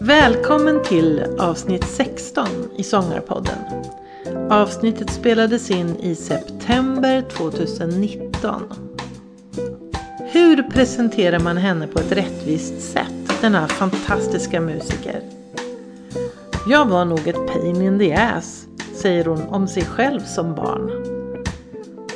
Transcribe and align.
Välkommen 0.00 0.82
till 0.84 1.24
avsnitt 1.38 1.84
16 1.84 2.46
i 2.76 2.82
Sångarpodden. 2.82 3.58
Avsnittet 4.50 5.10
spelades 5.10 5.70
in 5.70 5.96
i 5.96 6.14
september 6.14 7.22
2019. 7.22 8.62
Hur 10.32 10.62
presenterar 10.62 11.40
man 11.40 11.56
henne 11.56 11.86
på 11.86 11.98
ett 11.98 12.12
rättvist 12.12 12.80
sätt, 12.80 13.40
denna 13.40 13.68
fantastiska 13.68 14.60
musiker? 14.60 15.22
Jag 16.66 16.86
var 16.86 17.04
nog 17.04 17.28
ett 17.28 17.46
pain 17.46 17.82
in 17.82 17.98
the 17.98 18.12
ass, 18.12 18.66
säger 19.02 19.24
hon 19.24 19.42
om 19.42 19.68
sig 19.68 19.84
själv 19.84 20.20
som 20.20 20.54
barn. 20.54 20.90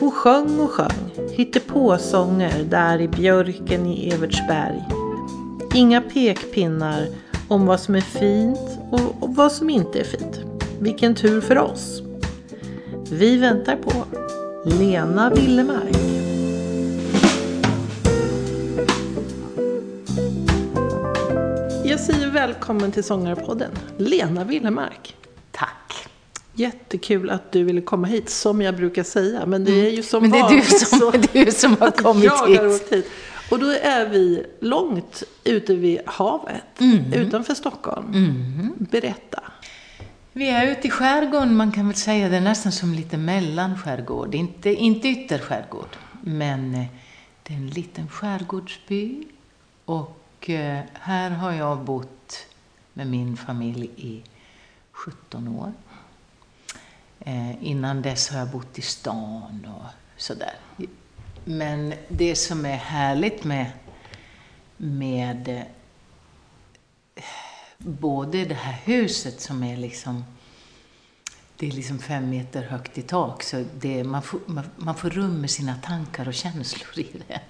Hon 0.01 0.11
sjöng 0.11 0.61
och 0.61 0.71
sjöng, 0.71 1.29
hittade 1.33 1.65
på 1.65 1.99
sånger 1.99 2.65
där 2.65 3.01
i 3.01 3.09
björken 3.09 3.87
i 3.87 4.11
Evertsberg. 4.11 4.85
Inga 5.75 6.01
pekpinnar 6.01 7.07
om 7.49 7.67
vad 7.67 7.81
som 7.81 7.95
är 7.95 8.01
fint 8.01 8.79
och 8.91 9.35
vad 9.35 9.53
som 9.53 9.71
inte 9.71 10.01
är 10.01 10.05
fint. 10.05 10.41
Vilken 10.79 11.15
tur 11.15 11.41
för 11.41 11.59
oss. 11.59 12.03
Vi 13.11 13.39
väntar 13.39 13.77
på 13.77 14.05
Lena 14.65 15.31
Willemark. 15.31 15.97
Jag 21.85 22.01
säger 22.01 22.31
välkommen 22.31 22.93
till 22.93 23.05
Sångarpodden, 23.05 23.71
Lena 23.97 24.45
Willemark. 24.45 25.17
Jättekul 26.55 27.31
att 27.31 27.53
du 27.53 27.65
ville 27.65 27.81
komma 27.81 28.07
hit, 28.07 28.31
som 28.31 28.63
jag 28.63 28.77
brukar 28.77 29.03
säga. 29.03 29.47
Men 29.47 29.65
det 29.65 29.87
är 29.87 29.91
ju 29.91 30.03
som 30.03 30.23
Men 30.23 30.31
det 30.31 30.39
är 30.39 30.49
du 30.51 30.63
som, 30.63 30.99
så 30.99 31.11
du 31.33 31.51
som 31.53 31.77
har 31.81 31.91
kommit 31.91 32.25
jag 32.25 32.33
har 32.37 32.49
hit. 32.73 32.93
hit. 32.93 33.11
Och 33.51 33.59
då 33.59 33.67
är 33.71 34.09
vi 34.09 34.47
långt 34.61 35.23
ute 35.45 35.75
vid 35.75 35.99
havet, 36.07 36.63
Mm. 36.81 37.13
utanför 37.13 37.55
Stockholm. 37.55 38.13
Berätta. 38.79 39.43
Vi 40.33 40.49
är 40.51 40.67
ute 40.73 40.87
i 40.87 40.91
skärgården, 40.91 41.57
man 41.57 41.73
kan 41.73 41.87
väl 41.87 41.97
säga 41.97 42.29
det 42.29 42.37
är 42.37 42.41
nästan 42.41 42.73
som 42.73 42.95
lite 42.95 43.17
mellanskärgård. 43.17 44.35
Inte, 44.35 44.71
inte 44.75 45.09
ytterskärgård, 45.09 45.97
men 46.23 46.75
eh, 46.75 46.85
det 47.43 47.53
är 47.55 47.59
en 47.59 47.67
liten 47.71 48.09
skärgårdsby. 48.09 49.25
Och 49.85 50.51
eh, 50.51 50.81
här 50.93 51.31
har 51.31 51.53
jag 51.53 51.79
bott 51.79 52.47
med 52.93 53.07
min 53.07 53.37
familj 53.37 53.91
i 53.97 54.23
17 54.93 55.49
år. 55.49 55.73
Eh, 57.25 57.65
innan 57.65 58.03
dess 58.03 58.29
har 58.29 58.39
jag 58.39 58.49
bott 58.49 58.79
i 58.79 58.83
stan 58.83 59.69
och 59.77 60.21
sådär. 60.21 60.55
Men 61.45 61.95
det 62.09 62.37
som 62.37 62.67
är 62.67 62.77
härligt 62.77 63.45
med, 63.45 63.67
med 64.77 65.49
eh, 67.15 67.23
både 67.79 68.45
det 68.45 68.55
här 68.55 68.81
huset 68.85 69.41
som 69.41 69.63
är 69.63 69.77
liksom 69.77 70.25
det 71.57 71.69
är 71.69 71.73
liksom 71.73 71.99
fem 71.99 72.31
meter 72.31 72.63
högt 72.63 72.99
i 72.99 73.03
tak, 73.03 73.43
så 73.43 73.65
det, 73.75 74.05
man, 74.05 74.23
får, 74.23 74.41
man, 74.47 74.65
man 74.77 74.95
får 74.95 75.11
rum 75.11 75.41
med 75.41 75.51
sina 75.51 75.75
tankar 75.75 76.29
och 76.29 76.35
känslor 76.35 76.99
i 76.99 77.23
det. 77.29 77.41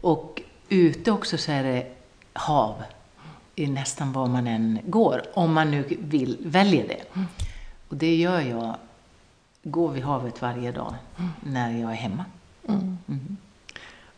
Och 0.00 0.42
ute 0.68 1.12
också 1.12 1.38
så 1.38 1.52
är 1.52 1.62
det 1.62 1.86
hav 2.32 2.82
i 3.54 3.66
nästan 3.66 4.12
var 4.12 4.26
man 4.26 4.46
än 4.46 4.78
går, 4.86 5.22
om 5.34 5.52
man 5.52 5.70
nu 5.70 5.84
vill, 5.98 6.38
väljer 6.40 6.88
det. 6.88 7.20
Och 7.88 7.96
det 7.96 8.16
gör 8.16 8.40
jag, 8.40 8.76
går 9.64 9.92
vid 9.92 10.02
havet 10.02 10.42
varje 10.42 10.72
dag 10.72 10.94
när 11.40 11.80
jag 11.80 11.90
är 11.90 11.96
hemma. 11.96 12.24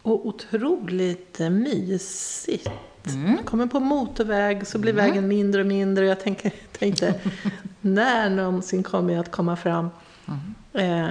Och 0.03 0.27
otroligt 0.27 1.41
eh, 1.41 1.50
mysigt. 1.50 2.71
Mm. 3.06 3.38
Kommer 3.44 3.66
på 3.66 3.81
motorväg 3.81 4.66
så 4.66 4.78
blir 4.78 4.93
vägen 4.93 5.28
mindre 5.28 5.60
och 5.60 5.66
mindre. 5.66 6.06
Jag 6.06 6.21
tänker, 6.21 6.53
tänkte, 6.78 7.15
när 7.81 8.31
någonsin 8.31 8.82
kommer 8.82 9.12
jag 9.12 9.21
att 9.21 9.31
komma 9.31 9.56
fram? 9.56 9.91
Eh, 10.72 11.09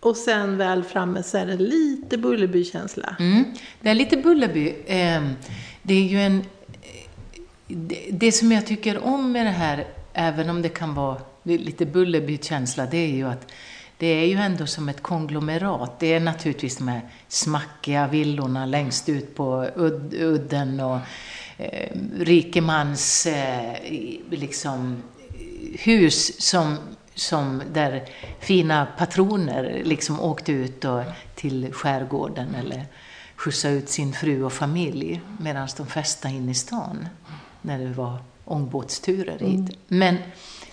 och 0.00 0.16
sen 0.16 0.56
väl 0.56 0.84
framme 0.84 1.22
så 1.22 1.38
är 1.38 1.46
det 1.46 1.56
lite 1.56 2.18
Bullerby-känsla. 2.18 3.16
Mm. 3.18 3.44
Det 3.80 3.90
är 3.90 3.94
lite 3.94 4.16
Bullerby. 4.16 4.74
Ehm, 4.86 5.34
Det 5.82 5.94
är 5.94 6.04
ju 6.04 6.20
en... 6.20 6.44
Det, 7.66 8.08
det 8.12 8.32
som 8.32 8.52
jag 8.52 8.66
tycker 8.66 9.04
om 9.04 9.32
med 9.32 9.46
det 9.46 9.50
här, 9.50 9.86
även 10.12 10.50
om 10.50 10.62
det 10.62 10.68
kan 10.68 10.94
vara 10.94 11.20
lite 11.42 11.86
Bullerby-känsla, 11.86 12.86
det 12.86 12.96
är 12.96 13.12
ju 13.12 13.28
att 13.28 13.52
det 13.98 14.06
är 14.06 14.26
ju 14.26 14.36
ändå 14.36 14.66
som 14.66 14.88
ett 14.88 15.02
konglomerat. 15.02 16.00
Det 16.00 16.14
är 16.14 16.20
naturligtvis 16.20 16.76
de 16.76 16.88
här 16.88 17.00
smackiga 17.28 18.06
villorna 18.06 18.66
längst 18.66 19.08
ut 19.08 19.34
på 19.34 19.68
udd, 19.76 20.14
udden 20.14 20.80
och 20.80 20.98
eh, 21.56 21.96
rikemans 22.18 23.26
eh, 23.26 23.74
liksom, 24.30 25.02
hus 25.78 26.40
som, 26.40 26.76
som 27.14 27.62
där 27.72 28.04
fina 28.40 28.86
patroner 28.98 29.82
liksom 29.84 30.20
åkte 30.20 30.52
ut 30.52 30.84
och, 30.84 31.02
till 31.34 31.72
skärgården 31.72 32.54
eller 32.54 32.84
skjutsade 33.36 33.74
ut 33.74 33.88
sin 33.88 34.12
fru 34.12 34.44
och 34.44 34.52
familj 34.52 35.20
medan 35.38 35.68
de 35.76 35.86
festade 35.86 36.34
in 36.34 36.48
i 36.48 36.54
stan 36.54 37.08
när 37.62 37.78
det 37.78 37.92
var 37.92 38.18
ångbåtsturer 38.44 39.38
hit. 39.38 39.76
Men, 39.88 40.16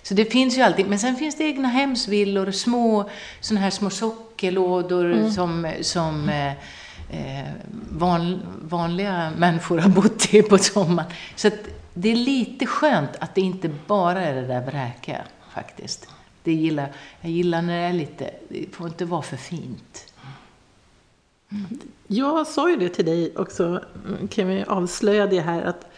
så 0.02 0.14
det 0.14 0.24
finns 0.24 0.58
ju 0.58 0.62
alltid, 0.62 0.86
men 0.86 0.98
sen 0.98 1.16
finns 1.16 1.34
det 1.34 1.44
egna 1.44 1.68
hemsvillor, 1.68 2.50
små 2.50 3.10
såna 3.40 3.60
här 3.60 3.70
små 3.70 3.90
sockerlådor 3.90 5.30
som, 5.30 5.72
som 5.80 6.28
eh, 6.28 6.52
eh, 7.10 7.48
van, 7.90 8.40
vanliga 8.62 9.32
människor 9.38 9.78
har 9.78 9.90
bott 9.90 10.34
i 10.34 10.42
på 10.42 10.58
sommaren. 10.58 11.10
Så 11.36 11.48
att 11.48 11.68
det 11.94 12.08
är 12.12 12.16
lite 12.16 12.66
skönt 12.66 13.10
att 13.18 13.34
det 13.34 13.40
inte 13.40 13.70
bara 13.86 14.24
är 14.24 14.34
det 14.34 14.46
där 14.46 14.66
vräkiga 14.66 15.22
faktiskt. 15.54 16.08
Det 16.42 16.52
gillar, 16.52 16.92
jag 17.20 17.30
gillar 17.30 17.62
när 17.62 17.80
det 17.80 17.88
är 17.88 17.92
lite, 17.92 18.30
det 18.48 18.66
får 18.72 18.86
inte 18.86 19.04
vara 19.04 19.22
för 19.22 19.36
fint. 19.36 20.06
Jag 22.06 22.46
sa 22.46 22.70
ju 22.70 22.76
det 22.76 22.88
till 22.88 23.04
dig 23.04 23.36
också, 23.36 23.84
mm, 24.06 24.28
kan 24.28 24.48
vi 24.48 24.64
avslöja 24.64 25.26
det 25.26 25.40
här, 25.40 25.62
att 25.62 25.89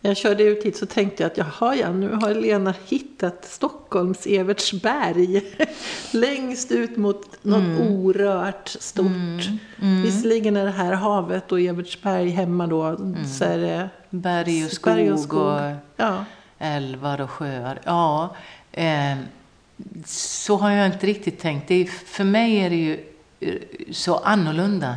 när 0.00 0.10
jag 0.10 0.16
körde 0.16 0.42
ut 0.42 0.64
hit 0.64 0.76
så 0.76 0.86
tänkte 0.86 1.22
jag 1.22 1.30
att 1.30 1.36
jaha 1.38 1.74
ja, 1.76 1.92
nu 1.92 2.12
har 2.12 2.34
Lena 2.34 2.74
hittat 2.88 3.44
Stockholms 3.44 4.26
Evertsberg. 4.26 5.42
Längst 6.12 6.72
ut 6.72 6.96
mot 6.96 7.44
något 7.44 7.62
Mm. 7.62 7.80
orört 7.80 8.68
stort. 8.68 9.48
Visserligen 9.76 10.56
är 10.56 10.64
det 10.64 10.70
här 10.70 10.92
havet 10.92 11.52
och 11.52 11.60
Evertsberg 11.60 12.28
hemma 12.30 12.66
då, 12.66 12.96
så 13.38 13.44
är 13.44 13.58
det 13.58 13.88
Berg 14.10 14.64
och 14.64 14.70
skog, 14.72 14.92
berg 14.94 15.08
och, 15.12 15.14
och 15.18 15.20
skog. 15.20 15.60
Ja. 15.96 16.24
älvar 16.58 17.20
och 17.20 17.30
sjöar. 17.30 17.80
Ja, 17.84 18.36
eh, 18.72 19.16
så 20.06 20.56
har 20.56 20.70
jag 20.70 20.86
inte 20.86 21.06
riktigt 21.06 21.38
tänkt. 21.38 21.68
Det 21.68 21.74
är, 21.74 21.84
för 21.86 22.24
mig 22.24 22.56
är 22.56 22.70
det 22.70 22.76
ju 22.76 23.00
eh, 23.40 23.54
så 23.92 24.16
annorlunda 24.16 24.94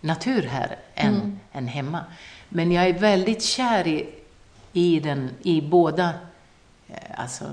natur 0.00 0.42
här 0.42 0.76
än, 0.94 1.40
än 1.52 1.68
hemma. 1.68 2.00
Men 2.48 2.72
jag 2.72 2.86
är 2.86 2.92
väldigt 2.98 3.42
kär 3.42 3.86
i, 3.86 4.06
i, 4.76 5.00
den, 5.00 5.30
i 5.42 5.60
båda, 5.60 6.14
eh, 6.88 7.20
alltså, 7.20 7.44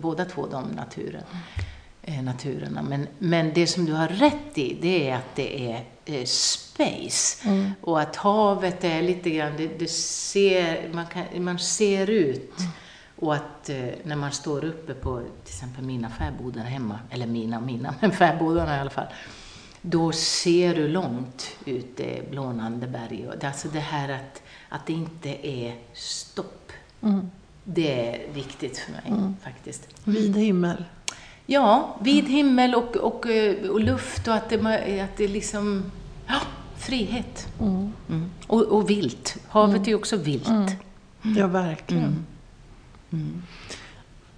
båda 0.00 0.24
två 0.24 0.46
de 0.46 0.68
naturen, 0.68 1.22
eh, 2.02 2.22
naturerna. 2.22 2.82
Men, 2.82 3.06
men 3.18 3.52
det 3.54 3.66
som 3.66 3.84
du 3.84 3.92
har 3.92 4.08
rätt 4.08 4.58
i, 4.58 4.78
det 4.80 5.10
är 5.10 5.16
att 5.16 5.34
det 5.34 5.72
är 5.72 5.84
eh, 6.04 6.24
space. 6.24 7.48
Och 7.80 8.00
att 8.00 8.16
havet 8.16 8.84
är 8.84 9.02
lite 9.02 9.30
grann, 9.30 9.52
det, 9.56 9.78
det 9.78 9.90
ser, 9.90 10.88
man, 10.92 11.06
kan, 11.06 11.44
man 11.44 11.58
ser 11.58 12.10
ut. 12.10 12.52
Och 13.16 13.34
att 13.34 13.68
eh, 13.68 13.88
när 14.02 14.16
man 14.16 14.32
står 14.32 14.64
uppe 14.64 14.94
på 14.94 15.20
till 15.44 15.54
exempel 15.54 15.84
mina 15.84 16.10
fäbodar 16.10 16.62
hemma, 16.62 16.98
eller 17.10 17.26
mina 17.26 17.60
mina, 17.60 17.94
men 18.00 18.12
fäbodarna 18.22 18.76
i 18.76 18.80
alla 18.80 18.90
fall, 18.90 19.06
då 19.82 20.12
ser 20.12 20.74
du 20.74 20.88
långt 20.88 21.56
ut 21.64 21.96
det 21.96 22.30
blånande 22.30 22.86
berg. 22.86 23.28
Och 23.28 23.38
det, 23.38 23.46
alltså 23.46 23.68
det 23.68 23.80
här 23.80 24.08
att, 24.08 24.42
att 24.68 24.86
det 24.86 24.92
inte 24.92 25.46
är 25.48 25.74
stopp. 25.94 26.72
Det 27.64 28.08
är 28.08 28.32
viktigt 28.34 28.78
för 28.78 28.92
mig 28.92 29.32
faktiskt. 29.42 29.88
Vid 30.04 30.36
himmel. 30.36 30.84
Ja, 31.46 31.98
vid 32.02 32.28
himmel 32.28 32.74
och, 32.74 32.96
och, 32.96 33.26
eh, 33.26 33.70
och 33.70 33.80
luft 33.80 34.28
och 34.28 34.34
att 34.34 34.48
det, 34.48 35.00
att 35.00 35.16
det 35.16 35.28
liksom... 35.28 35.84
Ja, 36.26 36.40
frihet. 36.78 37.48
Mm. 37.60 37.92
Och, 38.46 38.62
och 38.62 38.90
vilt. 38.90 39.36
Havet 39.48 39.82
är 39.82 39.86
ju 39.86 39.94
också 39.94 40.16
vilt. 40.16 40.48
Ja, 41.36 41.46
verkligen. 41.46 42.26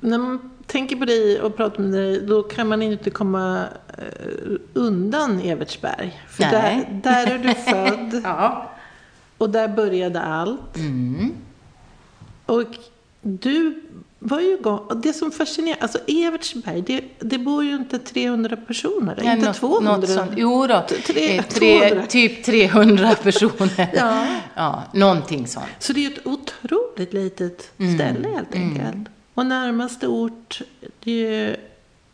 När 0.00 0.18
man 0.18 0.50
tänker 0.66 0.96
på 0.96 1.04
dig 1.04 1.40
och 1.40 1.56
pratar 1.56 1.82
med 1.82 1.92
dig, 1.92 2.26
då 2.26 2.42
kan 2.42 2.68
man 2.68 2.82
inte 2.82 3.10
komma 3.10 3.64
eh, 3.98 4.04
undan 4.72 5.40
Evertsberg. 5.40 6.20
För 6.28 6.42
där, 6.42 7.00
där 7.02 7.26
är 7.26 7.38
du 7.38 7.54
född 7.54 8.22
Ja. 8.24 8.70
Och 9.40 9.50
där 9.50 9.68
började 9.68 10.20
allt. 10.20 10.76
Mm. 10.76 11.32
Och 12.46 12.62
du 13.22 13.82
var 14.18 14.40
ju 14.40 14.54
igång. 14.54 14.78
Och 14.78 14.96
det 14.96 15.12
som 15.12 15.30
fascinerar, 15.30 15.78
alltså 15.80 15.98
Evertsberg, 16.06 16.82
det, 16.82 17.04
det 17.20 17.38
bor 17.38 17.64
ju 17.64 17.74
inte 17.76 17.98
300 17.98 18.56
personer 18.56 19.20
Ja, 19.24 19.32
inte 19.32 19.46
något- 19.46 19.56
200. 19.56 19.96
Något 19.96 20.08
sånt. 20.10 20.30
Jo 20.36 20.66
då, 20.66 20.84
Tre- 21.06 21.36
eh, 21.38 21.44
tre, 21.44 21.78
200. 21.80 22.06
typ 22.06 22.44
300 22.44 23.14
personer. 23.22 23.90
Ja. 23.94 24.26
ja, 24.54 24.82
någonting 24.94 25.46
sånt. 25.46 25.66
Så 25.78 25.92
det 25.92 26.00
är 26.06 26.10
ju 26.10 26.14
ett 26.16 26.26
otroligt 26.26 27.12
litet 27.12 27.70
Mm. 27.78 27.94
ställe 27.98 28.28
helt 28.28 28.54
enkelt. 28.54 29.08
Och 29.34 29.46
närmaste 29.46 30.06
ort, 30.06 30.60
det 31.04 31.10
är 31.10 31.30
ju 31.48 31.56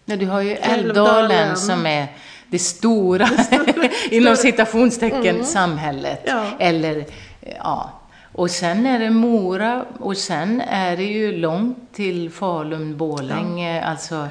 Ja, 0.09 0.17
du 0.17 0.27
har 0.27 0.41
ju 0.41 0.51
Älvdalen. 0.53 1.31
Älvdalen 1.31 1.57
som 1.57 1.87
är 1.87 2.07
det 2.51 2.59
stora, 2.59 3.29
inom 4.11 4.37
citationstecken, 4.37 5.45
samhället. 5.45 6.23
Ja. 6.27 6.47
Eller, 6.59 7.05
ja. 7.41 7.91
Och 8.33 8.51
sen 8.51 8.87
är 8.87 8.99
det 8.99 9.11
Mora 9.11 9.85
och 9.99 10.17
sen 10.17 10.61
är 10.61 10.97
det 10.97 11.05
ju 11.05 11.37
långt 11.37 11.93
till 11.93 12.31
Falun, 12.31 12.97
Borlänge. 12.97 13.85
Alltså, 13.85 14.29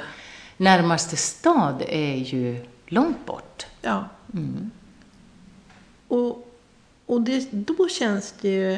närmaste 0.58 1.18
stad 1.18 1.84
är 1.88 2.16
ju 2.16 2.66
långt 2.88 3.26
bort. 3.26 3.66
Ja. 3.82 4.10
Mm. 4.34 4.72
Och, 6.08 6.48
och 7.06 7.22
det, 7.22 7.48
då 7.52 7.88
känns 7.90 8.34
det 8.42 8.50
ju 8.50 8.74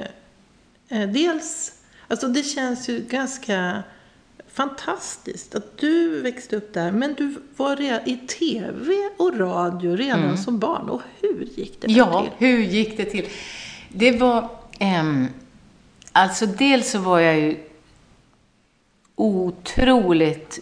eh, 0.89 1.09
dels, 1.09 1.71
alltså 2.07 2.27
det 2.27 2.43
känns 2.43 2.89
ju 2.89 2.99
ganska 2.99 3.83
fantastiskt 4.57 5.55
att 5.55 5.77
du 5.77 6.21
växte 6.21 6.55
upp 6.55 6.73
där, 6.73 6.91
men 6.91 7.13
du 7.13 7.41
var 7.57 7.81
i 8.09 8.17
tv 8.17 8.93
och 9.17 9.39
radio 9.39 9.95
redan 9.95 10.37
som 10.37 10.59
barn. 10.59 10.89
Och 10.89 11.01
hur 11.21 11.47
gick 11.55 11.81
det 11.81 11.87
Mm. 11.87 11.97
Ja, 11.97 12.21
till? 12.21 12.31
hur 12.47 12.63
gick 12.63 12.97
det 12.97 13.05
till? 13.05 13.25
Det 13.89 14.11
var... 14.19 14.49
ehm, 14.79 15.27
alltså, 16.11 16.45
dels 16.45 16.91
så 16.91 16.99
var 16.99 17.19
jag 17.19 17.39
ju 17.39 17.57
otroligt, 19.15 20.59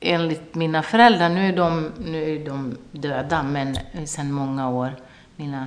enligt 0.00 0.54
mina 0.54 0.82
föräldrar, 0.82 1.28
nu 1.28 1.48
är 1.48 1.56
de, 1.56 1.90
nu 2.04 2.36
är 2.36 2.46
de 2.46 2.76
döda, 2.92 3.42
men 3.42 3.78
sedan 4.06 4.32
många 4.32 4.70
år, 4.70 4.96
mina 5.36 5.66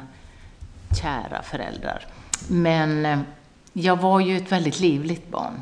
kära 1.02 1.42
föräldrar. 1.42 2.08
Men 2.50 3.06
eh, 3.06 3.20
jag 3.74 4.02
var 4.02 4.20
ju 4.20 4.38
ett 4.38 4.52
väldigt 4.52 4.80
livligt 4.80 5.32
barn 5.32 5.62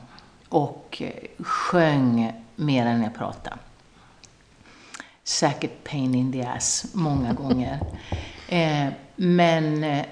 och 0.54 1.02
eh, 1.02 1.44
sjöng 1.44 2.44
mer 2.56 2.86
än 2.86 3.04
jag 3.04 3.16
pratade 3.16 3.58
säkert 5.24 5.84
pain 5.84 6.16
in 6.16 6.32
the 6.32 6.42
ass 6.42 6.86
många 6.94 7.34
gånger. 7.44 7.80
Eh, 8.48 8.94
men 9.16 9.84
eh, 9.84 10.06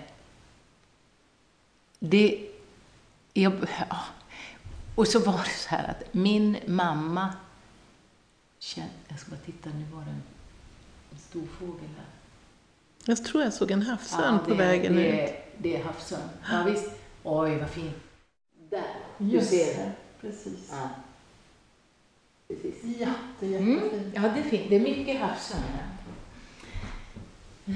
det... 2.00 2.48
Jag, 3.34 3.54
ja. 3.90 3.98
Och 4.96 5.08
så 5.08 5.20
var 5.20 5.38
det 5.44 5.50
så 5.50 5.70
här 5.70 5.90
att 5.90 6.14
min 6.14 6.58
mamma... 6.66 7.34
Jag 9.08 9.20
ska 9.20 9.32
bara 9.32 9.40
titta, 9.46 9.70
nu 9.70 9.86
var 9.94 10.02
det 10.02 10.12
en 11.12 11.18
stor 11.18 11.48
fågel 11.60 11.90
här. 11.98 12.06
Jag 13.06 13.26
tror 13.26 13.44
jag 13.44 13.54
såg 13.54 13.72
en 13.72 13.82
havsörn 13.82 14.40
på 14.40 14.50
det, 14.50 14.56
vägen 14.56 14.96
det, 14.96 15.24
ut. 15.24 15.36
Det 15.58 15.76
är 15.76 15.84
havsörn. 15.84 16.30
Ja, 16.52 16.64
visst. 16.64 16.92
Oj, 17.24 17.58
vad 17.58 17.70
fint. 17.70 17.96
Där, 18.70 18.84
du 19.18 19.26
Just 19.26 19.50
ser 19.50 19.78
den. 19.78 19.92
Precis. 20.22 20.70
Ja. 20.72 20.90
Precis. 22.48 23.00
Ja, 23.00 23.08
det 23.40 23.56
är 23.56 23.60
Mm. 23.60 23.74
jättefint. 23.74 24.14
Ja, 24.16 24.22
det 24.22 24.40
är 24.40 24.44
fint. 24.50 24.64
Det 24.70 24.76
är 24.76 24.80
mycket 24.80 25.22
havsörn. 25.22 25.60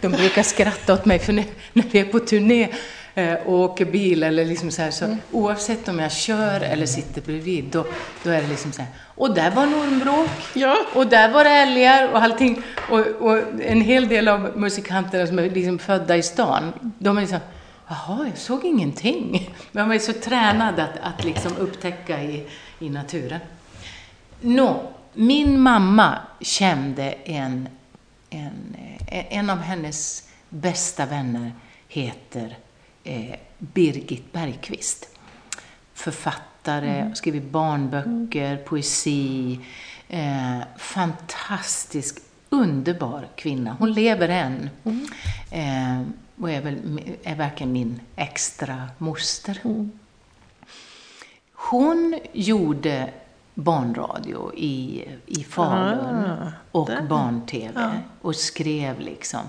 De 0.00 0.08
brukar 0.12 0.42
skratta 0.42 0.94
åt 0.94 1.04
mig, 1.04 1.18
för 1.18 1.32
när, 1.32 1.44
när 1.72 1.84
vi 1.90 1.98
är 1.98 2.04
på 2.04 2.18
turné 2.18 2.68
eh, 3.14 3.34
och 3.34 3.58
åker 3.60 3.84
bil 3.84 4.22
eller 4.22 4.44
liksom 4.44 4.70
så 4.70 4.82
här, 4.82 4.90
så 4.90 5.16
oavsett 5.32 5.88
om 5.88 5.98
jag 5.98 6.12
kör 6.12 6.60
eller 6.60 6.86
sitter 6.86 7.20
bredvid, 7.20 7.64
då, 7.64 7.86
då 8.22 8.30
är 8.30 8.42
det 8.42 8.48
liksom 8.48 8.72
så 8.72 8.82
här, 8.82 8.90
och 9.14 9.34
där 9.34 9.50
var 9.50 9.62
en 9.62 9.74
ormbråk, 9.74 10.28
Ja. 10.54 10.76
och 10.94 11.06
där 11.06 11.32
var 11.32 11.44
det 11.44 11.50
älgar 11.50 12.08
och 12.12 12.22
allting. 12.22 12.62
Och, 12.90 12.98
och 13.00 13.38
en 13.62 13.80
hel 13.80 14.08
del 14.08 14.28
av 14.28 14.58
musikanterna 14.58 15.26
som 15.26 15.38
är 15.38 15.50
liksom 15.50 15.78
födda 15.78 16.16
i 16.16 16.22
stan, 16.22 16.72
de 16.98 17.16
är 17.16 17.20
liksom, 17.20 17.38
jaha, 17.88 18.26
jag 18.28 18.38
såg 18.38 18.64
ingenting. 18.64 19.50
Man 19.72 19.92
är 19.92 19.98
så 19.98 20.12
tränad 20.12 20.78
att, 20.80 20.98
att 21.02 21.24
liksom 21.24 21.56
upptäcka 21.56 22.22
i, 22.22 22.46
i 22.78 22.90
naturen. 22.90 23.40
Nå, 24.40 24.92
min 25.14 25.60
mamma 25.60 26.18
kände 26.40 27.12
en, 27.12 27.68
en, 28.30 28.76
eh, 29.06 29.36
en 29.38 29.50
av 29.50 29.58
hennes 29.58 30.28
bästa 30.48 31.06
vänner 31.06 31.52
heter 31.88 32.56
eh, 33.04 33.34
Birgit 33.58 34.32
Bergqvist. 34.32 35.08
Författare, 35.94 37.14
skrivit 37.14 37.50
barnböcker, 37.50 38.56
poesi. 38.56 39.60
Eh, 40.08 40.58
fantastisk, 40.76 42.18
underbar 42.48 43.28
kvinna. 43.36 43.76
Hon 43.78 43.92
lever 43.92 44.28
än. 44.28 44.70
Eh, 45.50 46.02
och 46.40 46.50
är, 46.50 46.60
väl, 46.60 47.00
är 47.22 47.34
verkligen 47.36 47.72
min 47.72 48.00
extra 48.16 48.88
moster. 48.98 49.60
Hon 51.52 52.18
gjorde 52.32 53.10
barnradio 53.54 54.54
i, 54.54 55.04
i 55.26 55.44
Falun 55.44 56.24
Ah, 56.30 56.52
och 56.72 56.90
barn-tv 57.08 57.72
Ja. 57.74 57.90
och 58.22 58.36
skrev 58.36 59.00
liksom. 59.00 59.40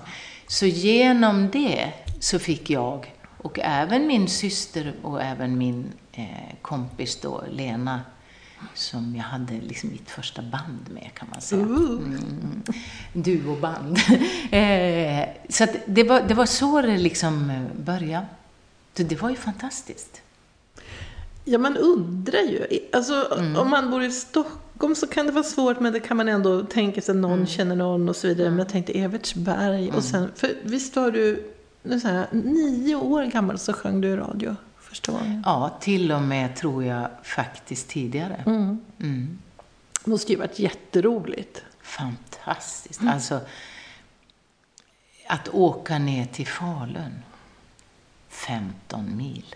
Så 0.46 0.66
genom 0.66 1.50
det 1.50 1.92
så 2.20 2.38
fick 2.38 2.70
jag 2.70 3.14
och 3.38 3.58
även 3.62 4.06
min 4.06 4.28
syster 4.28 4.92
och 5.02 5.22
även 5.22 5.58
min 5.58 5.92
eh, 6.12 6.54
kompis 6.62 7.20
då, 7.20 7.44
Lena, 7.50 8.00
som 8.74 9.16
jag 9.16 9.22
hade 9.24 9.52
liksom 9.60 9.90
mitt 9.90 10.10
första 10.10 10.42
band 10.42 10.86
med 10.90 11.10
kan 11.14 11.28
man 11.32 11.40
säga. 11.40 11.62
Mm, 11.62 12.62
duoband. 13.12 13.96
eh, 14.50 15.28
så 15.48 15.66
det, 15.86 16.04
var, 16.04 16.20
det 16.28 16.34
var 16.34 16.46
så 16.46 16.82
det 16.82 16.98
liksom 16.98 17.50
eh, 17.50 17.84
började. 17.84 18.26
Så 18.96 19.02
det 19.02 19.22
var 19.22 19.30
ju 19.30 19.36
fantastiskt. 19.36 20.22
Ja, 21.44 21.58
man 21.58 21.76
undrar 21.76 22.40
ju. 22.42 22.66
Alltså, 22.92 23.26
Mm. 23.38 23.56
om 23.56 23.70
man 23.70 23.90
bor 23.90 24.02
i 24.02 24.10
Stockholm 24.10 24.94
så 24.94 25.06
kan 25.06 25.26
det 25.26 25.32
vara 25.32 25.44
svårt, 25.44 25.80
men 25.80 25.92
det 25.92 26.00
kan 26.00 26.16
man 26.16 26.28
ändå 26.28 26.62
tänka 26.62 27.00
sig 27.00 27.12
att 27.12 27.16
Mm. 27.16 27.30
någon 27.30 27.46
känner 27.46 27.76
någon 27.76 28.08
och 28.08 28.16
så 28.16 28.26
vidare. 28.28 28.50
Men 28.50 28.58
jag 28.58 28.68
tänkte 28.68 28.92
Evertsberg 28.98 29.90
och 29.92 30.04
sen, 30.04 30.28
för 30.36 30.50
visst 30.62 30.96
var 30.96 31.10
du 31.10 31.52
nu 31.82 32.00
så 32.00 32.08
här, 32.08 32.26
nio 32.32 32.94
år 32.94 33.24
gammal 33.24 33.58
så 33.58 33.72
sjöng 33.72 34.00
du 34.00 34.08
i 34.08 34.16
radio 34.16 34.56
första 34.90 35.12
gången? 35.12 35.42
Ja, 35.46 35.78
till 35.80 36.12
och 36.12 36.22
med 36.22 36.56
tror 36.56 36.84
jag 36.84 37.08
faktiskt 37.22 37.88
tidigare. 37.88 38.42
Mm. 38.46 38.80
Mm. 39.00 39.38
Det 40.04 40.10
måste 40.10 40.32
ju 40.32 40.38
varit 40.38 40.58
jätteroligt. 40.58 41.62
Fantastiskt. 41.82 43.00
Alltså, 43.06 43.40
att 45.26 45.48
åka 45.48 45.98
ner 45.98 46.26
till 46.26 46.46
Falun, 46.46 47.22
15 48.28 49.16
mil. 49.16 49.54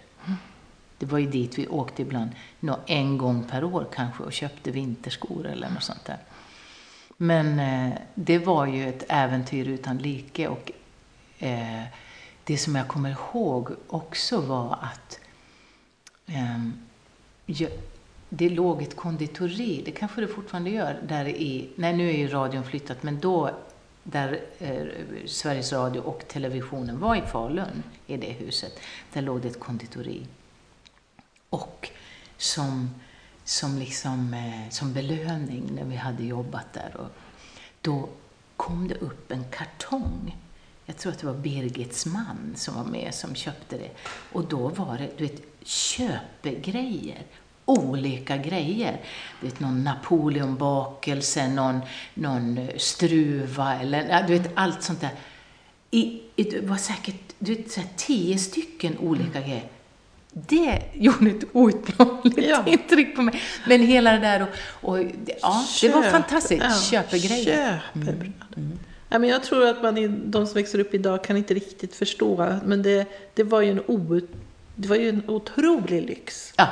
Det 0.99 1.07
var 1.07 1.19
ju 1.19 1.31
dit 1.31 1.59
vi 1.59 1.69
åkte 1.69 2.03
ibland, 2.03 2.31
nå, 2.61 2.79
en 2.87 3.19
gång 3.19 3.45
per 3.45 3.65
år 3.65 3.87
kanske, 3.95 4.23
och 4.23 4.33
köpte 4.33 4.71
vinterskor 4.71 5.47
eller 5.47 5.71
något 5.71 5.83
sånt 5.83 6.05
där. 6.05 6.19
Men 7.17 7.59
eh, 7.59 7.99
det 8.15 8.39
var 8.39 8.67
ju 8.67 8.89
ett 8.89 9.05
äventyr 9.09 9.69
utan 9.69 9.99
like 9.99 10.49
och 10.49 10.71
eh, 11.39 11.83
det 12.45 12.59
som 12.59 12.75
jag 12.75 12.89
kommer 12.89 13.11
ihåg 13.11 13.71
också 13.89 14.41
var 14.41 14.79
att 14.83 15.19
Ehm, 16.27 16.73
det 18.29 18.49
låg 18.49 18.83
ett 18.83 18.97
konditori, 18.97 19.83
det 19.85 19.91
kanske 19.91 20.21
det 20.21 20.29
fortfarande 20.29 20.71
gör, 20.71 21.01
där 21.09 21.29
i, 21.29 21.71
nej 21.77 21.97
nu 21.97 22.11
är 22.11 22.17
ju 22.17 22.29
radion 22.29 22.65
flyttat, 22.65 23.03
men 23.03 23.21
då 23.21 23.51
där 24.03 24.41
eh, 24.59 24.87
Sveriges 25.27 25.73
Radio 25.73 26.01
och 26.01 26.25
televisionen 26.29 26.99
var 27.01 27.17
i 27.17 27.21
Falun, 27.21 27.83
i 28.07 28.17
det 28.17 28.33
huset, 28.33 28.81
där 29.13 29.23
låg 29.23 29.41
det 29.41 29.49
ett 29.49 29.61
konditori. 29.61 30.27
Och 31.51 31.91
som, 32.37 32.91
som, 33.45 33.79
liksom, 33.79 34.35
eh, 34.35 34.71
som 34.71 34.93
belöning 34.93 35.71
när 35.75 35.85
vi 35.85 35.97
hade 35.97 36.25
jobbat 36.25 36.73
där, 36.73 36.97
och 36.97 37.09
då 37.81 38.09
kom 38.57 38.89
det 38.89 38.95
upp 38.95 39.33
en 39.33 39.45
kartong. 39.51 40.37
Jag 40.87 40.97
tror 40.97 41.13
att 41.13 41.19
det 41.19 41.27
var 41.27 41.35
Birgits 41.35 42.07
man 42.07 42.53
som 42.57 42.75
var 42.75 42.85
med 42.85 43.15
som 43.15 43.35
köpte 43.35 43.79
det. 43.79 43.91
Och 44.33 44.45
då 44.45 44.69
var 44.69 44.99
det, 44.99 45.11
du 45.17 45.27
vet, 45.27 45.54
köpegrejer. 45.65 47.23
Olika 47.65 48.37
grejer. 48.37 49.01
Du 49.41 49.47
vet, 49.47 49.61
någon 49.61 49.85
Napoleonbakelse, 49.85 51.49
någon, 51.49 51.81
någon 52.15 52.69
struva 52.77 53.75
eller 53.81 54.25
du 54.29 54.39
vet, 54.39 54.51
allt 54.55 54.83
sånt 54.83 55.01
där. 55.01 55.11
I, 55.91 56.21
det 56.37 56.61
var 56.67 56.77
säkert 56.77 57.15
du 57.39 57.55
vet, 57.55 57.71
så 57.71 57.81
här, 57.81 57.89
tio 57.97 58.39
stycken 58.39 58.99
olika 58.99 59.41
grejer. 59.41 59.69
Det 60.33 60.83
gjorde 60.95 61.31
ett 61.31 61.45
outplånligt 61.53 62.39
Ja. 62.49 62.65
intryck 62.67 63.17
på 63.17 63.23
mig. 63.23 63.41
Men 63.69 63.81
hela 63.81 64.13
det 64.13 64.19
där 64.19 64.43
och, 64.43 64.49
och 64.91 64.99
ja, 65.43 65.65
det 65.81 65.89
var 65.89 66.03
Köp- 66.03 66.11
fantastiskt. 66.11 66.63
ja, 66.65 66.81
Köpegrejer. 66.91 67.83
Köpebröd. 67.95 68.33
Ja, 69.09 69.19
men 69.19 69.29
jag 69.29 69.43
tror 69.43 69.67
att 69.69 69.83
man, 69.83 70.23
de 70.31 70.47
som 70.47 70.55
växer 70.55 70.79
upp 70.79 70.95
idag 70.95 71.25
kan 71.25 71.37
inte 71.37 71.55
riktigt 71.55 71.95
förstå. 71.95 72.59
Men 72.65 72.83
det, 72.83 73.07
det, 73.35 73.43
var, 73.43 73.61
ju 73.61 73.71
en 73.71 73.81
o, 73.87 74.21
det 74.75 74.89
var 74.89 74.97
ju 74.97 75.09
en 75.09 75.23
otrolig 75.31 76.03
lyx. 76.03 76.53
Ja, 76.57 76.69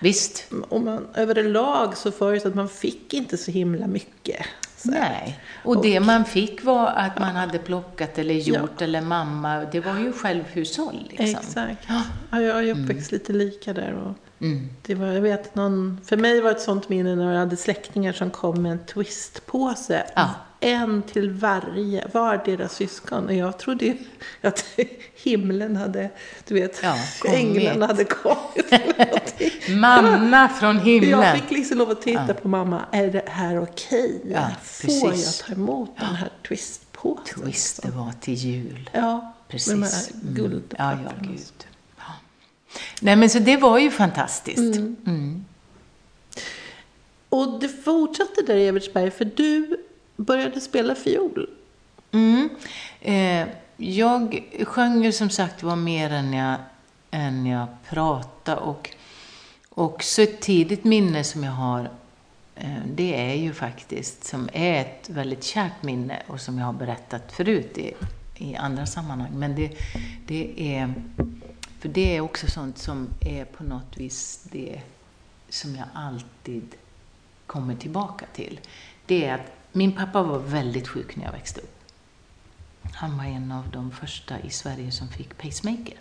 Visst. 0.00 0.44
Och 0.68 0.80
man, 0.80 1.06
överlag 1.14 1.96
så 1.96 2.10
förut 2.10 2.46
att 2.46 2.54
man 2.54 2.68
fick 2.68 3.14
inte 3.14 3.36
så 3.36 3.50
himla 3.50 3.86
mycket. 3.86 4.46
Så. 4.76 4.90
Nej. 4.90 5.40
Och 5.64 5.82
det 5.82 6.00
man 6.00 6.24
fick 6.24 6.64
var 6.64 6.86
att 6.86 7.18
man 7.18 7.36
hade 7.36 7.58
plockat 7.58 8.18
eller 8.18 8.34
gjort 8.34 8.82
eller 8.82 9.00
mamma. 9.00 9.64
Det 9.72 9.80
var 9.80 9.98
ju 9.98 10.12
självhushåll 10.12 11.06
liksom. 11.10 11.26
Exakt. 11.26 11.88
Ja, 12.30 12.40
jag 12.40 12.68
är 12.68 12.82
uppväxt 12.82 13.12
lite 13.12 13.32
lika 13.32 13.72
där. 13.72 13.92
Och 13.94 14.14
Mm. 14.40 14.68
det 14.82 14.94
var, 14.94 15.06
jag 15.06 15.20
vet 15.20 15.54
någon, 15.54 16.00
för 16.04 16.16
mig 16.16 16.40
var 16.40 16.50
det 16.50 16.56
ett 16.56 16.62
sånt 16.62 16.88
minne 16.88 17.14
när 17.16 17.32
jag 17.32 17.38
hade 17.38 17.56
släktingar 17.56 18.12
som 18.12 18.30
kom 18.30 18.62
med 18.62 18.72
en 18.72 18.78
twistpåse. 18.86 20.06
Ja. 20.16 20.30
En 20.60 21.02
till 21.02 21.30
varje, 21.30 22.06
var 22.12 22.42
deras 22.44 22.74
syskon. 22.74 23.26
Och 23.26 23.34
jag 23.34 23.58
trodde 23.58 23.84
ju 23.84 23.96
att 24.42 24.64
himlen 25.22 25.76
hade, 25.76 26.10
du 26.48 26.54
vet, 26.54 26.80
Ja, 26.82 26.96
änglarna 27.26 27.86
hade 27.86 28.04
kommit. 28.04 28.74
Manna 29.70 30.48
från 30.48 30.78
himlen. 30.78 31.10
Jag 31.10 31.34
fick 31.40 31.50
liksom 31.50 31.78
lov 31.78 31.90
att 31.90 32.02
titta 32.02 32.34
på 32.34 32.48
mamma, 32.48 32.84
är 32.92 33.06
det 33.10 33.22
här 33.26 33.62
okej? 33.62 34.20
Ja, 34.24 34.50
Får 34.62 34.90
jag 35.14 35.34
ta 35.46 35.52
emot 35.52 35.96
den 35.98 36.14
här 36.14 36.30
twistpåsen? 36.48 37.42
Twist, 37.44 37.82
det 37.82 37.90
var 37.90 38.12
till 38.20 38.34
jul. 38.34 38.90
Ja, 38.92 39.34
Precis. 39.48 39.74
med 39.74 39.88
de 39.88 39.94
här 39.96 40.22
Mm. 40.22 40.34
guldpapperna. 40.34 41.00
Ja, 41.04 41.10
ja, 41.22 41.28
gud. 41.28 41.66
Ja. 41.98 42.04
Nej, 43.00 43.16
men 43.16 43.30
så 43.30 43.38
det 43.38 43.56
var 43.56 43.78
ju 43.78 43.90
fantastiskt. 43.90 44.76
Mm. 44.76 45.44
Och 47.28 47.60
det 47.60 47.68
fortsatte 47.68 48.42
där 48.46 48.56
i 48.56 48.66
Evertsberg, 48.68 49.10
för 49.10 49.24
du 49.24 49.76
började 50.18 50.60
spela 50.60 50.94
fiol. 50.94 51.50
Mm. 52.12 52.48
Eh, 53.00 53.48
jag 53.76 54.42
sjöng 54.64 55.04
ju 55.04 55.12
som 55.12 55.30
sagt 55.30 55.62
var 55.62 55.76
mer 55.76 56.10
än 56.10 56.32
jag, 56.32 56.56
än 57.10 57.46
jag 57.46 57.66
pratade 57.88 58.60
och 58.60 58.90
också 59.70 60.22
ett 60.22 60.40
tidigt 60.40 60.84
minne 60.84 61.24
som 61.24 61.44
jag 61.44 61.52
har 61.52 61.90
eh, 62.56 62.82
det 62.86 63.30
är 63.30 63.34
ju 63.34 63.52
faktiskt, 63.52 64.24
som 64.24 64.48
är 64.52 64.80
ett 64.80 65.10
väldigt 65.10 65.44
kärt 65.44 65.82
minne 65.82 66.22
och 66.26 66.40
som 66.40 66.58
jag 66.58 66.66
har 66.66 66.72
berättat 66.72 67.32
förut 67.32 67.78
i, 67.78 67.94
i 68.36 68.56
andra 68.56 68.86
sammanhang. 68.86 69.30
Men 69.34 69.54
det, 69.54 69.72
det 70.26 70.74
är, 70.76 70.94
för 71.80 71.88
det 71.88 72.16
är 72.16 72.20
också 72.20 72.46
sånt 72.46 72.78
som 72.78 73.08
är 73.20 73.44
på 73.44 73.64
något 73.64 73.96
vis 73.96 74.48
det 74.52 74.80
som 75.48 75.76
jag 75.76 75.86
alltid 75.94 76.74
kommer 77.46 77.74
tillbaka 77.74 78.26
till. 78.32 78.60
Det 79.06 79.24
är 79.24 79.34
att 79.34 79.57
min 79.78 79.92
pappa 79.92 80.22
var 80.22 80.38
väldigt 80.38 80.88
sjuk 80.88 81.16
när 81.16 81.24
jag 81.24 81.32
växte 81.32 81.60
upp. 81.60 81.74
Han 82.92 83.16
var 83.16 83.24
en 83.24 83.52
av 83.52 83.70
de 83.70 83.90
första 83.90 84.40
i 84.40 84.50
Sverige 84.50 84.90
som 84.92 85.08
fick 85.08 85.38
pacemaker. 85.38 85.94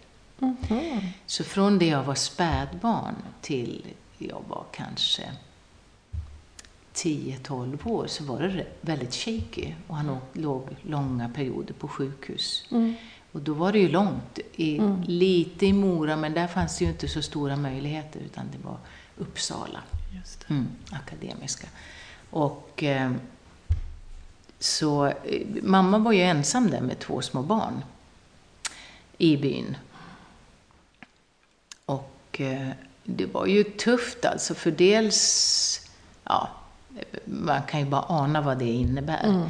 Så 1.26 1.44
från 1.44 1.80
det 1.80 1.86
jag 1.88 2.04
var 2.04 2.16
spädbarn 2.16 3.16
till 3.42 3.86
jag 4.18 4.44
var 4.48 4.66
kanske 4.72 5.24
10-12 6.94 7.88
år 7.88 8.08
så 8.08 8.24
var 8.24 8.42
det 8.42 8.66
väldigt 8.82 9.14
shaky 9.16 9.74
och 9.88 9.96
han 9.96 10.10
å- 10.10 10.22
låg 10.34 10.68
långa 10.82 11.30
perioder 11.30 11.74
på 11.74 11.88
sjukhus. 11.88 12.66
Och 13.32 13.42
då 13.42 13.54
var 13.54 13.72
det 13.72 13.80
ju 13.80 13.90
långt, 13.90 14.40
i, 14.56 14.80
lite 15.08 15.66
i 15.66 15.74
Mora 15.74 16.16
men 16.18 16.34
där 16.34 16.48
fanns 16.48 16.78
det 16.78 16.86
ju 16.86 16.92
inte 16.92 17.08
så 17.08 17.22
stora 17.22 17.56
möjligheter 17.56 18.20
utan 18.20 18.46
det 18.52 18.58
var 18.68 18.78
Uppsala. 19.18 19.80
Det. 20.14 20.54
Mm, 20.54 20.68
akademiska. 20.92 21.68
Och 22.30 22.84
eh, 22.84 23.12
så 24.60 25.06
eh, 25.06 25.48
mamma 25.64 25.98
var 25.98 26.12
ju 26.12 26.22
ensam 26.22 26.70
där 26.70 26.82
med 26.82 27.00
två 27.00 27.22
små 27.22 27.42
barn 27.42 27.84
i 29.18 29.38
byn. 29.38 29.78
Och 31.86 32.42
eh, 32.42 32.70
det 33.04 33.26
var 33.26 33.46
ju 33.46 33.64
tufft 33.64 34.26
alltså, 34.26 34.54
för 34.54 34.72
dels, 34.72 35.90
ja, 36.24 36.50
man 37.26 37.64
kan 37.64 37.80
ju 37.80 37.86
bara 37.86 38.06
ana 38.08 38.42
vad 38.42 38.60
det 38.60 38.72
innebär. 38.72 39.50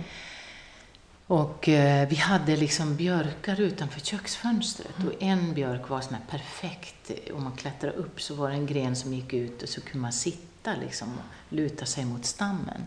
Och 1.28 1.70
eh, 1.70 2.08
vi 2.08 2.16
hade 2.16 2.56
liksom 2.56 2.96
björkar 2.96 3.62
utanför 3.62 4.00
köksfönstret 4.00 4.96
och 5.06 5.24
en 5.24 5.54
björk 5.54 5.90
var 5.90 6.02
sån 6.02 6.14
här 6.14 6.24
perfekt. 6.30 7.12
Om 7.34 7.44
man 7.44 7.56
klättrade 7.56 7.96
upp 7.96 8.22
så 8.22 8.36
var 8.36 8.50
det 8.50 8.56
en 8.56 8.66
gren 8.66 8.96
som 8.96 9.14
gick 9.14 9.34
ut 9.34 9.64
och 9.64 9.70
så 9.70 9.82
kunde 9.82 9.98
man 9.98 10.14
sitta 10.14 10.76
liksom 10.76 11.14
och 11.14 11.54
luta 11.54 11.86
sig 11.86 12.06
mot 12.06 12.26
stammen. 12.26 12.82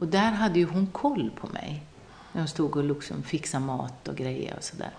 Och 0.00 0.08
där 0.08 0.32
hade 0.32 0.58
ju 0.58 0.64
hon 0.64 0.86
koll 0.86 1.30
på 1.40 1.46
mig. 1.46 1.82
När 2.32 2.40
hon 2.40 2.48
stod 2.48 2.76
och 2.76 2.84
liksom 2.84 3.22
fixade 3.22 3.64
mat 3.64 4.08
och 4.08 4.16
grejer 4.16 4.56
och 4.56 4.64
sådär. 4.64 4.90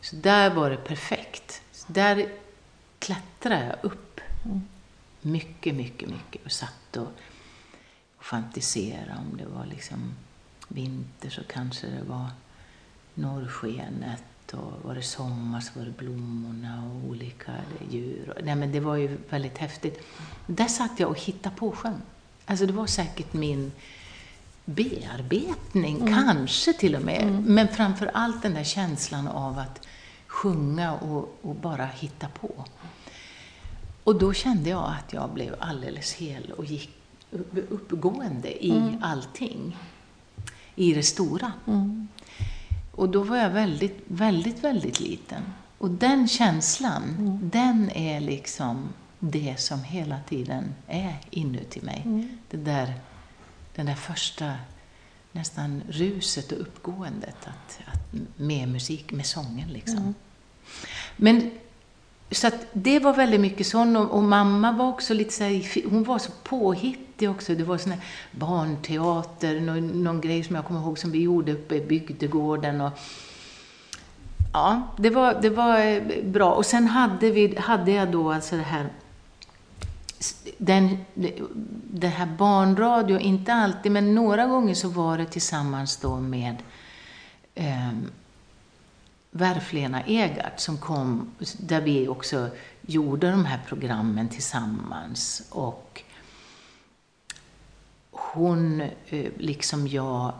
Så 0.00 0.16
där 0.16 0.54
var 0.54 0.70
det 0.70 0.76
perfekt. 0.76 1.62
Så 1.72 1.92
där 1.92 2.32
klättrade 2.98 3.66
jag 3.66 3.76
upp. 3.82 4.20
Mycket, 5.20 5.74
mycket, 5.74 6.08
mycket 6.08 6.44
och 6.44 6.52
satt 6.52 6.96
och, 6.96 7.08
och 8.16 8.24
fantiserade 8.24 9.16
om 9.18 9.36
det 9.36 9.46
var 9.46 9.66
liksom 9.66 10.14
vinter 10.68 11.30
så 11.30 11.42
kanske 11.44 11.86
det 11.86 12.02
var 12.02 12.28
norrskenet 13.14 14.52
och 14.52 14.72
var 14.82 14.94
det 14.94 15.02
sommar 15.02 15.60
så 15.60 15.78
var 15.78 15.86
det 15.86 15.96
blommorna 15.96 16.90
och 16.90 17.10
olika 17.10 17.52
djur. 17.90 18.40
Nej 18.44 18.56
men 18.56 18.72
det 18.72 18.80
var 18.80 18.96
ju 18.96 19.18
väldigt 19.30 19.58
häftigt. 19.58 20.06
Där 20.46 20.68
satt 20.68 21.00
jag 21.00 21.10
och 21.10 21.20
hittade 21.20 21.56
på 21.56 21.72
sjön. 21.72 22.02
Alltså 22.46 22.66
det 22.66 22.72
var 22.72 22.86
säkert 22.86 23.32
min 23.32 23.72
bearbetning, 24.66 26.06
kanske 26.06 26.72
till 26.72 26.94
och 26.96 27.02
med. 27.02 27.42
Men 27.46 27.68
framför 27.68 28.10
allt 28.14 28.42
den 28.42 28.54
där 28.54 28.64
känslan 28.64 29.28
av 29.28 29.58
att 29.58 29.86
sjunga 30.26 30.94
och, 30.94 31.38
och 31.42 31.54
bara 31.54 31.86
hitta 31.86 32.28
på. 32.28 32.64
Och 34.04 34.18
då 34.18 34.32
kände 34.32 34.70
jag 34.70 34.94
att 34.98 35.12
jag 35.12 35.30
blev 35.30 35.54
alldeles 35.58 36.12
hel 36.14 36.52
och 36.52 36.64
gick 36.64 36.90
upp- 37.30 37.66
uppgående 37.70 38.64
i 38.66 38.98
allting. 39.02 39.76
I 40.74 40.92
det 40.94 41.02
stora. 41.02 41.52
Och 42.92 43.08
då 43.08 43.22
var 43.22 43.36
jag 43.36 43.50
väldigt, 43.50 44.04
väldigt, 44.06 44.64
väldigt 44.64 45.00
liten. 45.00 45.42
Och 45.78 45.90
den 45.90 46.28
känslan, 46.28 47.38
den 47.52 47.90
är 47.90 48.20
liksom 48.20 48.88
det 49.18 49.60
som 49.60 49.84
hela 49.84 50.18
tiden 50.28 50.74
är 50.86 51.16
inuti 51.30 51.80
mig. 51.82 52.28
Det 52.50 52.56
där, 52.56 52.94
den 53.76 53.86
där 53.86 53.94
första 53.94 54.54
nästan 55.32 55.82
ruset 55.88 56.52
och 56.52 56.60
uppgåendet 56.60 57.36
att, 57.46 57.80
att 57.86 58.14
med 58.36 58.68
musik, 58.68 59.12
med 59.12 59.26
sången 59.26 59.68
liksom. 59.68 60.14
Men 61.16 61.50
så 62.30 62.46
att 62.46 62.66
det 62.72 62.98
var 62.98 63.12
väldigt 63.12 63.40
mycket 63.40 63.66
sån 63.66 63.96
och, 63.96 64.10
och 64.10 64.22
mamma 64.22 64.72
var 64.72 64.88
också 64.88 65.14
lite 65.14 65.32
så 65.32 65.44
här, 65.44 65.88
hon 65.90 66.04
var 66.04 66.18
så 66.18 66.32
påhittig 66.42 67.30
också. 67.30 67.54
Det 67.54 67.64
var 67.64 67.78
sån 67.78 67.92
här 67.92 68.00
barnteater, 68.30 69.60
någon, 69.60 70.04
någon 70.04 70.20
grej 70.20 70.44
som 70.44 70.56
jag 70.56 70.64
kommer 70.64 70.80
ihåg 70.80 70.98
som 70.98 71.10
vi 71.10 71.22
gjorde 71.22 71.52
uppe 71.52 71.74
i 71.74 71.80
bygdegården 71.80 72.80
och 72.80 72.92
Ja, 74.52 74.82
det 74.98 75.10
var, 75.10 75.34
det 75.42 75.50
var 75.50 75.80
eh, 75.80 76.02
bra. 76.24 76.52
Och 76.52 76.66
sen 76.66 76.86
hade, 76.86 77.30
vi, 77.30 77.56
hade 77.58 77.90
jag 77.90 78.10
då 78.10 78.32
alltså 78.32 78.56
det 78.56 78.62
här 78.62 78.88
den, 80.58 80.98
det 81.90 82.08
här 82.08 82.26
barnradio, 82.26 83.18
inte 83.18 83.54
alltid, 83.54 83.92
men 83.92 84.14
några 84.14 84.46
gånger 84.46 84.74
så 84.74 84.88
var 84.88 85.18
det 85.18 85.26
tillsammans 85.26 85.96
då 85.96 86.16
med 86.16 86.56
eh, 87.54 87.92
Värflena 89.30 90.02
Egart 90.06 90.60
som 90.60 90.78
kom, 90.78 91.30
där 91.58 91.80
vi 91.80 92.08
också 92.08 92.48
gjorde 92.80 93.30
de 93.30 93.44
här 93.44 93.60
programmen 93.68 94.28
tillsammans. 94.28 95.42
Och 95.50 96.02
hon, 98.10 98.80
eh, 98.80 99.32
liksom 99.36 99.86
jag, 99.86 100.32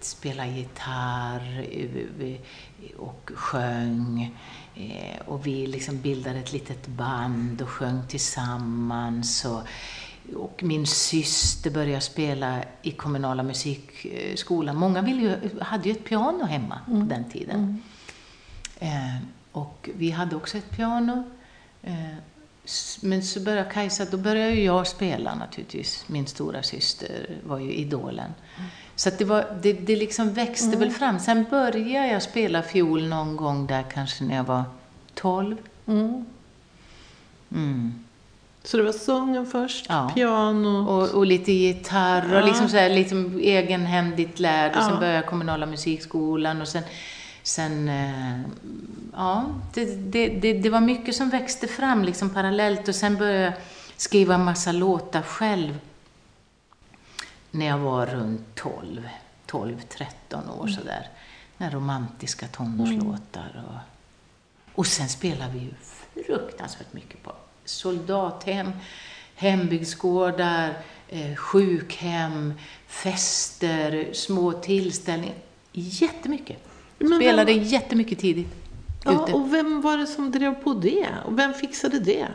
spelade 0.00 0.48
gitarr 0.50 1.66
eh, 2.20 2.36
och 2.96 3.30
sjöng. 3.34 4.36
Eh, 4.76 5.20
Och 5.26 5.46
vi 5.46 5.66
liksom 5.66 6.00
bildade 6.00 6.38
ett 6.38 6.52
litet 6.52 6.86
band 6.86 7.62
och 7.62 7.68
sjöng 7.68 8.02
tillsammans. 8.08 9.44
Och, 9.44 9.62
och 10.36 10.62
min 10.62 10.86
syster 10.86 11.70
började 11.70 12.00
spela 12.00 12.64
i 12.82 12.90
kommunala 12.90 13.42
musikskolan. 13.42 14.76
Många 14.76 15.02
ville 15.02 15.20
ju, 15.22 15.60
hade 15.60 15.88
ju 15.88 15.92
ett 15.92 16.04
piano 16.04 16.44
hemma 16.44 16.78
på 16.86 16.92
den 16.92 17.30
tiden. 17.30 17.82
Eh, 18.78 19.16
och 19.52 19.88
vi 19.94 20.10
hade 20.10 20.36
också 20.36 20.58
ett 20.58 20.70
piano. 20.70 21.24
Eh, 21.82 22.14
men 23.02 23.22
så 23.22 23.40
började 23.40 23.70
Kajsa, 23.70 24.04
då 24.04 24.16
började 24.16 24.52
ju 24.54 24.64
jag 24.64 24.86
spela 24.86 25.34
naturligtvis. 25.34 26.04
Min 26.08 26.26
stora 26.26 26.62
syster 26.62 27.36
var 27.46 27.58
ju 27.58 27.72
idolen. 27.72 28.30
Så 29.02 29.10
det, 29.18 29.24
var, 29.24 29.44
det, 29.62 29.72
det 29.72 29.96
liksom 29.96 30.32
växte 30.32 30.76
väl 30.76 30.90
fram. 30.90 31.18
Sen 31.18 31.46
började 31.50 32.08
jag 32.08 32.22
spela 32.22 32.62
fiol 32.62 33.08
någon 33.08 33.36
gång 33.36 33.66
där 33.66 33.84
kanske 33.94 34.24
när 34.24 34.36
jag 34.36 34.44
var 34.44 34.64
12. 35.14 35.56
Mm. 35.86 36.24
Mm. 37.52 37.94
Så 38.64 38.76
det 38.76 38.82
var 38.82 38.92
sången 38.92 39.46
först, 39.46 39.86
Ja. 39.88 40.10
piano. 40.14 40.88
Och, 40.90 41.08
och 41.08 41.26
lite 41.26 41.52
gitarr 41.52 42.32
och 42.34 42.40
Ja. 42.40 42.44
liksom 42.46 42.68
så 42.68 42.76
här, 42.76 42.90
liksom 42.90 43.40
egenhändigt 43.42 44.40
lärd. 44.40 44.70
Och 44.70 44.76
Ja. 44.82 44.88
sen 44.88 44.98
började 44.98 45.16
jag 45.16 45.26
kommunala 45.26 45.66
musikskolan 45.66 46.60
och 46.60 46.68
sen 46.68 46.82
sen 47.42 47.88
eh, 47.88 48.40
ja, 49.16 49.44
det, 49.74 49.84
det, 49.84 50.28
det, 50.28 50.52
det 50.52 50.70
var 50.70 50.80
mycket 50.80 51.14
som 51.14 51.30
växte 51.30 51.66
fram 51.68 52.04
liksom 52.04 52.30
parallellt 52.30 52.88
och 52.88 52.94
sen 52.94 53.16
började 53.16 53.44
jag 53.44 53.52
skriva 53.96 54.38
massa 54.38 54.72
låtar 54.72 55.22
själv 55.22 55.78
när 57.52 57.66
jag 57.66 57.78
var 57.78 58.06
runt 58.06 58.54
12, 58.54 59.08
12 59.46 59.80
13 59.88 60.50
år 60.50 60.62
mm. 60.62 60.74
sådär. 60.74 61.08
När 61.56 61.70
romantiska 61.70 62.46
tonårslåtar 62.46 63.64
och, 63.66 64.78
och 64.78 64.86
sen 64.86 65.08
spelade 65.08 65.52
vi 65.52 65.58
ju 65.58 65.70
fruktansvärt 66.24 66.92
mycket 66.92 67.22
på 67.22 67.32
soldathem, 67.64 68.72
hembygdsgårdar, 69.34 70.74
eh, 71.08 71.36
sjukhem, 71.36 72.54
fester, 72.86 74.08
små 74.12 74.52
tillställningar. 74.52 75.36
Jättemycket. 75.72 76.56
Spelade 76.96 77.54
vem... 77.54 77.62
jättemycket 77.62 78.18
tidigt. 78.18 78.54
Ja, 79.04 79.24
ute. 79.24 79.32
och 79.32 79.54
vem 79.54 79.80
var 79.80 79.98
det 79.98 80.06
som 80.06 80.30
drev 80.30 80.54
på 80.54 80.74
det? 80.74 81.06
Och 81.26 81.38
vem 81.38 81.54
fixade 81.54 81.98
det? 81.98 82.26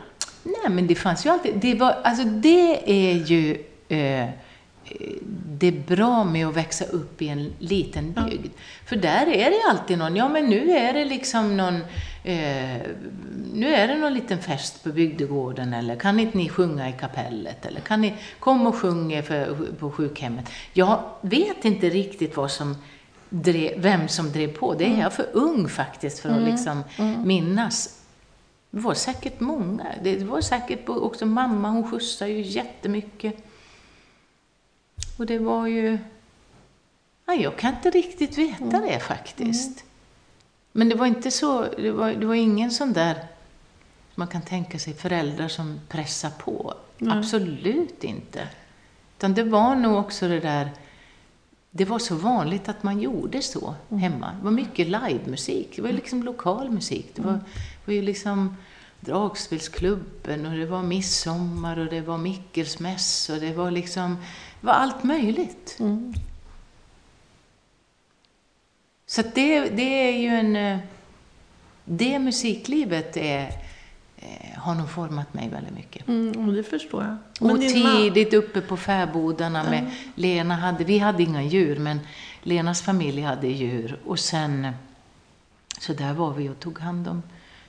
Nej, 0.42 0.70
men 0.70 0.86
det 0.86 0.94
fanns 0.94 1.26
ju 1.26 1.30
alltid... 1.30 1.56
Det, 1.56 1.74
var, 1.74 1.92
alltså 2.04 2.24
det 2.24 2.90
är 2.90 3.14
ju... 3.14 3.64
Eh, 3.88 4.28
det 5.58 5.66
är 5.66 5.96
bra 5.96 6.24
med 6.24 6.46
att 6.46 6.56
växa 6.56 6.84
upp 6.84 7.22
i 7.22 7.28
en 7.28 7.52
liten 7.58 8.12
bygd. 8.12 8.46
Ja. 8.46 8.60
För 8.84 8.96
där 8.96 9.26
är 9.26 9.50
det 9.50 9.70
alltid 9.70 9.98
någon, 9.98 10.16
ja 10.16 10.28
men 10.28 10.46
nu 10.46 10.70
är 10.70 10.92
det 10.92 11.04
liksom 11.04 11.56
någon, 11.56 11.74
eh, 12.24 12.82
nu 13.54 13.74
är 13.74 13.88
det 13.88 13.96
någon 13.96 14.14
liten 14.14 14.38
fest 14.38 14.84
på 14.84 14.88
bygdegården 14.88 15.74
eller 15.74 15.96
kan 15.96 16.20
inte 16.20 16.38
ni 16.38 16.48
sjunga 16.48 16.88
i 16.88 16.92
kapellet 16.92 17.66
eller 17.66 17.80
kan 17.80 18.00
ni 18.00 18.14
komma 18.38 18.68
och 18.68 18.76
sjunga 18.76 19.22
för, 19.22 19.56
på 19.78 19.90
sjukhemmet. 19.90 20.50
Jag 20.72 21.00
vet 21.20 21.64
inte 21.64 21.90
riktigt 21.90 22.36
vad 22.36 22.50
som 22.50 22.76
drev, 23.30 23.80
vem 23.80 24.08
som 24.08 24.32
drev 24.32 24.56
på. 24.56 24.74
Det 24.74 24.84
är 24.84 24.88
mm. 24.88 25.00
jag 25.00 25.12
för 25.12 25.26
ung 25.32 25.68
faktiskt 25.68 26.18
för 26.18 26.28
att 26.28 26.36
mm. 26.36 26.50
liksom 26.50 26.84
mm. 26.98 27.26
minnas. 27.28 27.94
Det 28.70 28.80
var 28.80 28.94
säkert 28.94 29.40
många. 29.40 29.84
Det 30.02 30.24
var 30.24 30.40
säkert 30.40 30.88
också 30.88 31.26
mamma, 31.26 31.68
hon 31.70 31.90
skjutsade 31.90 32.30
ju 32.30 32.40
jättemycket. 32.40 33.47
Och 35.18 35.26
det 35.26 35.38
var 35.38 35.66
ju... 35.66 35.98
Ja, 37.26 37.34
jag 37.34 37.56
kan 37.56 37.74
inte 37.74 37.90
riktigt 37.90 38.38
veta 38.38 38.64
mm. 38.64 38.82
det 38.82 39.00
faktiskt. 39.00 39.80
Mm. 39.80 39.88
Men 40.72 40.88
det 40.88 40.94
var 40.94 41.06
inte 41.06 41.30
så, 41.30 41.62
det 41.62 41.90
var, 41.90 42.12
det 42.12 42.26
var 42.26 42.34
ingen 42.34 42.70
sån 42.70 42.92
där, 42.92 43.26
man 44.14 44.28
kan 44.28 44.42
tänka 44.42 44.78
sig 44.78 44.94
föräldrar 44.94 45.48
som 45.48 45.80
pressar 45.88 46.30
på. 46.30 46.74
Mm. 47.00 47.18
Absolut 47.18 48.04
inte. 48.04 48.48
Utan 49.16 49.34
det 49.34 49.42
var 49.42 49.76
nog 49.76 49.98
också 49.98 50.28
det 50.28 50.40
där, 50.40 50.70
det 51.70 51.84
var 51.84 51.98
så 51.98 52.14
vanligt 52.14 52.68
att 52.68 52.82
man 52.82 53.00
gjorde 53.00 53.42
så 53.42 53.74
mm. 53.90 54.00
hemma. 54.00 54.32
Det 54.38 54.44
var 54.44 54.50
mycket 54.50 54.86
livemusik, 54.86 55.76
det 55.76 55.82
var 55.82 55.92
liksom 55.92 56.22
lokal 56.22 56.70
musik. 56.70 57.10
Det 57.14 57.22
var, 57.22 57.32
mm. 57.32 57.44
var 57.84 57.94
ju 57.94 58.02
liksom 58.02 58.56
dragspelsklubben 59.00 60.46
och 60.46 60.52
det 60.52 60.66
var 60.66 60.82
midsommar 60.82 61.78
och 61.78 61.86
det 61.86 62.00
var 62.00 62.18
Mickelsmäss 62.18 63.30
och 63.30 63.36
det 63.36 63.52
var 63.52 63.70
liksom 63.70 64.16
det 64.60 64.66
var 64.66 64.74
allt 64.74 65.04
möjligt. 65.04 65.76
Mm. 65.80 66.14
Så 69.06 69.22
det, 69.34 69.60
det 69.60 70.08
är 70.08 70.18
ju 70.18 70.28
en... 70.28 70.56
Eh, 70.56 70.78
det 71.84 72.18
musiklivet 72.18 73.16
är, 73.16 73.52
eh, 74.16 74.58
har 74.58 74.74
nog 74.74 74.90
format 74.90 75.34
mig 75.34 75.48
väldigt 75.48 75.74
mycket. 75.74 76.08
Mm, 76.08 76.54
det 76.54 76.62
förstår 76.62 77.04
jag. 77.04 77.16
Men 77.40 77.50
och 77.50 77.60
tidigt 77.60 78.34
uppe 78.34 78.60
på 78.60 78.76
fäbodarna 78.76 79.64
med 79.64 79.78
mm. 79.78 79.92
Lena 80.14 80.54
hade, 80.54 80.84
vi 80.84 80.98
hade 80.98 81.22
inga 81.22 81.42
djur, 81.42 81.78
men 81.78 82.00
Lenas 82.42 82.82
familj 82.82 83.22
hade 83.22 83.48
djur. 83.48 83.98
Och 84.06 84.18
sen, 84.18 84.68
så 85.78 85.92
där 85.92 86.12
var 86.12 86.32
vi 86.32 86.48
och 86.48 86.60
tog 86.60 86.78
hand 86.78 87.08
om 87.08 87.22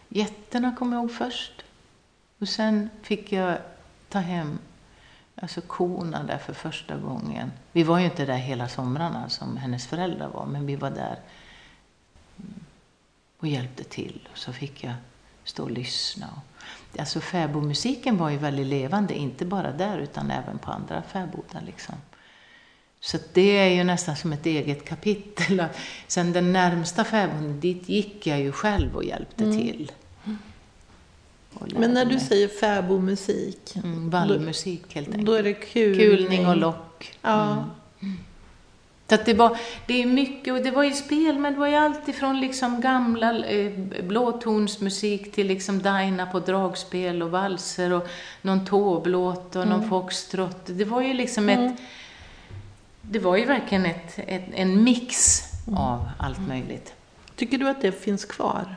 getterna, 0.09 0.75
kommer 0.75 0.95
jag 0.95 1.03
ihåg 1.03 1.11
först. 1.11 1.63
Och 2.39 2.49
sen 2.49 2.89
fick 3.01 3.31
jag 3.31 3.57
ta 4.09 4.19
hem 4.19 4.59
alltså 5.35 5.61
korna 5.61 6.23
där 6.23 6.37
för 6.37 6.53
första 6.53 6.97
gången. 6.97 7.51
Vi 7.71 7.83
var 7.83 7.99
ju 7.99 8.05
inte 8.05 8.25
där 8.25 8.37
hela 8.37 8.67
somrarna 8.67 9.29
som 9.29 9.57
hennes 9.57 9.87
föräldrar 9.87 10.27
var, 10.27 10.45
men 10.45 10.65
vi 10.65 10.75
var 10.75 10.89
där 10.89 11.19
och 13.39 13.47
hjälpte 13.47 13.83
till. 13.83 14.27
Och 14.31 14.37
så 14.37 14.53
fick 14.53 14.83
jag 14.83 14.93
stå 15.43 15.63
och 15.63 15.71
lyssna. 15.71 16.41
Alltså 16.99 17.19
fäbodmusiken 17.19 18.17
var 18.17 18.29
ju 18.29 18.37
väldigt 18.37 18.67
levande, 18.67 19.13
inte 19.15 19.45
bara 19.45 19.71
där 19.71 19.97
utan 19.97 20.31
även 20.31 20.57
på 20.57 20.71
andra 20.71 21.01
fäbodar. 21.01 21.61
Liksom. 21.65 21.95
Så 22.99 23.17
det 23.33 23.57
är 23.57 23.69
ju 23.69 23.83
nästan 23.83 24.15
som 24.15 24.33
ett 24.33 24.45
eget 24.45 24.85
kapitel. 24.85 25.65
Sen 26.07 26.33
den 26.33 26.53
närmsta 26.53 27.03
fäboden, 27.03 27.59
dit 27.59 27.89
gick 27.89 28.27
jag 28.27 28.39
ju 28.39 28.51
själv 28.51 28.95
och 28.95 29.03
hjälpte 29.03 29.43
mm. 29.43 29.57
till. 29.57 29.91
Men 31.51 31.93
när 31.93 32.05
du 32.05 32.19
säger 32.19 32.47
fäbodmusik? 32.47 33.75
Mm, 33.75 34.09
vallmusik 34.09 34.95
helt 34.95 35.07
enkelt. 35.07 35.25
Då 35.25 35.33
är 35.33 35.43
det 35.43 35.53
kulning? 35.53 35.99
Kulning 35.99 36.47
och 36.47 36.57
lock. 36.57 37.17
Ja. 37.21 37.51
Mm. 37.51 38.17
Så 39.09 39.17
det, 39.25 39.33
var, 39.33 39.57
det 39.85 40.01
är 40.01 40.05
mycket, 40.05 40.53
och 40.53 40.59
det 40.59 40.71
var 40.71 40.83
ju 40.83 40.93
spel, 40.93 41.39
men 41.39 41.53
det 41.53 41.59
var 41.59 41.67
ju 41.67 41.75
alltifrån 41.75 42.39
liksom 42.39 42.81
gamla 42.81 43.45
eh, 43.45 43.71
blåtonsmusik 44.03 45.31
till 45.31 45.47
liksom 45.47 45.81
Daina 45.81 46.25
på 46.25 46.39
dragspel 46.39 47.23
och 47.23 47.31
valser 47.31 47.93
och 47.93 48.07
någon 48.41 48.65
tåblåt 48.65 49.55
och 49.55 49.63
mm. 49.63 49.77
någon 49.77 49.89
foxtrot. 49.89 50.65
Det 50.65 50.85
var 50.85 51.01
ju 51.01 51.13
liksom 51.13 51.49
mm. 51.49 51.65
ett... 51.65 51.79
Det 53.01 53.19
var 53.19 53.37
ju 53.37 53.45
verkligen 53.45 53.85
ett, 53.85 54.19
ett 54.27 54.45
en 54.53 54.83
mix 54.83 55.41
mm. 55.67 55.77
av 55.77 56.09
allt 56.19 56.47
möjligt. 56.47 56.93
Tycker 57.35 57.57
du 57.57 57.69
att 57.69 57.81
det 57.81 57.91
finns 57.91 58.25
kvar? 58.25 58.75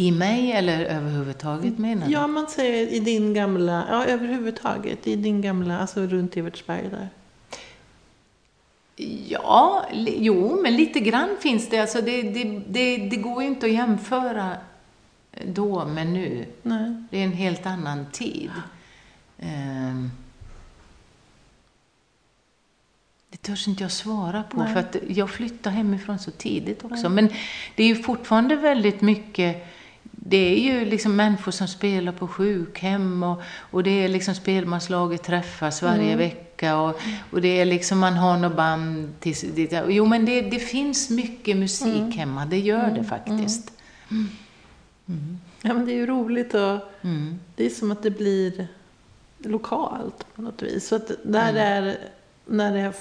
I 0.00 0.10
mig 0.10 0.52
eller 0.52 0.84
överhuvudtaget 0.84 1.78
menar 1.78 2.06
du? 2.06 2.12
Ja, 2.12 2.26
man 2.26 2.46
säger 2.46 2.86
i 2.86 3.00
din 3.00 3.34
gamla, 3.34 3.86
ja 3.90 4.04
överhuvudtaget, 4.04 5.06
i 5.06 5.16
din 5.16 5.42
gamla, 5.42 5.78
alltså 5.78 6.00
runt 6.06 6.36
Evertsberg 6.36 6.88
där. 6.90 7.08
Ja, 9.28 9.84
jo, 10.18 10.60
men 10.62 10.76
lite 10.76 11.00
grann 11.00 11.36
finns 11.40 11.68
det. 11.68 11.78
Alltså 11.78 12.00
det, 12.00 12.22
det, 12.22 12.62
det, 12.68 12.96
det 12.96 13.16
går 13.16 13.42
ju 13.42 13.48
inte 13.48 13.66
att 13.66 13.72
jämföra 13.72 14.56
då 15.44 15.84
med 15.84 16.06
nu. 16.06 16.46
Nej. 16.62 17.02
Det 17.10 17.18
är 17.18 17.24
en 17.24 17.32
helt 17.32 17.66
annan 17.66 18.06
tid. 18.12 18.50
Um, 19.38 20.10
det 23.30 23.42
törs 23.42 23.68
inte 23.68 23.82
jag 23.84 23.92
svara 23.92 24.42
på, 24.42 24.56
Nej. 24.56 24.72
för 24.72 24.80
att 24.80 24.96
jag 25.08 25.30
flyttade 25.30 25.76
hemifrån 25.76 26.18
så 26.18 26.30
tidigt 26.30 26.84
också. 26.84 27.08
Nej. 27.08 27.10
Men 27.10 27.28
det 27.74 27.82
är 27.82 27.86
ju 27.86 27.96
fortfarande 27.96 28.56
väldigt 28.56 29.00
mycket 29.00 29.66
det 30.22 30.36
är 30.36 30.60
ju 30.60 30.84
liksom 30.84 31.16
människor 31.16 31.52
som 31.52 31.68
spelar 31.68 32.12
på 32.12 32.28
sjukhem 32.28 33.22
och, 33.22 33.42
och 33.70 33.82
det 33.82 34.04
är 34.04 34.08
liksom 34.08 34.34
spelmanslaget 34.34 35.22
träffas 35.22 35.82
varje 35.82 36.12
mm. 36.12 36.18
vecka 36.18 36.80
och, 36.80 37.00
och 37.30 37.40
det 37.40 37.60
är 37.60 37.64
liksom 37.64 37.98
man 37.98 38.14
har 38.14 38.38
något 38.38 38.56
band 38.56 39.20
till, 39.20 39.68
Jo 39.88 40.06
men 40.06 40.24
det, 40.24 40.40
det 40.40 40.58
finns 40.58 41.10
mycket 41.10 41.56
musik 41.56 41.96
mm. 41.96 42.10
hemma, 42.10 42.46
det 42.46 42.58
gör 42.58 42.84
mm. 42.84 42.94
det 42.94 43.04
faktiskt. 43.04 43.72
Mm. 44.10 44.28
mm. 45.08 45.38
Ja 45.62 45.74
men 45.74 45.86
det 45.86 45.92
är 45.92 45.96
ju 45.96 46.06
roligt 46.06 46.54
och 46.54 46.78
mm. 47.02 47.40
det 47.56 47.66
är 47.66 47.70
som 47.70 47.92
att 47.92 48.02
det 48.02 48.10
blir 48.10 48.66
lokalt 49.38 50.26
på 50.34 50.42
något 50.42 50.62
vis. 50.62 50.88
Så 50.88 50.96
att 50.96 51.10
det 51.24 51.38
är, 51.38 51.98
när 52.46 52.72
det 52.72 52.80
är 52.80 52.94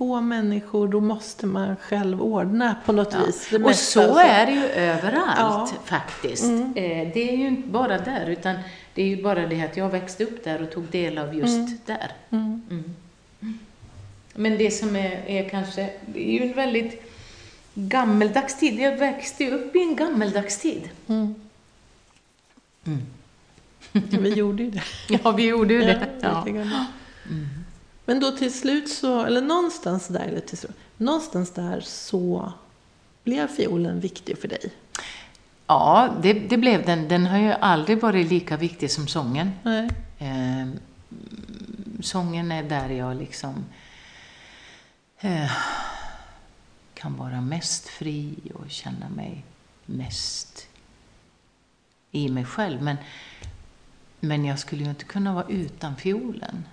få 0.00 0.20
människor, 0.20 0.88
då 0.88 1.00
måste 1.00 1.46
man 1.46 1.76
själv 1.76 2.22
ordna 2.22 2.76
på 2.84 2.92
något 2.92 3.12
ja. 3.12 3.24
vis. 3.26 3.52
och 3.52 3.74
så 3.74 4.00
alltså. 4.00 4.00
är 4.18 4.46
det 4.46 4.52
ju 4.52 4.64
överallt 4.66 5.72
ja. 5.74 5.82
faktiskt. 5.84 6.44
Mm. 6.44 6.72
Eh, 6.76 7.12
det 7.14 7.30
är 7.30 7.36
ju 7.36 7.48
inte 7.48 7.68
bara 7.68 7.98
där, 7.98 8.26
utan 8.26 8.56
det 8.94 9.02
är 9.02 9.06
ju 9.06 9.22
bara 9.22 9.46
det 9.46 9.62
att 9.62 9.76
jag 9.76 9.88
växte 9.88 10.24
upp 10.24 10.44
där 10.44 10.62
och 10.62 10.70
tog 10.70 10.84
del 10.84 11.18
av 11.18 11.34
just 11.34 11.56
mm. 11.56 11.78
där. 11.86 12.12
Mm. 12.30 12.62
mm. 12.70 12.94
Men 14.34 14.58
det 14.58 14.70
som 14.70 14.96
är, 14.96 15.22
är, 15.26 15.48
kanske, 15.48 15.90
det 16.06 16.28
är 16.28 16.32
ju 16.32 16.50
en 16.50 16.56
väldigt 16.56 17.02
gammeldags 17.74 18.58
tid. 18.58 18.80
Jag 18.80 18.96
växte 18.96 19.44
ju 19.44 19.50
upp 19.50 19.76
i 19.76 19.78
en 19.78 19.96
gammeldags 19.96 20.58
tid. 20.58 20.88
Mm. 21.06 21.34
Mm. 22.84 23.02
vi 24.22 24.32
gjorde 24.32 24.62
ju 24.62 24.70
det. 24.70 24.82
Ja, 25.08 25.30
vi 25.30 25.46
gjorde 25.46 25.74
ju 25.74 25.80
det. 25.80 26.08
Ja, 26.20 26.46
ja. 26.48 26.86
Men 28.10 28.20
då 28.20 28.30
till 28.30 28.54
slut 28.54 28.88
så, 28.88 29.24
eller 29.24 29.40
någonstans 29.40 30.08
där, 30.08 30.20
eller 30.20 30.40
till 30.40 30.58
slut, 30.58 30.76
någonstans 30.96 31.50
där 31.50 31.80
så 31.80 32.52
blev 33.24 33.46
fiolen 33.46 34.00
viktig 34.00 34.38
för 34.38 34.48
dig? 34.48 34.72
Ja, 35.66 36.14
det, 36.22 36.32
det, 36.32 36.56
blev 36.56 36.86
den. 36.86 37.08
Den 37.08 37.26
har 37.26 37.38
ju 37.38 37.52
aldrig 37.52 38.00
varit 38.00 38.30
lika 38.30 38.56
viktig 38.56 38.90
som 38.90 39.08
sången. 39.08 39.50
Nej. 39.62 39.88
Eh, 40.18 40.68
sången 42.00 42.52
är 42.52 42.62
där 42.62 42.88
jag 42.88 43.16
liksom 43.16 43.64
eh, 45.20 45.52
kan 46.94 47.16
vara 47.16 47.40
mest 47.40 47.88
fri 47.88 48.34
och 48.54 48.70
känna 48.70 49.08
mig 49.08 49.44
mest 49.86 50.68
i 52.10 52.28
mig 52.28 52.44
själv. 52.44 52.82
Men, 52.82 52.96
men 54.20 54.44
jag 54.44 54.58
skulle 54.58 54.84
ju 54.84 54.90
inte 54.90 55.04
kunna 55.04 55.34
vara 55.34 55.46
utan 55.48 55.96
fiolen. 55.96 56.64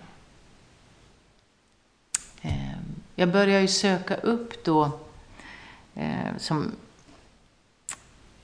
Eh, 2.47 2.77
jag 3.15 3.31
började 3.31 3.61
ju 3.61 3.67
söka 3.67 4.15
upp 4.15 4.65
då, 4.65 4.91
eh, 5.95 6.37
som 6.37 6.71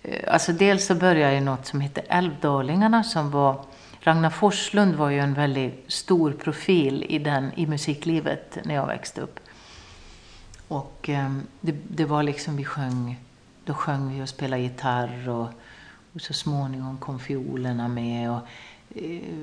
eh, 0.04 0.34
alltså 0.34 0.52
dels 0.52 0.86
så 0.86 0.96
började 0.96 1.20
jag 1.20 1.38
i 1.38 1.42
något 1.42 1.66
som 1.66 1.82
hette 1.82 2.02
Älvdalingarna 2.02 3.04
som 3.04 3.32
var 3.32 3.66
Ragnar 4.00 4.30
Forslund 4.30 4.96
var 4.96 5.10
ju 5.10 5.20
en 5.20 5.34
väldigt 5.34 5.86
stor 5.88 6.32
profil 6.32 7.06
i, 7.10 7.20
den, 7.20 7.52
i 7.56 7.68
musiklivet 7.68 8.58
när 8.64 8.76
jag 8.76 8.88
växte 8.88 9.22
upp. 9.22 9.40
Och 10.68 11.10
eh, 11.10 11.34
det, 11.62 11.76
det, 11.88 12.06
var 12.06 12.24
liksom, 12.24 12.58
vi 12.58 12.66
sjöng, 12.66 13.20
då 13.66 13.74
sjöng 13.74 14.16
vi 14.16 14.24
och 14.24 14.30
spelade 14.30 14.62
gitarr 14.62 15.30
och, 15.30 15.48
och 16.14 16.22
så 16.22 16.34
småningom 16.34 16.98
kom 16.98 17.20
fiolerna 17.20 17.88
med. 17.88 18.32
Och, 18.32 18.38
eh, 18.38 18.44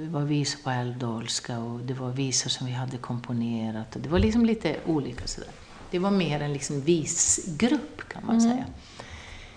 var 0.09 0.25
visor 0.25 0.63
på 0.63 0.71
älvdalska 0.71 1.59
och 1.59 1.81
det 1.81 1.95
var 1.95 2.11
visor 2.11 2.51
som 2.51 2.67
vi 2.67 2.73
hade 2.73 2.97
komponerat. 2.97 3.97
Och 3.97 4.03
det 4.03 4.09
var 4.09 4.19
liksom 4.19 4.45
lite 4.45 4.77
olika 4.87 5.27
sådär. 5.27 5.51
Det 5.91 5.99
var 5.99 6.11
mer 6.11 6.41
en 6.41 6.53
liksom 6.53 6.81
visgrupp 6.81 8.09
kan 8.09 8.27
man 8.27 8.39
mm. 8.39 8.51
säga. 8.51 8.67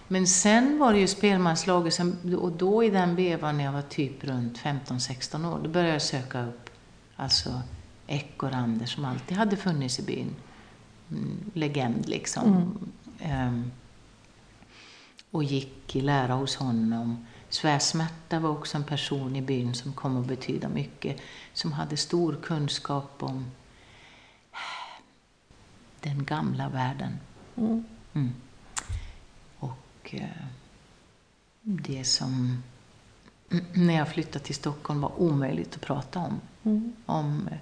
Men 0.07 0.27
sen 0.27 0.79
var 0.79 0.93
det 0.93 0.99
ju 0.99 1.07
spelmanslaget, 1.07 1.93
som, 1.93 2.37
och 2.41 2.51
då 2.51 2.83
i 2.83 2.89
den 2.89 3.15
vevan 3.15 3.57
när 3.57 3.63
jag 3.63 3.71
var 3.71 3.81
typ 3.81 4.23
runt 4.23 4.57
15-16 4.57 5.53
år, 5.53 5.59
då 5.63 5.69
började 5.69 5.93
jag 5.93 6.01
söka 6.01 6.45
upp 6.45 6.69
alltså 7.15 7.61
ekorrander 8.07 8.85
som 8.85 9.05
alltid 9.05 9.37
hade 9.37 9.57
funnits 9.57 9.99
i 9.99 10.01
byn. 10.03 10.35
Mm, 11.11 11.51
legend 11.53 12.09
liksom. 12.09 12.77
Mm. 13.19 13.47
Um, 13.47 13.71
och 15.31 15.43
gick 15.43 15.95
i 15.95 16.01
lära 16.01 16.33
hos 16.33 16.55
honom. 16.55 17.25
Svärsmärta 17.53 18.39
var 18.39 18.49
också 18.49 18.77
en 18.77 18.83
person 18.83 19.35
i 19.35 19.41
byn 19.41 19.73
som 19.73 19.93
kom 19.93 20.21
att 20.21 20.27
betyda 20.27 20.69
mycket. 20.69 21.21
Som 21.53 21.71
hade 21.71 21.97
stor 21.97 22.37
kunskap 22.43 23.23
om 23.23 23.51
den 25.99 26.23
gamla 26.23 26.69
världen. 26.69 27.19
Mm. 27.55 27.85
Mm. 28.13 28.33
Och 29.59 30.09
eh, 30.11 30.45
det 31.61 32.03
som 32.03 32.63
när 33.73 33.93
jag 33.93 34.07
flyttade 34.07 34.45
till 34.45 34.55
Stockholm 34.55 35.01
var 35.01 35.21
omöjligt 35.21 35.75
att 35.75 35.81
prata 35.81 36.19
om. 36.19 36.41
Mm. 36.63 36.93
Om 37.05 37.47
eh, 37.51 37.57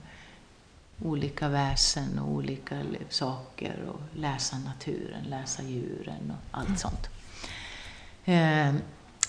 olika 1.08 1.48
väsen 1.48 2.20
och 2.20 2.32
olika 2.32 2.84
saker 3.10 3.84
och 3.94 4.02
läsa 4.14 4.60
naturen, 4.60 5.24
läsa 5.24 5.64
djuren 5.64 6.32
och 6.32 6.58
allt 6.58 6.68
mm. 6.68 6.78
sånt. 6.78 7.10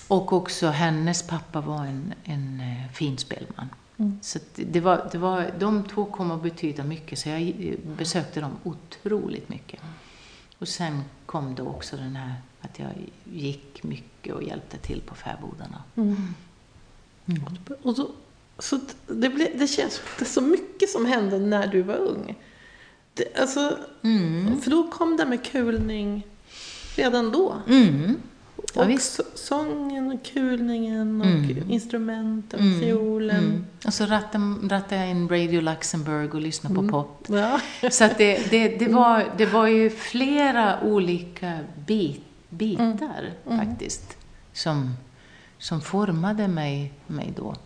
Eh, 0.08 0.16
och 0.16 0.32
också 0.32 0.66
hennes 0.66 1.22
pappa 1.22 1.60
var 1.60 1.84
en, 1.84 2.14
en 2.24 2.60
eh, 2.60 2.92
fin 2.92 3.18
spelman. 3.18 3.68
Mm. 3.96 4.18
Så 4.22 4.38
det 4.54 4.80
var, 4.80 5.08
det 5.12 5.18
var, 5.18 5.50
de 5.58 5.84
två 5.84 6.04
kom 6.04 6.30
att 6.30 6.42
betyda 6.42 6.84
mycket, 6.84 7.18
så 7.18 7.28
jag 7.28 7.54
besökte 7.96 8.40
dem 8.40 8.52
otroligt 8.62 9.48
mycket. 9.48 9.80
Och 10.58 10.68
sen 10.68 11.02
kom 11.26 11.54
då 11.54 11.66
också 11.66 11.96
den 11.96 12.16
här 12.16 12.34
att 12.60 12.78
jag 12.78 12.90
gick 13.24 13.82
mycket 13.82 14.34
och 14.34 14.42
hjälpte 14.42 14.78
till 14.78 15.00
på 15.00 15.14
fäbodarna. 15.14 15.82
Mm. 15.96 16.34
Mm. 17.26 17.42
Och 17.82 17.96
så, 17.96 18.10
så 18.58 18.80
det, 19.06 19.28
ble, 19.28 19.48
det 19.54 19.66
känns 19.66 19.94
som 19.94 20.04
det 20.18 20.24
är 20.24 20.26
så 20.26 20.40
mycket 20.40 20.90
som 20.90 21.06
hände 21.06 21.38
när 21.38 21.66
du 21.66 21.82
var 21.82 21.96
ung. 21.96 22.34
Det, 23.14 23.38
alltså, 23.38 23.78
mm. 24.02 24.60
För 24.60 24.70
då 24.70 24.90
kom 24.90 25.16
det 25.16 25.26
med 25.26 25.44
kulning 25.44 26.26
redan 26.96 27.32
då. 27.32 27.56
Mm. 28.74 28.80
Ja, 28.80 28.82
och 28.82 28.90
visst. 28.90 29.20
sången 29.34 30.12
och 30.12 30.32
kulningen 30.32 31.20
och 31.20 31.26
mm. 31.26 31.70
instrumenten, 31.70 32.60
mm. 32.60 32.80
fiolen. 32.80 33.44
Mm. 33.44 33.64
Och 33.86 33.94
så 33.94 34.06
rattade, 34.06 34.44
rattade 34.74 35.00
jag 35.00 35.10
in 35.10 35.28
Radio 35.28 35.60
Luxemburg 35.60 36.34
och 36.34 36.40
lyssnade 36.40 36.78
mm. 36.78 36.90
på 36.90 37.02
pop. 37.02 37.26
Ja. 37.28 37.60
Så 37.90 38.04
att 38.04 38.18
det, 38.18 38.50
det, 38.50 38.68
det, 38.68 38.88
var, 38.88 39.32
det 39.36 39.46
var 39.46 39.66
ju 39.66 39.90
flera 39.90 40.80
olika 40.80 41.58
bit, 41.86 42.24
bitar 42.48 42.84
mm. 42.84 43.58
Mm. 43.58 43.66
faktiskt 43.66 44.16
som, 44.52 44.96
som 45.58 45.80
formade 45.80 46.48
mig, 46.48 46.92
mig 47.06 47.32
då. 47.36 47.56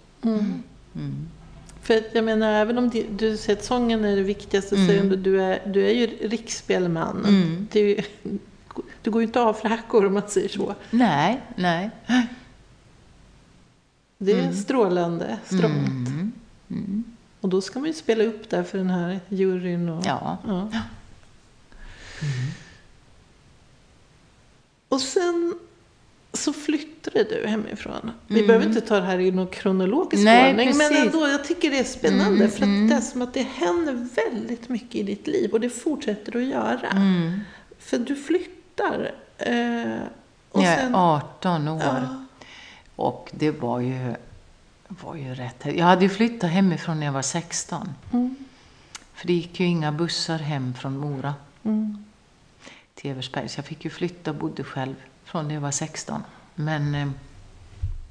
För 1.83 2.03
jag 2.13 2.25
menar, 2.25 2.53
även 2.53 2.79
om 2.79 2.91
du 3.11 3.37
säger 3.37 3.59
att 3.59 3.65
sången 3.65 4.05
är 4.05 4.17
det 4.17 4.23
viktigaste, 4.23 4.77
så 4.77 4.93
är 4.93 5.17
du, 5.17 5.43
är, 5.43 5.63
du 5.67 5.87
är 5.87 5.93
ju 5.93 6.07
riksspelman. 6.07 7.25
Mm. 7.29 7.69
Det 7.73 8.05
du 9.03 9.11
går 9.11 9.23
ju 9.23 9.27
inte 9.27 9.41
av 9.41 9.55
för 9.55 9.69
hackor 9.69 10.07
om 10.07 10.15
man 10.15 10.29
säger 10.29 10.49
så. 10.49 10.75
Nej, 10.91 11.41
nej. 11.57 11.91
Det 14.19 14.33
är 14.33 14.43
mm. 14.43 14.55
strålande, 14.55 15.39
strångt. 15.45 16.09
Mm. 16.09 16.33
Mm. 16.71 17.05
Och 17.41 17.49
då 17.49 17.61
ska 17.61 17.79
man 17.79 17.89
ju 17.89 17.95
spela 17.95 18.25
upp 18.25 18.51
där 18.51 18.63
för 18.63 18.79
den 18.79 18.91
här 18.91 19.21
juryn. 19.29 19.89
Och, 19.89 20.07
ja. 20.07 20.39
ja. 20.47 20.61
Mm. 20.61 20.73
Och 24.89 25.01
sen 25.01 25.59
så 26.33 26.53
flyttade 26.53 27.25
du 27.25 27.47
hemifrån. 27.47 28.11
Vi 28.27 28.35
mm. 28.35 28.47
behöver 28.47 28.67
inte 28.67 28.81
ta 28.81 29.01
det 29.01 29.07
här 29.07 29.19
i 29.19 29.31
någon 29.31 29.47
kronologisk 29.47 30.25
Nej, 30.25 30.51
ordning, 30.51 30.67
precis. 30.67 30.91
men 30.91 31.07
ändå, 31.07 31.29
jag 31.29 31.45
tycker 31.45 31.71
det 31.71 31.79
är 31.79 31.85
spännande. 31.85 32.45
Mm, 32.45 32.51
för 32.51 32.63
att 32.63 32.89
det 32.89 32.95
är 32.95 33.01
som 33.01 33.23
att 33.23 33.35
det 33.35 33.43
händer 33.43 34.09
väldigt 34.15 34.69
mycket 34.69 34.95
i 34.95 35.03
ditt 35.03 35.27
liv 35.27 35.53
och 35.53 35.61
det 35.61 35.71
fortsätter 35.71 36.37
att 36.37 36.45
göra. 36.45 36.89
För 37.79 37.99
du 37.99 38.17
flyttar 38.17 38.56
flyttar. 38.77 39.15
Eh, 39.39 40.03
och 40.51 40.63
jag 40.63 40.73
är 40.73 40.91
18 40.95 41.69
år. 41.69 41.83
Ja. 41.83 42.25
Och 42.97 43.31
det 43.33 43.51
var 43.51 43.81
ju, 43.81 44.15
var 44.89 45.15
ju 45.15 45.35
rätt. 45.35 45.67
Jag 45.77 45.85
hade 45.85 46.03
ju 46.03 46.09
flyttat 46.09 46.51
hemifrån 46.51 47.01
när 47.01 47.07
jag 47.07 47.13
var 47.13 47.23
16. 47.23 47.95
Mm. 48.13 48.37
För 49.15 49.27
det 49.27 49.33
gick 49.33 49.61
ju 49.61 49.67
inga 49.67 49.93
bussar 49.93 50.39
hem 50.39 50.75
från 50.75 50.97
Mora 50.97 51.35
mm. 51.63 52.05
till 52.95 53.11
Eversberg. 53.11 53.49
Så 53.49 53.59
jag 53.59 53.67
fick 53.67 53.85
ju 53.85 53.91
flytta 53.91 54.31
och 54.31 54.37
bodde 54.37 54.65
själv 54.65 54.95
från 55.25 55.49
när 55.49 55.55
jag 55.55 55.61
var 55.61 55.71
16. 55.71 56.23
Men 56.55 56.95
eh, 56.95 57.09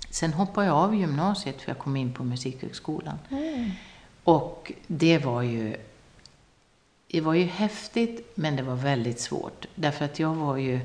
sen 0.10 0.34
hoppade 0.34 0.68
jag 0.68 0.76
av 0.76 0.96
gymnasiet 0.96 1.62
för 1.62 1.70
jag 1.70 1.80
kom 1.80 1.96
in 1.96 2.14
på 2.14 2.24
Musikhögskolan. 2.24 3.20
Mm. 3.30 3.72
Och 4.24 4.72
det 4.88 5.18
var 5.18 5.42
ju 5.42 5.76
det 7.12 7.22
var 7.22 7.34
ju 7.34 7.44
häftigt, 7.44 8.32
men 8.36 8.56
det 8.56 8.64
var 8.64 8.76
väldigt 8.76 9.20
svårt. 9.20 9.66
Därför 9.76 10.06
att 10.06 10.20
jag 10.20 10.36
var 10.36 10.58
ju 10.58 10.80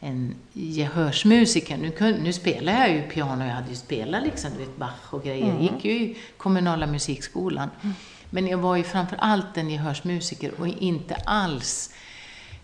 en 0.00 0.34
gehörsmusiker. 0.52 1.76
Nu, 1.76 1.90
kunde, 1.90 2.18
nu 2.18 2.32
spelar 2.32 2.72
jag 2.72 2.90
ju 2.90 3.02
piano, 3.02 3.44
jag 3.44 3.54
hade 3.54 3.70
ju 3.70 3.76
spelat 3.76 4.22
liksom, 4.22 4.50
du 4.50 4.58
vet, 4.58 4.76
Bach 4.76 5.14
och 5.14 5.24
grejer. 5.24 5.46
Jag 5.46 5.62
gick 5.62 5.84
ju 5.84 5.92
i 5.92 6.16
kommunala 6.36 6.86
musikskolan. 6.86 7.70
Mm. 7.82 7.94
Men 8.30 8.46
jag 8.46 8.58
var 8.58 8.76
ju 8.76 8.82
framför 8.82 9.16
allt 9.16 9.56
en 9.56 9.70
gehörsmusiker 9.70 10.52
och 10.60 10.68
inte 10.68 11.14
alls, 11.14 11.94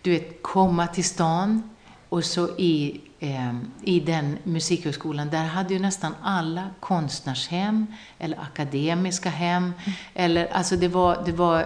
du 0.01 0.11
vet, 0.11 0.41
komma 0.41 0.87
till 0.87 1.03
stan 1.03 1.69
och 2.11 2.25
så 2.25 2.49
i 2.57 3.01
eh, 3.21 3.53
i 3.83 3.99
den 3.99 4.37
musikhögskolan, 4.43 5.29
där 5.29 5.45
hade 5.45 5.73
ju 5.73 5.79
nästan 5.79 6.15
alla 6.21 6.67
konstnärshem 6.79 7.87
eller 8.19 8.37
akademiska 8.39 9.29
hem. 9.29 9.63
Mm. 9.63 9.73
Eller, 10.13 10.53
alltså 10.53 10.75
det 10.75 10.87
var, 10.87 11.23
det 11.25 11.31
var 11.31 11.65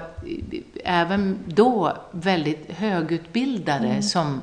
även 0.83 1.39
då 1.45 1.97
väldigt 2.11 2.71
högutbildade 2.71 3.87
mm. 3.87 4.01
som, 4.01 4.41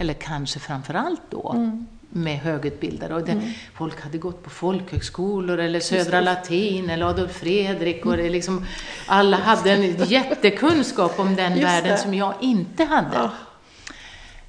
eller 0.00 0.14
kanske 0.14 0.58
framför 0.58 0.94
allt 0.94 1.22
då, 1.30 1.52
mm. 1.52 1.86
med 2.08 2.38
högutbildade. 2.38 3.14
Och 3.14 3.22
det, 3.22 3.32
mm. 3.32 3.52
Folk 3.74 4.02
hade 4.02 4.18
gått 4.18 4.42
på 4.44 4.50
folkhögskolor 4.50 5.58
eller 5.58 5.80
Södra 5.80 6.20
Latin 6.20 6.90
eller 6.90 7.06
Adolf 7.06 7.32
Fredrik 7.32 8.06
och 8.06 8.16
det 8.16 8.30
liksom, 8.30 8.66
alla 9.06 9.36
hade 9.36 9.72
en 9.72 10.04
jättekunskap 10.08 11.18
om 11.18 11.36
den 11.36 11.52
Just 11.52 11.64
världen 11.64 11.90
det. 11.90 11.98
som 11.98 12.14
jag 12.14 12.34
inte 12.40 12.84
hade. 12.84 13.16
Ja. 13.16 13.30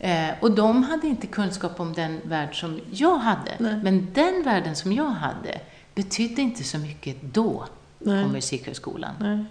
Eh, 0.03 0.29
och 0.39 0.51
de 0.51 0.83
hade 0.83 1.07
inte 1.07 1.27
kunskap 1.27 1.79
om 1.79 1.93
den 1.93 2.19
värld 2.23 2.59
som 2.59 2.79
jag 2.91 3.17
hade. 3.17 3.51
Nej. 3.59 3.79
Men 3.83 4.07
den 4.13 4.43
världen 4.43 4.75
som 4.75 4.93
jag 4.93 5.09
hade 5.09 5.61
betydde 5.95 6.41
inte 6.41 6.63
så 6.63 6.77
mycket 6.77 7.17
då 7.21 7.65
Nej. 7.99 8.23
på 8.23 8.29
Musikhögskolan. 8.29 9.13
Nej. 9.19 9.45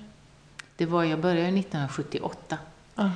Det 0.77 0.87
var, 0.87 1.05
jag 1.05 1.21
började 1.21 1.59
1978. 1.59 2.59
Ah. 2.95 3.09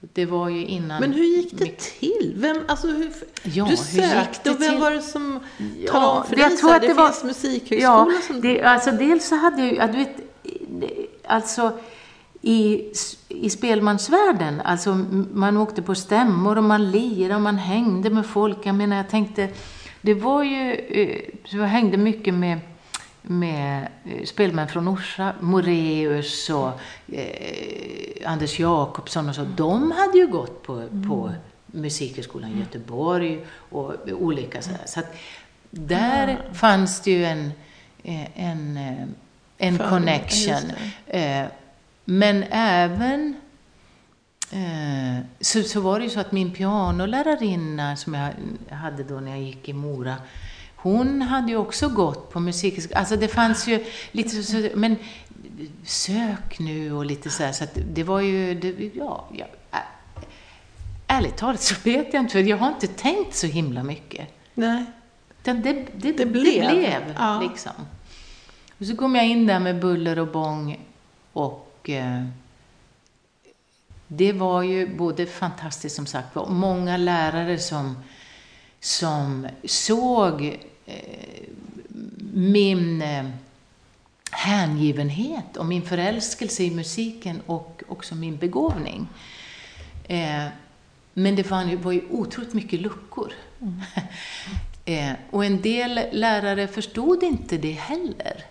Det 0.00 0.26
var 0.26 0.48
ju 0.48 0.66
innan... 0.66 1.00
Men 1.00 1.12
hur 1.12 1.24
gick 1.24 1.58
det 1.58 1.78
till? 1.78 2.34
Vem, 2.36 2.64
alltså 2.68 2.86
hur, 2.86 3.12
ja, 3.42 3.66
du 3.70 3.76
sökte 3.76 4.50
och 4.50 4.60
vem 4.60 4.80
var 4.80 4.90
det 4.90 5.02
som 5.02 5.40
ja, 5.78 5.92
talade 5.92 6.20
om 6.20 6.26
för 6.26 6.36
dig? 6.36 6.44
Jag 6.44 6.58
tror 6.58 6.74
att 6.74 6.80
det, 6.80 6.88
det 6.88 6.94
var, 6.94 7.10
finns 7.10 7.24
musikhögskola 7.24 7.80
ja, 7.82 8.20
som... 8.26 8.40
Det, 8.40 8.62
alltså 8.62 8.90
dels 8.90 9.28
så 9.28 9.36
hade 9.36 9.66
jag 9.66 9.86
ju, 9.86 9.92
du 9.92 9.98
vet, 9.98 10.16
alltså 11.26 11.78
i, 12.42 12.92
i 13.28 13.50
spelmansvärlden. 13.50 14.60
Alltså 14.60 14.94
man 15.32 15.56
åkte 15.56 15.82
på 15.82 15.94
stämmor 15.94 16.58
och 16.58 16.64
man 16.64 16.90
lirade 16.90 17.34
och 17.34 17.40
man 17.40 17.58
hängde 17.58 18.10
med 18.10 18.26
folk. 18.26 18.58
Jag 18.62 18.74
menar, 18.74 18.96
jag 18.96 19.08
tänkte, 19.08 19.48
det 20.00 20.14
var 20.14 20.42
ju, 20.42 20.72
eh, 20.72 21.20
jag 21.44 21.64
hängde 21.64 21.96
mycket 21.96 22.34
med 22.34 22.60
med 23.22 23.88
eh, 24.04 24.24
spelmän 24.24 24.68
från 24.68 24.88
Orsa, 24.88 25.34
Moreus 25.40 26.50
och 26.50 26.70
eh, 27.12 28.30
Anders 28.30 28.58
Jakobsson 28.58 29.28
och 29.28 29.34
så. 29.34 29.44
De 29.56 29.92
hade 29.92 30.18
ju 30.18 30.26
gått 30.26 30.62
på, 30.62 30.72
mm. 30.72 31.08
på 31.08 31.32
Musikhögskolan 31.66 32.50
i 32.50 32.58
Göteborg 32.58 33.46
och 33.70 33.94
olika 34.12 34.62
sådär. 34.62 34.82
Så 34.86 35.00
att 35.00 35.16
där 35.70 36.28
mm. 36.28 36.54
fanns 36.54 37.00
det 37.00 37.10
ju 37.10 37.24
en, 37.24 37.52
eh, 38.02 38.50
en, 38.50 38.78
en 39.58 39.78
connection. 39.78 40.72
Men 42.10 42.44
även 42.50 43.34
eh, 44.50 45.24
så, 45.40 45.62
så 45.62 45.80
var 45.80 45.98
det 45.98 46.04
ju 46.04 46.10
så 46.10 46.20
att 46.20 46.32
min 46.32 46.50
pianolärarinna 46.52 47.96
som 47.96 48.14
jag 48.14 48.32
hade 48.76 49.02
då 49.04 49.20
när 49.20 49.30
jag 49.30 49.40
gick 49.42 49.68
i 49.68 49.72
Mora, 49.72 50.14
hon 50.76 51.22
hade 51.22 51.50
ju 51.50 51.56
också 51.56 51.88
gått 51.88 52.30
på 52.32 52.40
musikskolan. 52.40 52.98
Alltså 53.00 53.16
det 53.16 53.28
fanns 53.28 53.68
ju 53.68 53.84
lite 54.12 54.42
så, 54.42 54.68
men 54.74 54.96
sök 55.84 56.58
nu 56.58 56.92
och 56.92 57.04
lite 57.06 57.30
så 57.30 57.42
här, 57.42 57.52
så 57.52 57.64
att 57.64 57.78
det 57.94 58.02
var 58.04 58.20
ju, 58.20 58.54
det, 58.54 58.90
ja, 58.94 59.28
ja, 59.32 59.46
ärligt 61.06 61.36
talat 61.36 61.60
så 61.62 61.74
vet 61.84 62.14
jag 62.14 62.22
inte, 62.22 62.32
för 62.32 62.38
jag 62.40 62.56
har 62.56 62.68
inte 62.68 62.86
tänkt 62.86 63.34
så 63.34 63.46
himla 63.46 63.82
mycket. 63.82 64.28
Nej. 64.54 64.84
Det, 65.42 65.52
det, 65.52 65.86
Det 65.96 66.12
det 66.12 66.26
blev. 66.26 66.70
blev, 66.70 67.14
Ja. 67.18 67.40
liksom. 67.50 67.72
Och 68.78 68.86
så 68.86 68.96
kom 68.96 69.14
jag 69.14 69.26
in 69.26 69.46
där 69.46 69.58
med 69.58 69.80
buller 69.80 70.18
och 70.18 70.28
bång 70.28 70.78
och 71.32 71.64
eh, 71.88 72.24
det 74.08 74.32
var 74.32 74.62
ju 74.62 74.96
både 74.96 75.26
fantastiskt 75.26 75.96
som 75.96 76.06
sagt 76.06 76.34
var, 76.36 76.42
och 76.42 76.52
många 76.52 76.96
lärare 76.96 77.58
som, 77.58 77.98
som 78.80 79.48
såg 79.64 80.58
eh, 80.86 81.42
min 82.32 83.02
eh, 83.02 83.30
hängivenhet 84.30 85.56
och 85.56 85.66
min 85.66 85.82
förälskelse 85.82 86.62
i 86.62 86.70
musiken 86.70 87.40
och 87.46 87.82
också 87.88 88.14
min 88.14 88.36
begåvning. 88.36 89.08
Eh, 90.08 90.46
men 91.14 91.36
det 91.36 91.50
var, 91.50 91.64
ju- 91.64 91.76
var 91.76 91.92
ju 91.92 92.02
otroligt 92.10 92.54
mycket 92.54 92.80
luckor. 92.80 93.32
eh, 94.84 95.12
och 95.30 95.44
en 95.44 95.60
del 95.62 96.00
lärare 96.12 96.68
förstod 96.68 97.22
inte 97.22 97.56
det 97.58 97.72
heller. 97.72 98.44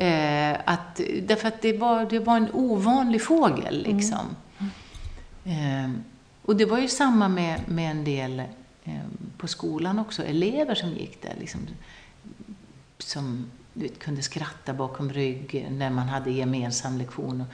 Eh, 0.00 0.56
att, 0.64 1.00
därför 1.22 1.48
att 1.48 1.62
det 1.62 1.72
var, 1.72 2.06
det 2.06 2.18
var 2.18 2.36
en 2.36 2.48
ovanlig 2.52 3.22
fågel, 3.22 3.82
liksom. 3.82 4.36
Eh, 5.44 5.90
och 6.42 6.56
det 6.56 6.64
var 6.64 6.78
ju 6.78 6.88
samma 6.88 7.28
med, 7.28 7.60
med 7.68 7.90
en 7.90 8.04
del 8.04 8.40
eh, 8.84 9.00
på 9.38 9.48
skolan 9.48 9.98
också, 9.98 10.24
elever 10.24 10.74
som 10.74 10.90
gick 10.90 11.22
där. 11.22 11.34
Liksom, 11.38 11.60
som 12.98 13.50
vet, 13.72 13.98
kunde 13.98 14.22
skratta 14.22 14.72
bakom 14.72 15.12
rygg 15.12 15.66
när 15.70 15.90
man 15.90 16.08
hade 16.08 16.30
gemensam 16.30 16.98
lektion. 16.98 17.40
Och 17.40 17.46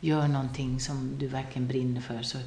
gör 0.00 0.28
någonting 0.28 0.80
som 0.80 1.18
du 1.18 1.26
verkligen 1.26 1.68
brinner 1.68 2.00
för 2.00 2.22
så 2.22 2.38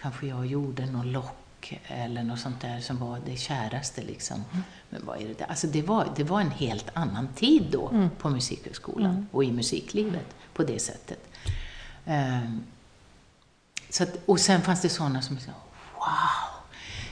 kanske 0.00 0.26
jag 0.26 0.46
gjorde 0.46 0.86
någon 0.86 1.12
lock 1.12 1.41
eller 1.86 2.22
något 2.22 2.40
sånt 2.40 2.60
där 2.60 2.80
som 2.80 2.98
var 2.98 3.18
det 3.26 3.36
käraste. 3.36 4.02
Liksom. 4.02 4.44
Men 4.90 5.06
vad 5.06 5.20
är 5.22 5.28
det 5.28 5.38
där? 5.38 5.46
Alltså 5.46 5.66
det, 5.66 5.82
var, 5.82 6.08
det 6.16 6.24
var 6.24 6.40
en 6.40 6.50
helt 6.50 6.90
annan 6.92 7.28
tid 7.28 7.66
då 7.70 8.08
på 8.18 8.30
Musikhögskolan 8.30 9.26
och 9.32 9.44
i 9.44 9.52
musiklivet 9.52 10.26
på 10.54 10.62
det 10.62 10.78
sättet. 10.78 11.28
Ehm, 12.04 12.62
så 13.90 14.02
att, 14.02 14.18
och 14.26 14.40
sen 14.40 14.62
fanns 14.62 14.82
det 14.82 14.88
sådana 14.88 15.22
som 15.22 15.38
sa 15.38 15.50
wow! 15.94 16.52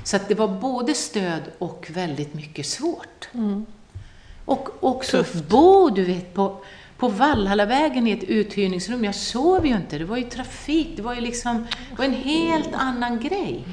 Så 0.04 0.16
att 0.16 0.28
det 0.28 0.34
var 0.34 0.48
både 0.48 0.94
stöd 0.94 1.42
och 1.58 1.90
väldigt 1.90 2.34
mycket 2.34 2.66
svårt. 2.66 3.28
Och 4.44 4.84
också 4.84 5.24
bo, 5.48 5.90
du 5.90 6.04
vet, 6.04 6.34
på, 6.34 6.64
på 6.96 7.08
Valhallavägen 7.08 8.06
i 8.06 8.10
ett 8.10 8.24
uthyrningsrum. 8.24 9.04
Jag 9.04 9.14
sov 9.14 9.66
ju 9.66 9.76
inte, 9.76 9.98
det 9.98 10.04
var 10.04 10.16
ju 10.16 10.24
trafik, 10.24 10.88
det 10.96 11.02
var 11.02 11.14
ju 11.14 11.20
liksom, 11.20 11.66
det 11.90 11.96
var 11.98 12.04
en 12.04 12.14
helt 12.14 12.74
annan 12.74 13.20
grej. 13.20 13.64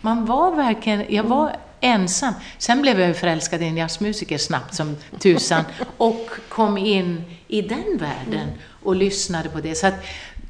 Man 0.00 0.26
var 0.26 0.56
verkligen, 0.56 1.04
jag 1.08 1.24
var 1.24 1.56
ensam. 1.80 2.34
Sen 2.58 2.82
blev 2.82 3.00
jag 3.00 3.08
ju 3.08 3.14
förälskad 3.14 3.62
i 3.62 3.64
en 3.64 3.76
jazzmusiker 3.76 4.38
snabbt 4.38 4.74
som 4.74 4.96
tusan 5.18 5.64
och 5.96 6.30
kom 6.48 6.78
in 6.78 7.24
i 7.48 7.62
den 7.62 7.98
världen 7.98 8.48
och 8.82 8.96
lyssnade 8.96 9.48
på 9.48 9.60
det. 9.60 9.74
Så 9.74 9.86
att 9.86 10.04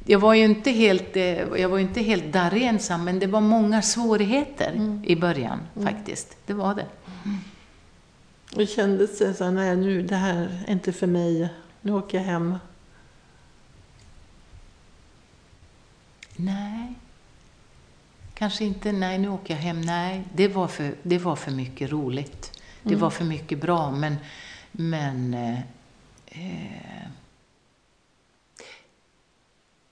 jag 0.05 0.19
var 0.19 0.33
ju 0.33 0.45
inte 0.45 0.71
helt, 0.71 1.15
eh, 1.15 1.39
jag 1.39 1.69
var 1.69 1.79
inte 1.79 2.01
helt 2.01 2.33
darrig 2.33 2.63
ensam, 2.63 3.03
men 3.03 3.19
det 3.19 3.27
var 3.27 3.41
många 3.41 3.81
svårigheter 3.81 4.99
i 5.03 5.15
början 5.15 5.59
faktiskt. 5.83 6.37
Det 6.45 6.53
var 6.53 6.75
det. 6.75 6.85
Och 8.55 8.67
kändes 8.67 9.17
det 9.19 9.33
så 9.33 9.51
nej 9.51 9.75
nu, 9.75 10.01
det 10.01 10.15
här 10.15 10.63
är 10.67 10.71
inte 10.71 10.93
för 10.93 11.07
mig. 11.07 11.49
Nu 11.81 11.93
åker 11.93 12.17
jag 12.17 12.25
hem. 12.25 12.57
Nej. 16.35 17.00
Kanske 18.41 18.65
inte, 18.65 18.91
nej 18.91 19.17
nu 19.17 19.29
åker 19.29 19.53
jag 19.53 19.61
hem. 19.61 19.81
Nej, 19.81 20.23
det 20.33 20.47
var 20.47 20.67
för, 20.67 20.95
det 21.03 21.17
var 21.17 21.35
för 21.35 21.51
mycket 21.51 21.91
roligt. 21.91 22.61
Det 22.83 22.95
var 22.95 23.09
för 23.09 23.25
mycket 23.25 23.61
bra, 23.61 23.91
men, 23.91 24.15
men 24.71 25.33
eh, 25.33 25.59
eh, 26.27 27.07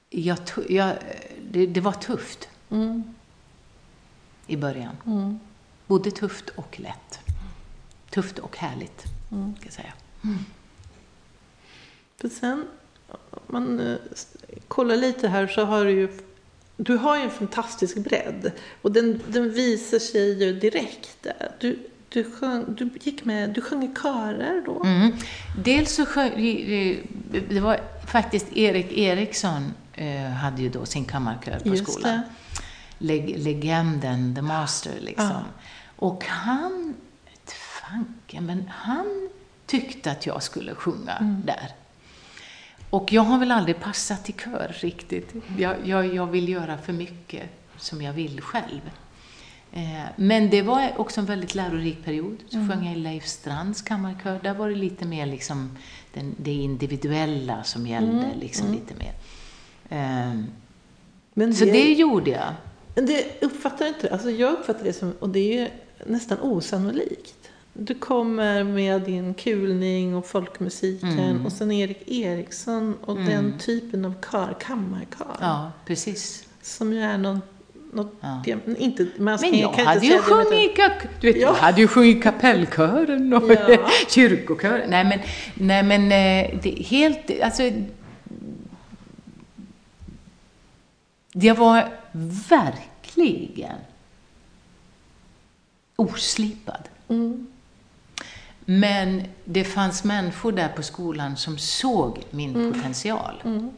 jag, 0.09 0.37
jag, 0.69 0.97
det, 1.51 1.65
det 1.67 1.81
var 1.81 1.91
tufft 1.91 2.49
Mm. 2.69 3.03
i 4.47 4.57
början. 4.57 4.95
Mm. 5.05 5.39
Både 5.87 6.11
tufft 6.11 6.49
och 6.49 6.79
lätt. 6.79 7.19
Tufft 8.09 8.39
och 8.39 8.57
härligt, 8.57 9.03
Mm. 9.31 9.55
ska 9.55 9.65
jag 9.65 9.73
säga. 9.73 9.93
För 12.17 12.29
sen, 12.29 12.67
om 13.31 13.39
man 13.47 13.79
eh, 13.79 13.97
kollar 14.67 14.95
lite 14.97 15.27
här 15.27 15.47
så 15.47 15.65
har 15.65 15.85
du 15.85 15.91
ju 15.91 16.19
du 16.81 16.97
har 16.97 17.17
ju 17.17 17.23
en 17.23 17.29
fantastisk 17.29 17.97
bredd 17.97 18.51
och 18.81 18.91
den, 18.91 19.21
den 19.27 19.53
visar 19.53 19.99
sig 19.99 20.43
ju 20.43 20.59
direkt. 20.59 21.27
Du, 21.59 21.89
du, 22.09 22.31
sjöng, 22.31 22.65
du 22.75 22.89
gick 23.01 23.25
med, 23.25 23.49
du 23.49 23.61
sjöng 23.61 23.83
i 23.83 23.93
körer 24.03 24.61
då. 24.65 24.83
Mm. 24.83 25.11
Dels 25.63 25.95
så 25.95 26.05
sjöng, 26.05 26.31
det 27.49 27.59
var 27.59 27.79
faktiskt 28.07 28.57
Erik 28.57 28.97
Eriksson 28.97 29.73
eh, 29.93 30.29
hade 30.29 30.61
ju 30.61 30.69
då 30.69 30.85
sin 30.85 31.05
kammarkör 31.05 31.59
på 31.59 31.69
Just 31.69 31.91
skolan. 31.91 32.21
Leg 32.97 33.37
legenden, 33.37 34.35
the 34.35 34.41
master 34.41 34.93
liksom. 34.99 35.25
Ja. 35.29 35.43
Och 35.95 36.25
han, 36.25 36.95
fanken, 37.81 38.45
men 38.45 38.71
han 38.75 39.29
tyckte 39.65 40.11
att 40.11 40.25
jag 40.25 40.43
skulle 40.43 40.75
sjunga 40.75 41.15
Mm. 41.17 41.41
där. 41.45 41.69
Och 42.89 43.13
jag 43.13 43.21
har 43.21 43.39
väl 43.39 43.51
aldrig 43.51 43.79
passat 43.79 44.29
i 44.29 44.33
kör 44.33 44.75
riktigt. 44.79 45.33
Jag, 45.57 45.75
jag, 45.85 46.15
jag 46.15 46.27
vill 46.27 46.49
göra 46.49 46.77
för 46.77 46.93
mycket 46.93 47.43
som 47.77 48.01
jag 48.01 48.13
vill 48.13 48.41
själv. 48.41 48.81
Eh, 49.73 50.03
men 50.15 50.49
det 50.49 50.61
var 50.61 50.91
också 50.97 51.19
en 51.19 51.25
väldigt 51.25 51.55
lärorik 51.55 52.05
period. 52.05 52.37
Så 52.49 52.57
Mm. 52.57 52.69
sjöng 52.69 52.85
jag 52.85 52.95
i 52.95 52.99
Leif 52.99 53.25
Strands 53.27 53.81
kammarkör. 53.81 54.39
Där 54.43 54.53
var 54.53 54.69
det 54.69 54.75
lite 54.75 55.05
mer 55.05 55.25
liksom 55.25 55.77
den, 56.13 56.35
det 56.37 56.51
individuella 56.53 57.63
som 57.63 57.87
gällde. 57.87 58.23
Mm, 58.25 58.39
Liksom 58.39 58.71
lite 58.71 58.93
mer. 58.99 59.13
Eh, 59.89 60.41
Men 61.33 61.53
så 61.55 61.65
det 61.65 61.93
gjorde 61.93 62.31
jag. 62.31 62.53
Men 62.95 63.05
det 63.05 63.43
uppfattar 63.43 63.85
jag 63.85 63.95
inte, 63.95 64.09
alltså 64.13 64.29
jag 64.31 64.53
uppfattar 64.53 64.83
det 64.83 64.93
som, 64.93 65.11
och 65.19 65.29
det 65.29 65.39
är 65.39 65.59
ju 65.61 65.67
nästan 66.05 66.37
osannolikt. 66.41 67.35
Du 67.81 67.93
kommer 67.95 68.63
med 68.63 69.01
din 69.01 69.33
kulning 69.33 70.15
och 70.15 70.25
folkmusiken 70.25 71.19
Mm. 71.19 71.45
och 71.45 71.51
sen 71.51 71.71
Erik 71.71 72.07
Eriksson 72.07 72.95
och 73.05 73.15
den 73.15 73.59
typen 73.59 74.05
av 74.05 74.13
kör, 74.31 74.55
kammarkör. 74.59 75.35
Ja, 75.39 75.71
precis. 75.85 76.47
Som 76.61 76.93
ju 76.93 76.99
är 76.99 77.17
någon, 77.17 77.41
något, 77.93 78.13
Ja. 78.21 78.57
inte, 78.77 79.07
man 79.17 79.37
Men 79.41 79.59
jag 79.59 79.75
kan 79.75 79.85
hade 79.87 80.05
inte 80.05 80.15
ju 80.15 80.21
sjungit, 80.21 80.75
du 81.21 81.27
vet, 81.27 81.35
Ja. 81.41 81.47
jag 81.47 81.53
hade 81.53 81.81
ju 81.81 81.87
sjungit 81.87 82.23
kapellkören 82.23 83.33
och 83.33 83.51
Ja. 83.51 83.89
kyrkokören. 84.09 84.89
Nej 84.89 85.03
men, 85.03 85.19
nej, 85.53 85.83
men 85.83 86.01
eh, 86.03 86.59
det, 86.63 86.83
helt, 86.85 87.41
alltså... 87.43 87.71
Jag 91.33 91.55
var 91.55 91.89
verkligen 92.49 93.75
oslipad. 95.95 96.89
Mm. 97.09 97.47
Men 98.71 99.23
det 99.45 99.63
fanns 99.63 100.03
människor 100.03 100.51
där 100.51 100.67
på 100.67 100.83
skolan 100.83 101.37
som 101.37 101.57
såg 101.57 102.23
min 102.31 102.53
potential. 102.73 103.41
Mm. 103.45 103.69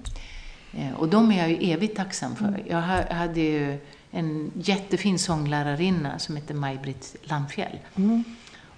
Eh, 0.74 0.94
Och 1.00 1.08
de 1.10 1.32
är 1.32 1.38
jag 1.38 1.50
ju 1.50 1.72
evigt 1.72 1.96
tacksam 1.98 2.36
för. 2.36 2.64
Jag 2.70 2.82
ha- 2.82 3.14
hade 3.14 3.40
ju 3.42 3.78
en 4.12 4.52
jättefin 4.56 5.20
sånglärarinna 5.20 6.20
som 6.20 6.36
heter 6.36 6.54
Maj-Britt 6.54 7.16
Landfjäll. 7.24 7.78
Mm. 7.96 8.24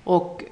Och 0.03 0.43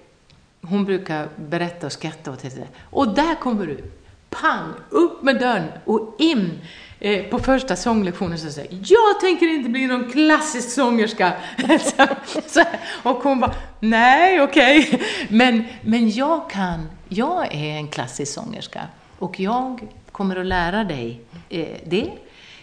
hon 0.61 0.85
brukar 0.85 1.29
berätta 1.49 1.85
och 1.85 1.91
skratta 1.91 2.31
åt 2.31 2.41
det. 2.41 2.67
Och 2.79 3.15
där 3.15 3.35
kommer 3.35 3.65
du! 3.67 3.83
Pang! 4.29 4.73
Upp 4.89 5.23
med 5.23 5.39
dörren 5.39 5.67
och 5.85 6.15
in 6.19 6.59
eh, 7.01 7.23
på 7.25 7.39
första 7.39 7.75
sånglektionen 7.75 8.37
så 8.37 8.51
säger 8.51 8.69
jag 8.71 9.19
tänker 9.21 9.47
inte 9.47 9.69
bli 9.69 9.87
någon 9.87 10.11
klassisk 10.11 10.71
sångerska. 10.71 11.33
så, 11.79 12.07
så, 12.47 12.63
och 13.03 13.23
hon 13.23 13.39
bara, 13.39 13.55
nej 13.79 14.41
okej. 14.41 15.01
Men, 15.29 15.63
men 15.81 16.09
jag 16.09 16.49
kan, 16.49 16.89
jag 17.09 17.53
är 17.55 17.77
en 17.77 17.87
klassisk 17.87 18.33
sångerska 18.33 18.81
och 19.19 19.39
jag 19.39 19.87
kommer 20.11 20.35
att 20.35 20.45
lära 20.45 20.83
dig 20.83 21.21
eh, 21.49 21.77
det. 21.85 22.11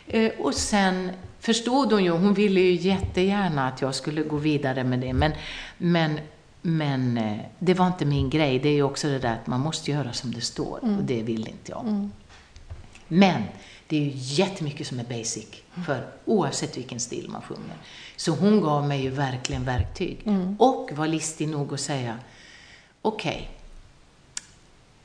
Eh, 0.06 0.32
och 0.38 0.54
sen 0.54 1.10
förstod 1.40 1.92
hon 1.92 2.04
ju, 2.04 2.10
hon 2.10 2.34
ville 2.34 2.60
ju 2.60 2.72
jättegärna 2.72 3.68
att 3.68 3.80
jag 3.80 3.94
skulle 3.94 4.22
gå 4.22 4.36
vidare 4.36 4.84
med 4.84 4.98
det, 4.98 5.12
men, 5.12 5.32
men, 5.78 6.20
men 6.62 7.18
eh, 7.18 7.38
det 7.58 7.74
var 7.74 7.86
inte 7.86 8.04
min 8.04 8.30
grej. 8.30 8.58
Det 8.58 8.68
är 8.68 8.74
ju 8.74 8.82
också 8.82 9.08
det 9.08 9.18
där 9.18 9.32
att 9.32 9.46
man 9.46 9.60
måste 9.60 9.90
göra 9.90 10.12
som 10.12 10.32
det 10.32 10.40
står, 10.40 10.78
och 10.82 11.02
det 11.02 11.22
vill 11.22 11.48
inte 11.48 11.72
jag. 11.72 12.08
Men 13.08 13.42
det 13.88 13.96
är 13.96 14.00
ju 14.00 14.12
jättemycket 14.14 14.86
som 14.86 15.00
är 15.00 15.04
basic, 15.04 15.46
för 15.86 16.06
oavsett 16.24 16.76
vilken 16.76 17.00
stil 17.00 17.28
man 17.28 17.42
sjunger. 17.42 17.76
Så 18.16 18.32
hon 18.32 18.60
gav 18.60 18.88
mig 18.88 19.02
ju 19.02 19.10
verkligen 19.10 19.64
verktyg. 19.64 20.26
Och 20.58 20.90
var 20.92 21.06
listig 21.06 21.48
nog 21.48 21.74
att 21.74 21.80
säga, 21.80 22.18
okej, 23.02 23.50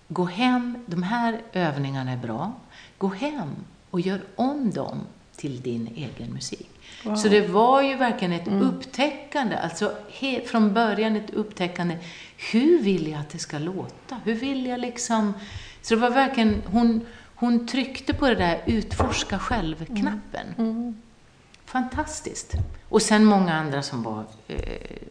gå 0.07 0.25
hem, 0.25 0.83
de 0.85 1.03
här 1.03 1.41
övningarna 1.53 2.11
är 2.11 2.17
bra, 2.17 2.53
gå 2.97 3.07
hem 3.07 3.49
och 3.89 4.01
gör 4.01 4.21
om 4.35 4.71
dem 4.71 4.99
till 5.35 5.61
din 5.61 5.87
egen 5.95 6.33
musik. 6.33 6.69
Wow. 7.03 7.15
Så 7.15 7.27
det 7.27 7.47
var 7.47 7.81
ju 7.81 7.95
verkligen 7.95 8.33
ett 8.33 8.47
upptäckande, 8.47 9.55
alltså 9.55 9.95
he, 10.19 10.41
från 10.45 10.73
början 10.73 11.15
ett 11.15 11.29
upptäckande. 11.29 11.97
Hur 12.51 12.81
vill 12.81 13.07
jag 13.07 13.19
att 13.19 13.29
det 13.29 13.39
ska 13.39 13.59
låta? 13.59 14.21
Hur 14.23 14.35
vill 14.35 14.65
jag 14.65 14.79
liksom... 14.79 15.33
Så 15.81 15.95
det 15.95 16.01
var 16.01 16.09
verkligen, 16.09 16.61
hon, 16.65 17.05
hon 17.35 17.67
tryckte 17.67 18.13
på 18.13 18.27
det 18.27 18.35
där 18.35 18.61
utforska 18.65 19.39
själv-knappen. 19.39 20.95
Fantastiskt. 21.65 22.53
Och 22.89 23.01
sen 23.01 23.25
många 23.25 23.53
andra 23.53 23.81
som 23.81 24.03
var 24.03 24.25
eh, 24.47 24.57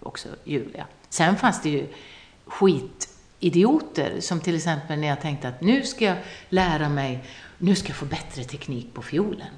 också 0.02 0.28
ljuvliga. 0.44 0.86
Sen 1.08 1.36
fanns 1.36 1.62
det 1.62 1.70
ju 1.70 1.86
skitidioter, 2.46 4.20
som 4.20 4.40
till 4.40 4.56
exempel 4.56 4.98
när 4.98 5.08
jag 5.08 5.20
tänkte 5.20 5.48
att 5.48 5.60
nu 5.60 5.82
ska 5.82 6.04
jag 6.04 6.16
lära 6.48 6.88
mig, 6.88 7.24
nu 7.58 7.74
ska 7.74 7.88
jag 7.88 7.96
få 7.96 8.04
bättre 8.04 8.44
teknik 8.44 8.94
på 8.94 9.02
fiolen. 9.02 9.54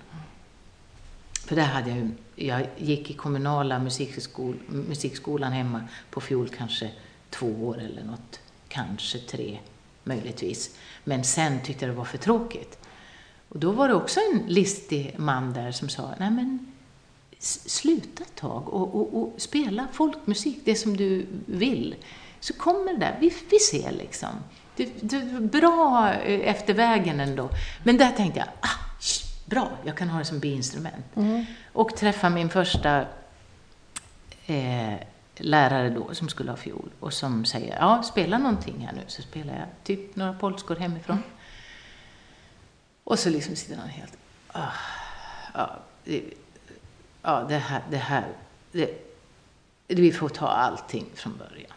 För 1.46 1.56
där 1.56 1.64
hade 1.64 1.90
jag 1.90 1.98
ju, 1.98 2.10
jag 2.46 2.66
gick 2.76 3.10
i 3.10 3.14
kommunala 3.14 3.78
musikskol, 3.78 4.56
musikskolan 4.68 5.52
hemma 5.52 5.88
på 6.10 6.20
fiol 6.20 6.48
kanske 6.48 6.90
två 7.30 7.46
år 7.46 7.78
eller 7.78 8.04
något, 8.04 8.40
kanske 8.68 9.18
tre 9.18 9.58
möjligtvis. 10.04 10.70
Men 11.04 11.24
sen 11.24 11.60
tyckte 11.60 11.84
jag 11.84 11.94
det 11.94 11.98
var 11.98 12.04
för 12.04 12.18
tråkigt. 12.18 12.78
Och 13.48 13.58
då 13.58 13.72
var 13.72 13.88
det 13.88 13.94
också 13.94 14.20
en 14.32 14.42
listig 14.46 15.14
man 15.16 15.52
där 15.52 15.72
som 15.72 15.88
sa, 15.88 16.14
nej 16.18 16.30
men 16.30 16.72
sluta 17.38 18.22
ett 18.22 18.34
tag 18.34 18.68
och, 18.68 18.94
och, 18.94 19.22
och 19.22 19.34
spela 19.36 19.86
folkmusik, 19.92 20.58
det 20.64 20.74
som 20.74 20.96
du 20.96 21.26
vill. 21.46 21.94
Så 22.40 22.54
kommer 22.54 22.92
det 22.92 22.98
där, 22.98 23.16
vi, 23.20 23.34
vi 23.50 23.58
ser 23.58 23.92
liksom. 23.92 24.30
Det, 24.76 24.88
det 25.00 25.18
var 25.18 25.40
bra 25.40 26.12
eh, 26.12 26.50
efter 26.50 26.74
vägen 26.74 27.20
ändå. 27.20 27.50
Men 27.84 27.96
där 27.96 28.10
tänkte 28.10 28.38
jag, 28.38 28.48
ah, 28.60 29.00
sh, 29.00 29.24
bra, 29.46 29.70
jag 29.84 29.96
kan 29.96 30.08
ha 30.08 30.18
det 30.18 30.24
som 30.24 30.38
biinstrument. 30.38 31.04
Och 31.72 31.96
träffa 31.96 32.30
min 32.30 32.50
första 32.50 33.06
eh, 34.46 34.94
lärare 35.36 35.90
då 35.90 36.14
som 36.14 36.28
skulle 36.28 36.50
ha 36.50 36.56
fiol 36.56 36.90
och 37.00 37.12
som 37.12 37.44
säger, 37.44 37.76
ja, 37.80 38.02
spela 38.02 38.38
någonting 38.38 38.86
här 38.86 38.92
nu. 38.96 39.02
Så 39.06 39.22
spelar 39.22 39.54
jag 39.54 39.66
typ 39.84 40.16
några 40.16 40.32
polskor 40.32 40.76
hemifrån. 40.76 41.22
Och 43.04 43.18
så 43.18 43.30
liksom 43.30 43.56
sitter 43.56 43.76
han 43.76 43.88
helt, 43.88 44.16
ah, 44.52 44.72
ja, 45.54 45.76
det, 46.04 46.22
ja, 47.22 47.44
det 47.48 47.58
här, 47.58 47.82
det 47.90 47.96
här, 47.96 48.28
det, 48.72 48.90
vi 49.86 50.12
får 50.12 50.28
ta 50.28 50.48
allting 50.48 51.06
från 51.14 51.36
början. 51.36 51.70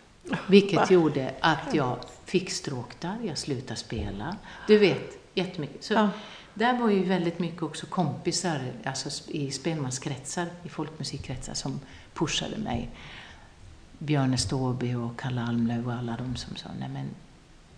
Vilket 0.47 0.91
gjorde 0.91 1.33
att 1.39 1.73
jag 1.73 1.97
fick 2.25 2.51
stråk 2.51 2.99
där, 2.99 3.17
jag 3.23 3.37
slutade 3.37 3.75
spela. 3.79 4.35
Du 4.67 4.77
vet, 4.77 5.17
jättemycket. 5.33 5.83
Så 5.83 5.93
Ja. 5.93 6.09
där 6.53 6.79
var 6.79 6.89
ju 6.89 7.03
väldigt 7.03 7.39
mycket 7.39 7.63
också 7.63 7.85
kompisar, 7.85 8.59
alltså 8.85 9.31
i 9.31 9.51
spelmanskretsar, 9.51 10.47
i 10.63 10.69
folkmusikkretsar, 10.69 11.53
som 11.53 11.79
pushade 12.13 12.57
mig. 12.57 12.89
Björne 13.99 14.37
Ståby 14.37 14.93
och 14.93 15.19
Kalle 15.19 15.41
Almlöv 15.41 15.87
och 15.87 15.93
alla 15.93 16.17
de 16.17 16.35
som 16.35 16.55
sa, 16.55 16.69
nej 16.79 16.89
men 16.89 17.09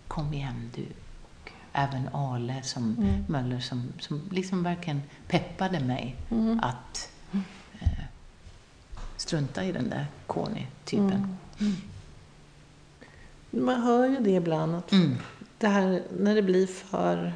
kom 0.08 0.34
igen 0.34 0.72
du. 0.76 0.86
Och 1.24 1.52
även 1.74 2.08
Ale 2.14 2.62
som 2.64 2.96
Mm. 2.98 3.26
Möller 3.28 3.60
som, 3.60 3.84
som 4.00 4.22
liksom 4.32 4.64
verkligen 4.64 5.02
peppade 5.28 5.80
mig 5.80 6.16
Mm. 6.32 6.60
att 6.60 7.12
eh, 7.80 8.04
strunta 9.18 9.64
i 9.64 9.72
den 9.72 9.90
där 9.90 10.08
Kony-typen. 10.28 11.38
Man 13.52 13.82
hör 13.82 14.08
ju 14.08 14.20
det 14.20 14.32
ibland, 14.32 14.76
att 14.76 14.92
Mm. 14.92 15.18
det 15.58 15.68
här 15.68 16.04
när 16.18 16.36
det 16.36 16.42
blir 16.42 16.68
för... 16.68 17.34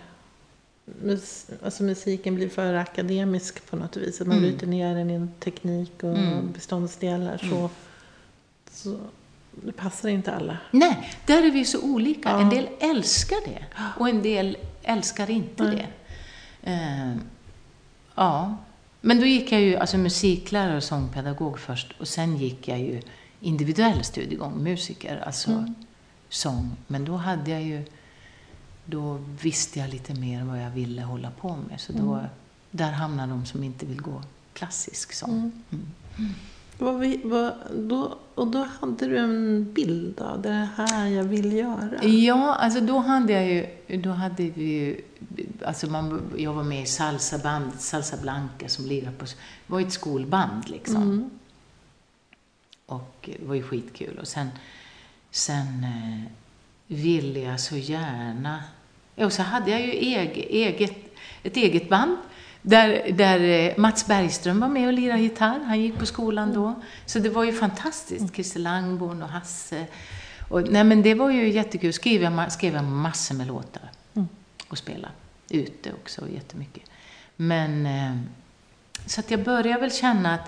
Mus, 0.85 1.45
alltså 1.63 1.83
musiken 1.83 2.35
blir 2.35 2.49
för 2.49 2.73
akademisk 2.73 3.69
på 3.69 3.75
något 3.75 3.97
vis. 3.97 4.21
Att 4.21 4.27
man 4.27 4.37
Mm. 4.37 4.49
bryter 4.49 4.67
ner 4.67 4.95
den 4.95 5.09
i 5.09 5.13
en 5.13 5.31
teknik 5.39 6.03
och 6.03 6.17
Mm. 6.17 6.51
beståndsdelar. 6.51 7.37
Så, 7.37 7.69
så 8.73 8.99
det 9.51 9.71
passar 9.71 10.09
inte 10.09 10.35
alla. 10.35 10.57
Nej, 10.71 11.13
där 11.25 11.43
är 11.43 11.51
vi 11.51 11.65
så 11.65 11.81
olika. 11.81 12.29
Ja. 12.29 12.41
En 12.41 12.49
del 12.49 12.67
älskar 12.79 13.37
det 13.45 13.65
och 13.99 14.09
en 14.09 14.21
del 14.23 14.57
älskar 14.83 15.29
inte 15.29 15.63
Nej. 15.63 15.75
det. 16.61 16.71
Eh, 16.71 17.15
ja, 18.15 18.57
men 19.01 19.19
då 19.19 19.25
gick 19.25 19.51
jag 19.51 19.61
ju 19.61 19.75
alltså 19.75 19.97
musiklärare 19.97 20.77
och 20.77 20.83
sångpedagog 20.83 21.59
först 21.59 21.93
och 21.99 22.07
sen 22.07 22.37
gick 22.37 22.67
jag 22.67 22.79
ju 22.79 23.01
individuell 23.39 24.03
studiegång, 24.03 24.63
musiker, 24.63 25.23
alltså 25.25 25.51
Mm. 25.51 25.75
sång. 26.29 26.71
Men 26.87 27.05
då 27.05 27.15
hade 27.15 27.51
jag 27.51 27.61
ju, 27.63 27.85
då 28.85 29.13
visste 29.41 29.79
jag 29.79 29.89
lite 29.89 30.13
mer 30.13 30.43
vad 30.43 30.61
jag 30.61 30.69
ville 30.69 31.01
hålla 31.01 31.31
på 31.31 31.55
med. 31.69 31.79
Så 31.79 31.93
då, 31.93 32.13
Mm. 32.13 32.25
där 32.71 32.91
hamnar 32.91 33.27
de 33.27 33.45
som 33.45 33.63
inte 33.63 33.85
vill 33.85 34.01
gå 34.01 34.23
klassisk 34.53 35.13
sång. 35.13 35.51
Mm. 35.71 36.35
Vad 36.77 36.99
vi, 36.99 37.21
vad, 37.23 37.53
då, 37.75 38.17
och 38.35 38.47
då 38.47 38.67
hade 38.79 39.07
du 39.07 39.17
en 39.17 39.73
bild 39.73 40.21
av 40.21 40.41
det 40.41 40.49
är 40.49 40.53
det 40.53 40.69
här 40.83 41.07
jag 41.07 41.23
vill 41.23 41.53
göra. 41.53 42.03
Ja, 42.03 42.55
alltså 42.55 42.79
då 42.81 42.97
hade 42.97 43.33
jag 43.33 43.45
ju, 43.45 43.97
då 43.97 44.09
hade 44.09 44.43
vi 44.43 44.63
ju, 44.63 45.01
alltså 45.65 45.87
man, 45.87 46.21
jag 46.37 46.53
var 46.53 46.63
med 46.63 46.83
i 46.83 46.85
salsabandet, 46.85 47.81
Salsa 47.81 48.17
Blanca 48.17 48.67
som 48.67 48.85
lirade 48.85 49.17
på, 49.17 49.25
var 49.67 49.81
ett 49.81 49.93
skolband 49.93 50.69
liksom. 50.69 51.01
Mm. 51.01 51.29
Och 52.85 53.29
det 53.39 53.45
var 53.45 53.55
ju 53.55 53.63
skitkul. 53.63 54.19
Och 54.19 54.27
sen, 54.27 54.47
sen 55.31 55.83
eh, 55.83 56.31
ville 56.87 57.39
jag 57.39 57.59
så 57.59 57.77
gärna, 57.77 58.63
och 59.15 59.33
så 59.33 59.41
hade 59.41 59.71
jag 59.71 59.81
ju 59.81 59.91
eget, 59.91 60.49
eget, 60.49 61.15
ett 61.43 61.57
eget 61.57 61.89
band 61.89 62.17
där, 62.65 63.11
där 63.11 63.39
eh, 63.39 63.77
Mats 63.77 64.07
Bergström 64.07 64.59
var 64.59 64.67
med 64.67 64.87
och 64.87 64.93
lirade 64.93 65.21
gitarr. 65.21 65.59
Han 65.59 65.81
gick 65.81 65.99
på 65.99 66.05
skolan 66.05 66.53
då. 66.53 66.81
Så 67.05 67.19
det 67.19 67.29
var 67.29 67.43
ju 67.43 67.53
fantastiskt. 67.53 68.35
Christer 68.35 68.59
Langborn 68.59 69.23
och 69.23 69.29
Hasse. 69.29 69.87
Och, 70.49 70.71
nej 70.71 70.83
men 70.83 71.01
det 71.01 71.13
var 71.13 71.31
ju 71.31 71.51
jättekul. 71.51 71.93
Skrev 71.93 72.21
jag, 72.21 72.83
massor 72.83 73.35
med 73.35 73.47
låtar. 73.47 73.91
Mm. 74.13 74.27
Och 74.67 74.77
spela 74.77 75.09
ute 75.49 75.93
också 75.93 76.29
jättemycket. 76.29 76.83
Men, 77.35 77.85
eh, 77.85 78.17
så 79.05 79.19
att 79.19 79.31
jag 79.31 79.43
börjar 79.43 79.79
väl 79.79 79.91
känna 79.91 80.33
att 80.33 80.47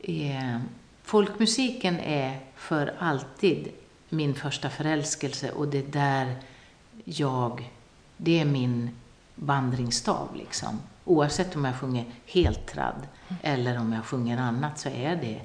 eh, 0.00 0.58
folkmusiken 1.02 2.00
är 2.00 2.40
för 2.56 2.94
alltid 2.98 3.68
min 4.08 4.34
första 4.34 4.70
förälskelse 4.70 5.50
och 5.50 5.68
det 5.68 5.78
är 5.78 5.92
där 5.92 6.36
jag, 7.04 7.70
det 8.16 8.40
är 8.40 8.44
min 8.44 8.90
vandringsstav 9.34 10.28
liksom. 10.36 10.80
Oavsett 11.04 11.56
om 11.56 11.64
jag 11.64 11.76
sjunger 11.76 12.04
helt 12.26 12.66
tradd 12.66 13.06
eller 13.42 13.78
om 13.78 13.92
jag 13.92 14.04
sjunger 14.04 14.38
annat 14.38 14.78
så 14.78 14.88
är 14.88 15.16
det 15.16 15.40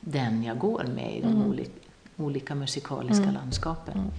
den 0.00 0.42
jag 0.44 0.58
går 0.58 0.84
med 0.94 1.16
i 1.16 1.20
de 1.20 1.26
Mm. 1.28 1.42
olika, 1.48 1.70
olika 2.16 2.54
musikaliska 2.54 3.22
Mm. 3.22 3.34
landskapen. 3.34 3.94
Mm. 3.94 4.10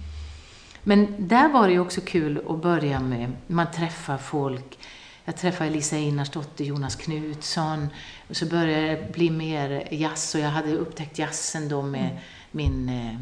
Men 0.82 1.28
där 1.28 1.48
var 1.48 1.66
det 1.66 1.72
ju 1.72 1.80
också 1.80 2.00
kul 2.00 2.40
att 2.48 2.62
börja 2.62 3.00
med, 3.00 3.32
man 3.46 3.66
träffar 3.70 4.18
folk. 4.18 4.78
Jag 5.24 5.36
träffade 5.36 5.70
Elisa 5.70 5.96
Einarsdotter, 5.96 6.64
Jonas 6.64 6.96
Knutsson. 6.96 7.88
Och 8.28 8.36
så 8.36 8.46
började 8.46 8.86
det 8.86 9.12
bli 9.12 9.30
mer 9.30 9.88
jazz 9.90 10.34
och 10.34 10.40
jag 10.40 10.48
hade 10.50 10.72
upptäckt 10.76 11.18
jazzen 11.18 11.68
då 11.68 11.82
med 11.82 12.18
min 12.50 12.88
eh, 12.88 13.14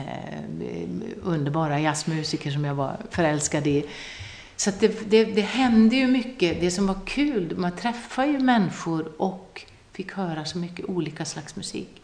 eh, 0.00 0.40
underbara 1.22 1.80
jazzmusiker 1.80 2.50
som 2.50 2.64
jag 2.64 2.74
var 2.74 2.96
förälskad 3.10 3.66
i. 3.66 3.84
Så 4.60 4.70
att 4.70 4.80
det, 4.80 5.10
det, 5.10 5.24
det 5.24 5.40
hände 5.40 5.96
ju 5.96 6.06
mycket. 6.06 6.60
Det 6.60 6.70
som 6.70 6.86
var 6.86 6.98
kul, 7.06 7.56
man 7.56 7.76
träffade 7.76 8.28
ju 8.28 8.38
människor 8.38 9.22
och 9.22 9.66
fick 9.92 10.12
höra 10.12 10.44
så 10.44 10.58
mycket 10.58 10.86
olika 10.86 11.24
slags 11.24 11.56
musik. 11.56 12.02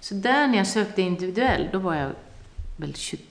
Så 0.00 0.14
där 0.14 0.48
när 0.48 0.58
jag 0.58 0.66
sökte 0.66 1.02
individuell, 1.02 1.68
då 1.72 1.78
var 1.78 1.94
jag 1.94 2.12
väl 2.76 2.94
20, 2.94 3.22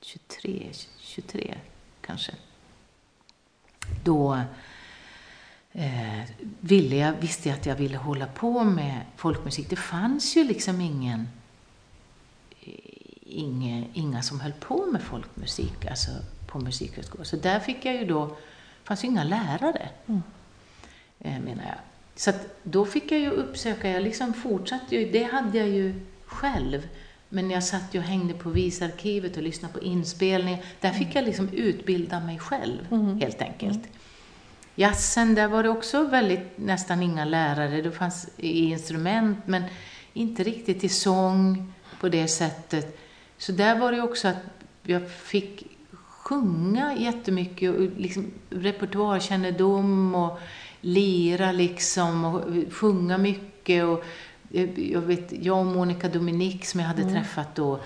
23, 0.00 0.66
23 1.00 1.54
kanske. 2.00 2.32
Då 4.04 4.40
eh, 5.72 6.22
ville 6.60 6.96
jag, 6.96 7.12
visste 7.12 7.48
jag 7.48 7.58
att 7.58 7.66
jag 7.66 7.76
ville 7.76 7.96
hålla 7.96 8.26
på 8.26 8.64
med 8.64 9.00
folkmusik. 9.16 9.70
Det 9.70 9.76
fanns 9.76 10.36
ju 10.36 10.44
liksom 10.44 10.80
ingen, 10.80 11.28
eh, 12.60 12.72
inga, 13.20 13.86
inga 13.92 14.22
som 14.22 14.40
höll 14.40 14.52
på 14.52 14.86
med 14.86 15.02
folkmusik, 15.02 15.86
alltså 15.86 16.10
på 16.46 16.58
musikhögskolan. 16.58 17.24
Så 17.24 17.36
där 17.36 17.60
fick 17.60 17.84
jag 17.84 17.94
ju 17.94 18.04
då, 18.04 18.36
fanns 18.84 19.04
ju 19.04 19.08
inga 19.08 19.24
lärare, 19.24 19.88
Mm. 20.06 20.22
eh, 21.20 21.40
menar 21.40 21.64
jag. 21.64 21.78
Så 22.16 22.30
att 22.30 22.56
då 22.62 22.84
fick 22.86 23.12
jag 23.12 23.20
ju 23.20 23.30
uppsöka, 23.30 23.88
jag 23.90 24.02
liksom 24.02 24.34
fortsatte 24.34 24.96
ju, 24.96 25.10
det 25.10 25.22
hade 25.22 25.58
jag 25.58 25.68
ju 25.68 25.94
själv. 26.26 26.88
Men 27.28 27.50
jag 27.50 27.64
satt 27.64 27.94
ju 27.94 27.98
och 27.98 28.04
hängde 28.04 28.34
på 28.34 28.50
Visarkivet 28.50 29.36
och 29.36 29.42
lyssnade 29.42 29.74
på 29.74 29.80
inspelningar. 29.80 30.64
Där 30.80 30.92
fick 30.92 31.14
jag 31.14 31.24
liksom 31.24 31.48
utbilda 31.48 32.20
mig 32.20 32.38
själv, 32.38 32.86
Mm. 32.90 33.20
helt 33.20 33.42
enkelt. 33.42 33.80
Jazzen, 34.74 35.34
där 35.34 35.48
var 35.48 35.62
det 35.62 35.68
också 35.68 36.04
väldigt, 36.06 36.58
nästan 36.58 37.02
inga 37.02 37.24
lärare. 37.24 37.82
Det 37.82 37.90
fanns 37.92 38.28
i 38.36 38.64
instrument, 38.64 39.38
men 39.46 39.64
inte 40.12 40.42
riktigt 40.44 40.84
i 40.84 40.88
sång 40.88 41.72
på 42.00 42.08
det 42.08 42.28
sättet. 42.28 42.98
Så 43.38 43.52
där 43.52 43.78
var 43.78 43.92
det 43.92 44.02
också 44.02 44.28
att 44.28 44.36
jag 44.82 45.10
fick 45.10 45.66
sjunga 46.26 46.94
jättemycket, 46.94 47.70
och 47.70 47.80
liksom 47.80 48.30
repertoarkännedom 48.50 50.14
och 50.14 50.38
lira 50.80 51.52
liksom 51.52 52.24
och 52.24 52.42
sjunga 52.72 53.18
mycket. 53.18 53.84
Och 53.84 54.04
jag, 54.74 55.00
vet, 55.00 55.32
jag 55.44 55.58
och 55.58 55.66
Monica 55.66 56.08
Dominic 56.08 56.70
som 56.70 56.80
jag 56.80 56.86
hade 56.86 57.02
mm. 57.02 57.14
träffat 57.14 57.54
då. 57.54 57.80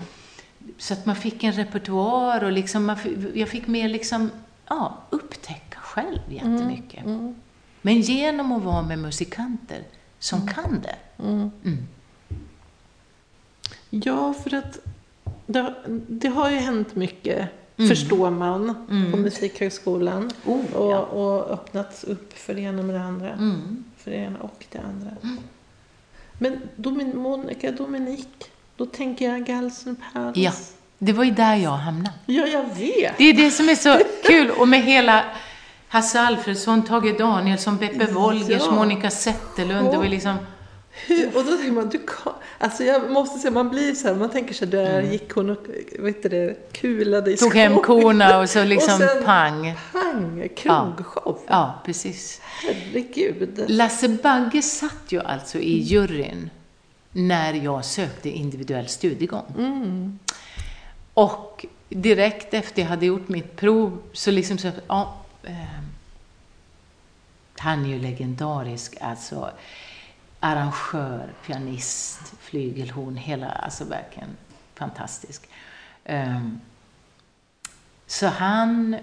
Så 0.78 0.94
att 0.94 1.06
man 1.06 1.16
fick 1.16 1.44
en 1.44 1.52
repertoar 1.52 2.44
och 2.44 2.52
liksom 2.52 2.84
man, 2.84 2.96
jag 3.34 3.48
fick 3.48 3.66
mer 3.66 3.88
liksom, 3.88 4.30
ja, 4.68 4.98
upptäcka 5.10 5.78
själv 5.78 6.20
jättemycket. 6.28 7.04
Mm. 7.04 7.18
Mm. 7.18 7.34
Men 7.82 8.00
genom 8.00 8.52
att 8.52 8.62
vara 8.62 8.82
med 8.82 8.98
musikanter 8.98 9.82
som 10.18 10.40
mm. 10.40 10.54
kan 10.54 10.80
det. 10.82 11.22
Mm. 11.22 11.50
Mm. 11.64 11.86
Ja, 13.90 14.34
för 14.34 14.54
att 14.54 14.78
det, 15.46 15.74
det, 16.08 16.28
har 16.28 16.50
ju 16.50 16.56
hänt 16.56 16.94
mycket, 16.94 17.48
mm. 17.80 17.88
förstår 17.88 18.30
man, 18.30 18.74
mm. 18.90 19.12
på 19.12 19.16
Musikhögskolan. 19.16 20.30
Oh, 20.44 20.74
och, 20.74 20.92
ja. 20.92 20.98
och 20.98 21.50
öppnats 21.50 22.04
upp 22.04 22.38
för 22.38 22.54
det 22.54 22.60
ena 22.60 22.82
med 22.82 22.94
det 22.94 23.02
andra. 23.02 23.32
Mm. 23.32 23.84
För 23.96 24.10
det 24.10 24.16
ena 24.16 24.38
och 24.38 24.64
det 24.72 24.78
andra. 24.78 25.10
Mm. 25.22 25.38
Men 26.38 26.60
Domin 26.76 27.16
Monica 27.16 27.72
Dominik, 27.72 28.50
då 28.76 28.86
tänker 28.86 29.30
jag 29.32 29.44
Galsen 29.44 29.96
Palace. 30.12 30.40
Ja, 30.40 30.52
det 30.98 31.12
var 31.12 31.24
ju 31.24 31.30
där 31.30 31.56
jag 31.56 31.70
hamnade. 31.70 32.14
Ja, 32.26 32.46
jag 32.46 32.62
vet. 32.62 33.18
Det 33.18 33.24
är 33.24 33.34
det 33.34 33.50
som 33.50 33.68
är 33.68 33.74
så 33.74 33.98
kul. 34.24 34.50
Och 34.50 34.68
med 34.68 34.82
hela 34.82 35.24
Hasse 35.88 36.20
Alfredsson, 36.20 36.82
Tage 36.82 37.18
Danielsson, 37.18 37.76
Beppe 37.76 38.06
Wolgers, 38.06 38.62
ja. 38.66 38.70
Monica 38.70 39.10
Zetterlund. 39.10 39.90
Det 39.90 39.96
var 39.96 40.08
liksom 40.08 40.36
hur, 40.92 41.36
och 41.36 41.44
då 41.44 41.56
tänker 41.56 41.72
man, 41.72 41.88
du 41.88 41.98
kan, 41.98 42.32
alltså 42.58 42.84
jag 42.84 43.10
måste 43.10 43.38
säga, 43.38 43.50
man 43.50 43.68
blir 43.68 43.94
så 43.94 44.08
här, 44.08 44.14
man 44.14 44.30
tänker 44.30 44.54
sig 44.54 44.68
där 44.68 44.98
mm. 44.98 45.12
gick 45.12 45.32
hon 45.32 45.50
och 45.50 45.66
vet 45.98 46.22
det, 46.22 46.72
kulade 46.72 47.32
i 47.32 47.36
Tog 47.36 47.54
hem 47.54 47.76
korna 47.76 48.38
och 48.38 48.50
så 48.50 48.64
liksom 48.64 48.94
och 48.94 49.00
sen, 49.00 49.24
pang. 49.24 49.74
Pang, 49.92 50.48
krogshow. 50.56 51.24
Ja, 51.24 51.42
ja, 51.46 51.80
precis. 51.84 52.40
Herregud. 52.42 53.64
Lasse 53.68 54.08
Bagge 54.08 54.62
satt 54.62 55.04
ju 55.08 55.20
alltså 55.20 55.58
i 55.58 55.78
juryn 55.78 56.50
när 57.12 57.54
jag 57.54 57.84
sökte 57.84 58.28
individuell 58.28 58.88
studiegång. 58.88 59.54
Mm. 59.58 60.18
Och 61.14 61.66
direkt 61.88 62.54
efter 62.54 62.82
jag 62.82 62.88
hade 62.88 63.06
gjort 63.06 63.28
mitt 63.28 63.56
prov 63.56 63.98
så 64.12 64.30
liksom 64.30 64.58
så, 64.58 64.70
ja, 64.88 65.16
eh, 65.42 65.80
han 67.56 67.84
är 67.84 67.88
ju 67.88 67.98
legendarisk 67.98 68.96
alltså 69.00 69.50
arrangör, 70.40 71.32
pianist, 71.46 72.32
flygelhorn, 72.40 73.16
hela, 73.16 73.48
alltså 73.48 73.84
verkligen 73.84 74.36
fantastisk. 74.74 75.48
Um, 76.08 76.60
så 78.06 78.26
han 78.26 78.96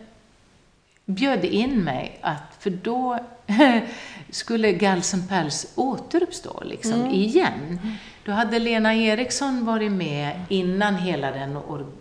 bjöd 1.06 1.46
in 1.46 1.84
mig 1.84 2.20
att, 2.22 2.58
för 2.60 2.70
då 2.70 3.20
skulle 4.30 4.72
Galsen 4.72 5.28
Pals 5.28 5.74
återuppstå 5.76 6.64
liksom 6.66 6.94
mm. 6.94 7.12
igen. 7.12 7.80
Då 8.26 8.32
hade 8.32 8.60
Lena 8.60 8.96
Eriksson 8.96 9.66
varit 9.66 9.92
med 9.92 10.40
innan 10.50 10.96
hela 10.96 11.32
den, 11.32 11.58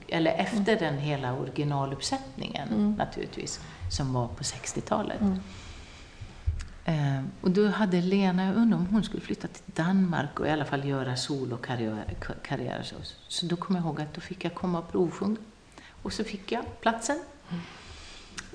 eller 0.09 0.32
efter 0.32 0.76
mm. 0.76 0.78
den 0.78 0.99
hela 0.99 1.32
originaluppsättningen 1.32 2.68
mm. 2.68 2.93
naturligtvis, 2.93 3.61
som 3.91 4.12
var 4.12 4.28
på 4.28 4.43
60-talet. 4.43 5.20
Eh, 6.89 7.22
och 7.41 7.51
då 7.51 7.68
hade 7.68 8.01
Lena, 8.01 8.47
jag 8.47 8.57
undrar 8.57 8.78
om 8.78 8.87
hon 8.87 9.05
skulle 9.05 9.22
flytta 9.22 9.49
till 9.49 9.62
Danmark 9.66 10.41
och 10.41 10.47
i 10.47 10.51
alla 10.51 10.64
fall 10.64 10.89
göra 10.89 11.16
solokarriär. 11.16 12.82
Så, 12.82 12.95
så 13.28 13.47
då 13.47 13.57
kommer 13.57 13.80
jag 13.80 13.87
ihåg 13.87 14.01
att 14.01 14.14
då 14.14 14.20
fick 14.20 14.45
jag 14.45 14.55
komma 14.55 14.78
och 14.78 14.93
provsjunga. 14.93 15.37
Och 16.03 16.12
så 16.12 16.24
fick 16.24 16.53
jag 16.53 16.64
platsen. 16.80 17.16
Mm. 17.51 17.62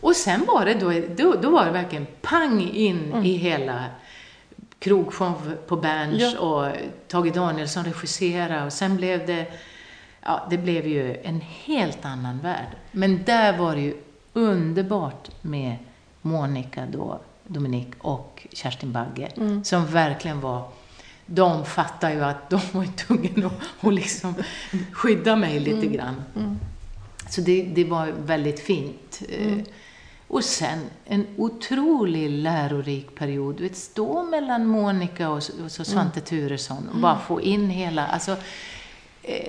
Och 0.02 0.16
sen 0.16 0.46
var 0.46 0.66
det 0.66 0.74
då, 0.74 0.94
då, 1.18 1.42
då 1.42 1.50
var 1.50 1.66
det 1.66 1.72
verkligen 1.72 2.08
pang 2.22 2.62
in 2.62 3.06
mm. 3.06 3.26
i 3.26 3.38
hela 3.38 3.86
krogshow 4.80 5.58
på 5.68 5.76
Berns 5.76 6.22
ja. 6.22 6.40
och 6.40 6.76
Tage 7.08 7.34
Danielsson 7.34 7.86
regisserade 7.86 8.66
och 8.66 8.74
sen 8.74 8.98
blev 8.98 9.26
det, 9.26 9.46
ja 10.22 10.48
det 10.50 10.58
blev 10.58 10.88
ju 10.88 11.18
en 11.24 11.42
helt 11.42 12.06
annan 12.06 12.40
värld. 12.40 12.68
Men 12.92 13.24
där 13.24 13.58
var 13.58 13.76
det 13.76 13.82
ju 13.82 13.98
underbart 14.34 15.30
med 15.42 15.78
Monica 16.22 16.86
då, 16.92 17.20
Dominik 17.54 17.88
och 17.98 18.48
Kerstin 18.54 18.92
Bagge, 18.92 19.32
mm. 19.38 19.64
som 19.64 19.86
verkligen 19.86 20.42
var 20.42 20.70
de 21.26 21.66
fattar 21.66 22.12
ju 22.12 22.24
att 22.24 22.50
de 22.50 22.62
var 22.72 22.86
tvungna 22.98 23.48
att, 23.48 23.88
att 23.88 23.94
liksom 23.94 24.36
skydda 24.92 25.36
mig 25.36 25.60
lite 25.60 25.78
mm. 25.78 25.92
grann. 25.92 26.24
Mm. 26.36 26.60
Så 27.30 27.42
det, 27.42 27.64
det 27.64 27.84
var 27.84 28.08
väldigt 28.08 28.60
fint. 28.60 29.22
Mm. 29.30 29.64
Och 30.28 30.44
sen 30.44 30.80
en 31.06 31.28
otrolig 31.38 32.30
lärorik 32.30 33.16
period. 33.16 33.56
Du 33.56 33.64
vet, 33.64 33.78
stå 33.78 34.24
mellan 34.24 34.66
Monica 34.66 35.30
och, 35.30 35.42
och 35.64 35.72
så 35.72 35.84
Svante 35.86 36.20
mm. 36.20 36.26
Turesson 36.26 36.90
och 36.94 37.00
bara 37.00 37.20
få 37.20 37.42
in 37.42 37.70
hela, 37.70 38.08
alltså 38.08 38.32
Eh, 38.32 38.38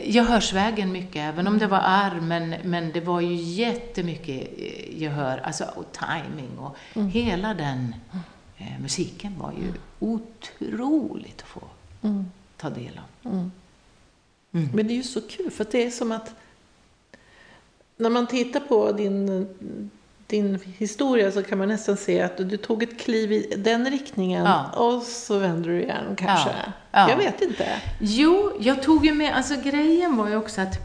gehörsvägen 0.05 0.93
mycket, 0.93 1.17
även 1.17 1.47
om 1.47 1.59
det 1.59 1.67
var 1.67 1.81
arr, 1.85 2.21
men, 2.21 2.55
men 2.65 2.93
det 2.93 3.01
var 3.01 3.21
ju 3.21 3.35
jättemycket 3.35 4.51
eh, 4.59 5.01
gehör, 5.01 5.39
alltså 5.39 5.65
och 5.65 5.93
timing 5.93 6.59
och 6.59 6.77
mm. 6.95 7.09
hela 7.09 7.55
den 7.55 7.95
eh, 8.59 8.81
musiken 8.81 9.39
var 9.39 9.53
ju 9.53 9.73
otroligt 9.99 11.43
att 11.43 11.49
få 11.49 11.63
mm. 12.03 12.31
ta 12.57 12.71
del 12.71 12.99
av. 12.99 13.33
Mm. 13.33 13.51
mm. 14.53 14.69
Men 14.75 14.87
det 14.87 14.93
är 14.93 14.97
ju 14.97 15.03
så 15.03 15.21
kul, 15.21 15.51
för 15.51 15.67
det 15.71 15.87
är 15.87 15.91
som 15.91 16.13
att 16.13 16.35
när 17.97 18.11
man 18.11 18.27
tittar 18.27 18.61
på 18.61 18.93
din 18.93 19.47
din 20.33 20.59
historia 20.79 21.33
så 21.33 21.43
kan 21.43 21.59
man 21.59 21.69
nästan 21.69 21.97
se 21.97 22.21
att 22.21 22.37
du, 22.37 22.45
du 22.45 22.57
tog 22.57 22.83
ett 22.83 23.01
kliv 23.01 23.33
i 23.33 23.55
den 23.57 23.91
riktningen 23.91 24.45
ja. 24.45 24.71
och 24.71 25.03
så 25.03 25.39
vänder 25.39 25.71
du 25.71 25.83
igen 25.83 26.17
kanske. 26.17 26.49
Ja. 26.49 26.73
Ja. 26.93 27.11
Jag 27.11 27.17
vet 27.17 27.43
inte. 27.43 27.81
Jo, 28.01 28.53
jag 28.61 28.83
tog 28.83 29.07
ju 29.07 29.15
med, 29.15 29.35
alltså 29.35 29.55
grejen 29.65 30.17
var 30.17 30.29
ju 30.29 30.37
också 30.37 30.61
att 30.61 30.79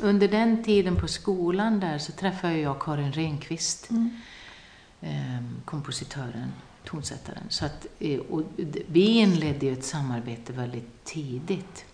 under 0.00 0.28
den 0.28 0.64
tiden 0.64 0.96
på 0.96 1.08
skolan 1.08 1.80
där 1.80 1.98
så 1.98 2.12
träffade 2.12 2.58
jag 2.58 2.80
Karin 2.80 3.12
Renqvist, 3.12 3.90
mm. 3.90 4.10
eh, 5.00 5.42
kompositören, 5.64 6.52
tonsättaren. 6.84 7.44
Så 7.48 7.64
att, 7.64 7.86
eh, 7.98 8.18
och 8.18 8.42
vi 8.86 9.18
inledde 9.18 9.66
ju 9.66 9.72
ett 9.72 9.84
samarbete 9.84 10.52
väldigt 10.52 11.04
tidigt. 11.04 11.84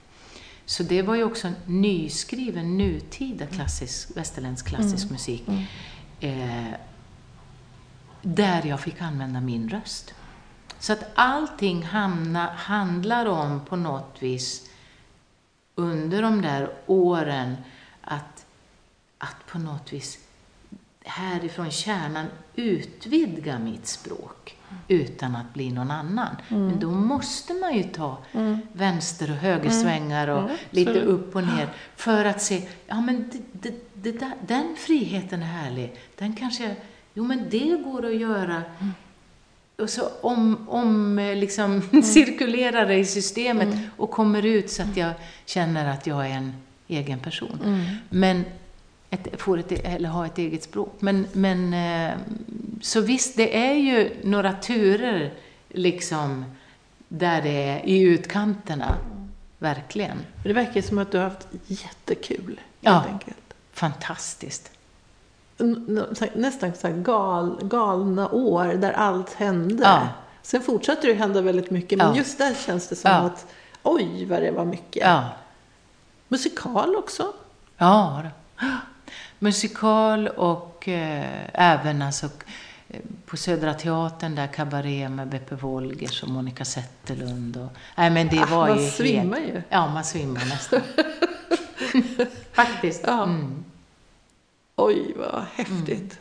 Så 0.66 0.82
det 0.82 1.02
var 1.02 1.14
ju 1.14 1.24
också 1.24 1.52
nyskriven, 1.66 2.78
nutida 2.78 3.46
klassisk, 3.46 4.16
västerländsk 4.16 4.66
klassisk 4.66 5.04
mm. 5.04 5.12
musik. 5.12 5.48
Mm 5.48 5.62
eh, 6.24 6.74
där 8.22 8.66
jag 8.66 8.80
fick 8.80 9.00
använda 9.00 9.40
min 9.40 9.68
röst. 9.68 10.14
Så 10.78 10.92
att 10.92 11.10
allting 11.14 11.82
hamna, 11.82 12.52
handlar 12.52 13.26
om 13.26 13.64
på 13.64 13.76
något 13.76 14.22
vis 14.22 14.70
under 15.74 16.22
de 16.22 16.42
där 16.42 16.72
åren 16.86 17.56
att, 18.00 18.46
att 19.18 19.46
på 19.46 19.58
något 19.58 19.92
vis 19.92 20.18
härifrån 21.04 21.70
kärnan 21.70 22.26
utvidga 22.54 23.58
mitt 23.58 23.86
språk 23.86 24.56
utan 24.88 25.36
att 25.36 25.54
bli 25.54 25.70
någon 25.70 25.90
annan. 25.90 26.36
Mm. 26.48 26.66
Men 26.66 26.80
då 26.80 26.90
måste 26.90 27.54
man 27.54 27.76
ju 27.76 27.82
ta 27.82 28.18
mm. 28.32 28.58
vänster 28.72 29.30
och 29.30 29.36
högersvängar 29.36 30.28
och 30.28 30.42
mm. 30.42 30.56
lite 30.70 31.00
upp 31.00 31.36
och 31.36 31.42
ner 31.42 31.68
för 31.96 32.24
att 32.24 32.42
se, 32.42 32.68
ja 32.86 33.00
men 33.00 33.30
det, 33.32 33.40
det, 33.52 33.74
det 33.94 34.18
där, 34.18 34.32
den 34.46 34.76
friheten 34.76 35.42
är 35.42 35.46
härlig. 35.46 35.94
Den 36.18 36.36
kanske, 36.36 36.76
jo 37.14 37.24
men 37.24 37.46
det 37.50 37.82
går 37.84 38.06
att 38.06 38.16
göra. 38.16 38.62
Mm. 38.80 38.92
Och 39.78 39.90
så 39.90 40.08
om, 40.20 40.68
om 40.68 41.16
liksom 41.36 41.82
mm. 41.92 42.02
cirkulerar 42.02 42.86
det 42.86 42.94
i 42.94 43.04
systemet 43.04 43.74
mm. 43.74 43.78
och 43.96 44.10
kommer 44.10 44.42
ut 44.46 44.70
så 44.70 44.82
att 44.82 44.96
jag 44.96 45.12
känner 45.46 45.90
att 45.90 46.06
jag 46.06 46.26
är 46.26 46.34
en 46.34 46.52
egen 46.88 47.18
person. 47.18 47.60
Mm. 47.64 47.84
Men 48.08 48.44
ett, 49.14 49.40
får 49.40 49.58
ett, 49.58 49.72
eller 49.72 50.08
ha 50.08 50.26
ett 50.26 50.38
eget 50.38 50.62
språk. 50.62 50.96
Men, 50.98 51.26
men 51.32 51.74
eh, 51.74 52.18
så 52.80 53.00
visst, 53.00 53.36
det 53.36 53.56
är 53.56 53.74
ju 53.74 54.16
några 54.22 54.52
turer 54.52 55.32
liksom 55.68 56.44
där 57.08 57.42
det 57.42 57.68
är 57.68 57.86
i 57.86 58.00
utkanterna. 58.00 58.96
Verkligen. 59.58 60.18
Det 60.44 60.52
verkar 60.52 60.82
som 60.82 60.98
att 60.98 61.12
du 61.12 61.18
har 61.18 61.24
haft 61.24 61.48
jättekul. 61.66 62.60
Ja, 62.80 63.04
enkelt. 63.08 63.54
fantastiskt. 63.72 64.70
Nästan 66.34 66.72
så 66.74 66.88
gal, 66.96 67.58
galna 67.62 68.28
år 68.28 68.64
där 68.64 68.92
allt 68.92 69.32
hände. 69.32 69.82
Ja. 69.82 70.08
Sen 70.42 70.62
fortsatte 70.62 71.06
det 71.06 71.14
hända 71.14 71.40
väldigt 71.40 71.70
mycket, 71.70 71.98
men 71.98 72.06
ja. 72.06 72.16
just 72.16 72.38
där 72.38 72.54
känns 72.66 72.88
det 72.88 72.96
som 72.96 73.10
ja. 73.10 73.16
att 73.16 73.46
oj 73.82 74.24
vad 74.24 74.42
det 74.42 74.50
var 74.50 74.64
mycket. 74.64 75.02
Ja. 75.06 75.28
Musikal 76.28 76.96
också? 76.96 77.32
Ja, 77.76 78.22
musikal 79.38 80.28
och 80.28 80.88
eh, 80.88 81.48
även 81.54 82.02
alltså 82.02 82.26
eh, 82.88 83.00
på 83.26 83.36
Södra 83.36 83.74
Teatern 83.74 84.34
där 84.34 84.46
kabaré 84.46 85.08
med 85.08 85.28
Beppe 85.28 85.54
Wolgers 85.54 86.22
och 86.22 86.28
Monica 86.28 86.64
Zetterlund. 86.64 87.56
Och, 87.56 87.68
nej 87.96 88.10
men 88.10 88.28
det 88.28 88.42
Ah, 88.42 88.46
var 88.46 88.68
man 88.68 88.82
ju 88.84 88.90
svimmar 88.90 89.40
helt, 89.40 89.54
ju. 89.54 89.62
Ja, 89.68 89.92
man 89.92 90.04
svimmar 90.04 90.44
nästan. 90.44 90.80
Faktiskt. 92.52 93.02
Ja. 93.06 93.22
Mm. 93.22 93.64
Oj, 94.76 95.14
vad 95.16 95.44
häftigt. 95.54 96.18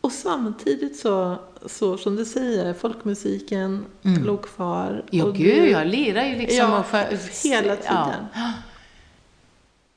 Och 0.00 0.12
samtidigt 0.12 0.98
så, 0.98 1.38
så 1.66 1.98
som 1.98 2.16
du 2.16 2.24
säger, 2.24 2.74
folkmusiken 2.74 3.84
låg 4.02 4.42
kvar. 4.42 5.04
Jo, 5.10 5.26
och 5.26 5.34
gud, 5.36 5.62
du- 5.62 5.70
jag 5.70 5.86
lirar 5.86 6.24
ju 6.24 6.36
liksom. 6.36 6.56
Ja, 6.70 6.82
för, 6.82 7.48
hela 7.48 7.76
tiden. 7.76 8.26
Ja, 8.34 8.52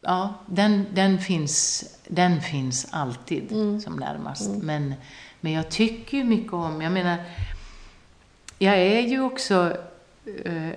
ja 0.02 0.34
den, 0.46 0.86
den, 0.94 1.20
finns, 1.20 1.84
den 2.08 2.42
finns 2.42 2.88
alltid 2.92 3.52
Mm. 3.52 3.82
som 3.82 3.96
närmast. 3.96 4.50
Men, 4.62 4.94
men 5.42 5.52
jag 5.52 5.70
tycker 5.72 6.18
ju 6.18 6.24
mycket 6.24 6.54
om, 6.54 6.82
jag 6.82 6.92
menar, 6.92 7.18
jag 8.60 8.78
är 8.78 9.00
ju 9.02 9.22
också, 9.22 9.78
eh, 10.46 10.70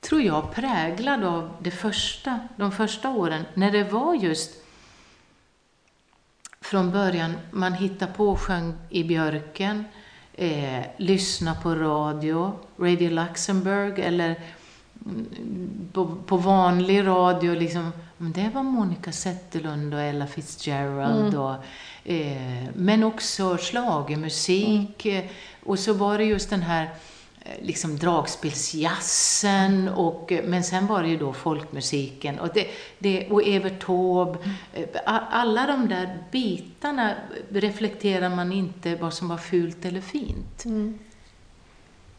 tror 0.00 0.22
jag, 0.22 0.54
präglad 0.54 1.24
av 1.24 1.50
det 1.60 1.70
första, 1.70 2.40
de 2.56 2.72
första 2.72 3.10
åren, 3.10 3.44
när 3.54 3.70
det 3.72 3.84
var 3.84 4.14
just 4.14 4.50
från 6.64 6.90
början, 6.90 7.34
man 7.50 7.72
hittar 7.72 8.06
på 8.06 8.36
sjöng 8.36 8.74
i 8.90 9.04
björken, 9.04 9.84
eh, 10.34 10.80
lyssna 10.96 11.54
på 11.54 11.74
radio, 11.74 12.52
Radio 12.78 13.10
Luxemburg 13.10 13.98
eller 13.98 14.36
mm, 15.04 15.88
på, 15.92 16.16
på 16.26 16.36
vanlig 16.36 17.06
radio, 17.06 17.54
liksom, 17.54 17.92
det 18.18 18.50
var 18.54 18.62
Monica 18.62 19.12
Zetterlund 19.12 19.94
och 19.94 20.00
Ella 20.00 20.26
Fitzgerald. 20.26 21.34
Och, 21.34 21.54
eh, 22.04 22.64
men 22.74 23.04
också 23.04 23.56
schlagermusik. 23.56 25.06
eh, 25.06 25.24
Och 25.64 25.78
så 25.78 25.92
var 25.92 26.18
det 26.18 26.24
just 26.24 26.50
den 26.50 26.62
här 26.62 26.88
liksom 27.62 27.96
dragspelsjazzen 27.98 29.88
och, 29.88 30.32
eh, 30.32 30.44
men 30.44 30.64
sen 30.64 30.86
var 30.86 31.02
det 31.02 31.08
ju 31.08 31.16
då 31.18 31.32
folkmusiken 31.32 32.38
och, 32.38 32.48
det, 32.54 32.66
det, 32.98 33.28
och 33.30 33.42
Evert 33.46 33.84
Taube. 33.86 34.38
Eh, 34.72 34.84
a- 35.06 35.26
Alla 35.30 35.66
de 35.66 35.88
där 35.88 36.18
bitarna 36.32 37.14
reflekterar 37.50 38.28
man 38.28 38.52
inte 38.52 38.96
vad 38.96 39.14
som 39.14 39.28
var 39.28 39.36
fult 39.38 39.84
eller 39.84 40.00
fint. 40.00 40.64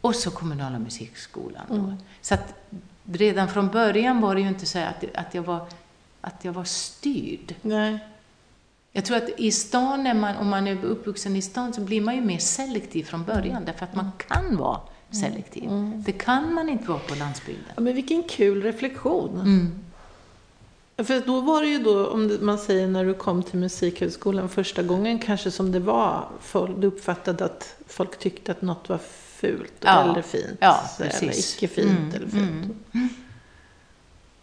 Och 0.00 0.14
så 0.14 0.30
kommunala 0.30 0.78
musikskolan. 0.78 1.64
Då. 1.68 1.94
Så 2.20 2.34
att 2.34 2.54
redan 3.12 3.48
från 3.48 3.68
början 3.68 4.20
var 4.20 4.34
det 4.34 4.40
ju 4.40 4.48
inte 4.48 4.66
så 4.66 4.78
att, 4.78 5.04
att, 5.14 5.34
jag 5.34 5.42
var, 5.42 5.66
att 6.20 6.44
jag 6.44 6.52
var 6.52 6.64
styrd. 6.64 7.54
Nej. 7.62 7.98
Jag 8.92 9.04
tror 9.04 9.16
att 9.16 9.28
i 9.40 9.50
stan, 9.52 10.20
man, 10.20 10.36
om 10.36 10.48
man 10.48 10.66
är 10.66 10.84
uppvuxen 10.84 11.36
i 11.36 11.42
stan, 11.42 11.72
så 11.72 11.80
blir 11.80 12.00
man 12.00 12.14
ju 12.14 12.20
mer 12.20 12.38
selektiv 12.38 13.04
från 13.04 13.24
början, 13.24 13.64
därför 13.64 13.84
att 13.84 13.94
man 13.94 14.10
kan 14.28 14.56
vara 14.56 14.80
selektiv. 15.20 15.70
Det 15.96 16.12
kan 16.12 16.54
man 16.54 16.68
inte 16.68 16.88
vara 16.88 16.98
på 16.98 17.14
landsbygden. 17.14 17.64
Ja, 17.74 17.80
men 17.80 17.94
vilken 17.94 18.22
kul 18.22 18.62
reflektion. 18.62 19.40
Mm. 19.40 19.72
För 21.06 21.20
då 21.26 21.40
var 21.40 21.62
det 21.62 21.68
ju 21.68 21.78
då, 21.78 22.06
om 22.06 22.38
man 22.40 22.58
säger 22.58 22.86
när 22.88 23.04
du 23.04 23.14
kom 23.14 23.42
till 23.42 23.58
Musikhögskolan 23.58 24.48
första 24.48 24.82
gången, 24.82 25.18
kanske 25.18 25.50
som 25.50 25.72
det 25.72 25.80
var, 25.80 26.28
folk, 26.40 26.70
du 26.80 26.86
uppfattade 26.86 27.44
att 27.44 27.76
folk 27.86 28.18
tyckte 28.18 28.52
att 28.52 28.62
något 28.62 28.88
var 28.88 28.98
fult 29.36 29.72
Ja. 29.80 30.02
eller 30.10 30.22
fint. 30.22 30.58
Ja, 30.60 30.80
eller 31.00 31.10
precis. 31.10 31.56
icke 31.56 31.68
fint 31.74 31.90
Mm, 31.90 32.12
eller 32.14 32.28
fult. 32.28 32.76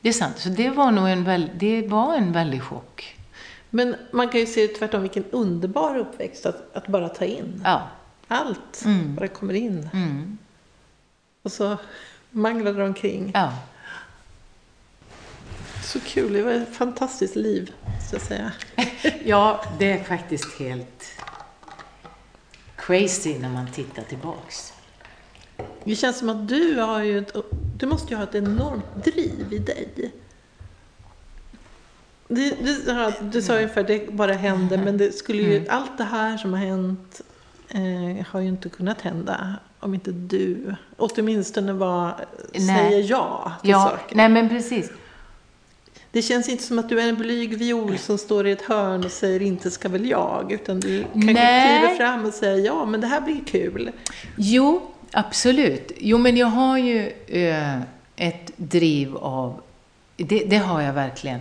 Det 0.01 0.09
är 0.09 0.13
sant, 0.13 0.38
så 0.38 0.49
det 0.49 0.69
var 0.69 0.91
nog 0.91 1.07
en, 1.09 1.24
väl, 1.24 1.49
det 1.59 1.88
var 1.88 2.15
en 2.15 2.32
väldig 2.32 2.61
chock. 2.63 3.15
Men 3.69 3.95
man 4.11 4.30
kan 4.30 4.39
ju 4.39 4.45
se 4.45 4.67
tvärtom, 4.67 5.01
vilken 5.01 5.24
underbar 5.32 5.97
uppväxt 5.97 6.45
att, 6.45 6.76
att 6.76 6.88
bara 6.88 7.09
ta 7.09 7.26
in. 7.26 7.61
Ja. 7.65 7.82
Allt 8.28 8.82
Mm. 8.86 9.15
bara 9.15 9.28
kommer 9.28 9.53
in. 9.53 9.89
Mm. 9.93 10.38
Och 11.44 11.52
så 11.52 11.78
manglar 12.32 12.74
det 12.74 12.84
omkring. 12.84 13.32
ja. 13.34 13.54
Så 15.84 16.00
kul, 16.00 16.34
det 16.34 16.41
var 16.41 16.52
ett 16.52 16.76
fantastiskt 16.76 17.36
liv, 17.36 17.72
så 18.10 18.16
att 18.16 18.22
säga. 18.22 18.52
Ja, 19.26 19.64
det 19.80 19.91
är 19.91 20.04
faktiskt 20.04 20.60
helt 20.60 21.04
crazy 22.76 23.39
när 23.39 23.50
man 23.50 23.72
tittar 23.72 24.04
tillbaks. 24.04 24.74
Det 25.84 25.96
känns 25.96 26.20
som 26.20 26.30
att 26.30 26.48
du 26.48 26.80
har 26.80 27.04
ju 27.04 27.18
ett, 27.20 27.36
du 27.78 27.86
måste 27.86 28.10
ju 28.10 28.16
ha 28.16 28.24
ett 28.24 28.36
enormt 28.36 29.04
driv 29.04 29.54
i 29.54 29.58
dig. 29.60 30.12
Du, 32.28 32.50
du, 32.50 32.84
du 33.22 33.41
sa 33.41 33.56
ungefär 33.56 33.82
att 33.82 33.88
det 33.88 34.14
bara 34.14 34.34
hände, 34.34 34.78
men 34.78 34.98
det 34.98 35.12
skulle 35.12 35.41
ju, 35.41 35.56
Mm. 35.58 35.68
allt 35.70 35.98
det 35.98 36.04
här 36.04 36.38
som 36.38 36.54
har 36.54 36.60
hänt 36.60 37.22
eh, 37.70 38.26
har 38.28 38.39
ju 38.39 38.48
inte 38.48 38.70
kunnat 38.70 39.02
hända 39.02 39.56
om 39.84 39.93
inte 39.93 40.11
du 40.11 40.75
åtminstone 40.97 41.73
var, 41.73 42.25
Nej. 42.53 42.67
säger 42.67 43.09
ja 43.09 43.51
till 43.61 43.69
Ja, 43.71 43.84
saker. 43.84 44.15
nej 44.15 44.29
men 44.29 44.49
precis. 44.49 44.91
Det 46.11 46.21
känns 46.21 46.49
inte 46.49 46.63
som 46.63 46.79
att 46.79 46.89
du 46.89 47.01
är 47.01 47.09
en 47.09 47.15
blyg 47.15 47.57
viol 47.57 47.97
som 47.97 48.17
står 48.17 48.47
i 48.47 48.51
ett 48.51 48.61
hörn 48.61 49.05
och 49.05 49.11
säger 49.11 49.41
inte 49.41 49.71
ska 49.71 49.89
väl 49.89 50.09
jag, 50.09 50.51
utan 50.51 50.79
du 50.79 51.03
kan 51.03 51.09
Nej. 51.23 51.79
kliva 51.79 51.95
fram 51.95 52.25
och 52.25 52.34
säga 52.34 52.57
ja, 52.57 52.86
men 52.86 53.01
det 53.01 53.07
här 53.07 53.21
blir 53.21 53.41
kul. 53.45 53.91
Jo, 54.38 54.81
absolut. 55.11 55.91
Jo, 55.97 56.17
men 56.17 56.38
jag 56.38 56.47
har 56.47 56.77
ju 56.77 57.07
eh, 57.27 57.79
ett 58.15 58.51
driv 58.55 59.17
av... 59.17 59.61
Det, 60.17 60.39
det 60.45 60.57
har 60.57 60.81
jag 60.81 60.93
verkligen. 60.93 61.39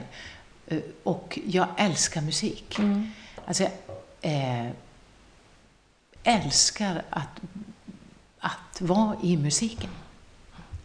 Eh, 0.67 0.79
och 1.03 1.39
jag 1.47 1.67
älskar 1.77 2.21
musik. 2.21 2.77
Alltså, 3.47 3.63
jag 3.63 4.33
eh, 4.33 4.71
älskar 6.25 7.03
att, 7.11 7.41
att 8.43 8.81
vara 8.81 9.17
i 9.23 9.37
musiken. 9.37 9.91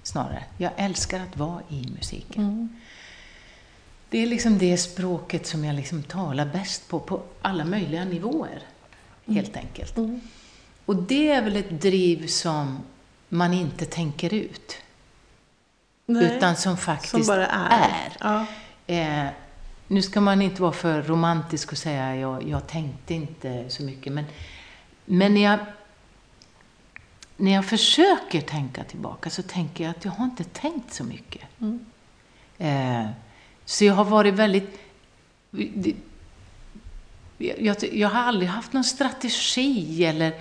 Snarare. 0.03 0.43
Jag 0.57 0.71
älskar 0.77 1.19
att 1.19 1.37
vara 1.37 1.61
i 1.69 1.87
musiken. 1.95 2.79
Det 4.09 4.17
är 4.17 4.27
liksom 4.27 4.57
det 4.57 4.77
språket 4.77 5.47
som 5.47 5.65
jag 5.65 5.75
liksom 5.75 6.03
talar 6.03 6.45
bäst 6.45 6.87
på, 6.89 6.99
på 6.99 7.21
alla 7.41 7.65
möjliga 7.65 8.05
nivåer. 8.05 8.61
Helt 9.25 9.57
enkelt. 9.57 9.97
Och 10.85 10.95
det 10.95 11.31
är 11.31 11.41
väl 11.41 11.55
ett 11.55 11.81
driv 11.81 12.27
som 12.27 12.79
man 13.29 13.53
inte 13.53 13.85
tänker 13.85 14.33
ut. 14.33 14.77
Nej, 16.05 16.37
utan 16.37 16.55
som 16.55 16.77
faktiskt 16.77 17.11
som 17.11 17.23
bara 17.27 17.47
är. 17.47 17.89
är. 17.89 18.17
Ja. 18.19 18.45
Eh, 18.93 19.27
nu 19.87 20.01
ska 20.01 20.21
man 20.21 20.41
inte 20.41 20.61
vara 20.61 20.71
för 20.71 21.01
romantisk 21.01 21.71
och 21.71 21.77
säga 21.77 22.15
jag, 22.15 22.49
jag 22.49 22.67
tänkte 22.67 23.13
inte 23.13 23.69
så 23.69 23.83
mycket, 23.83 24.13
men, 24.13 24.25
men 25.05 25.37
jag, 25.37 25.59
när 27.37 27.53
jag 27.53 27.65
försöker 27.65 28.41
tänka 28.41 28.83
tillbaka 28.83 29.29
så 29.29 29.41
tänker 29.43 29.83
jag 29.83 29.91
att 29.91 30.05
jag 30.05 30.11
har 30.11 30.25
inte 30.25 30.43
tänkt 30.43 30.93
så 30.93 31.03
mycket. 31.03 31.41
Eh, 32.57 33.05
så 33.65 33.85
jag 33.85 33.93
har 33.93 34.05
varit 34.05 34.33
väldigt... 34.33 34.79
det- 35.51 35.95
Jag, 37.37 37.75
jag 37.93 38.09
har 38.09 38.21
aldrig 38.21 38.49
haft 38.49 38.73
någon 38.73 38.83
strategi 38.83 40.05
eller, 40.05 40.33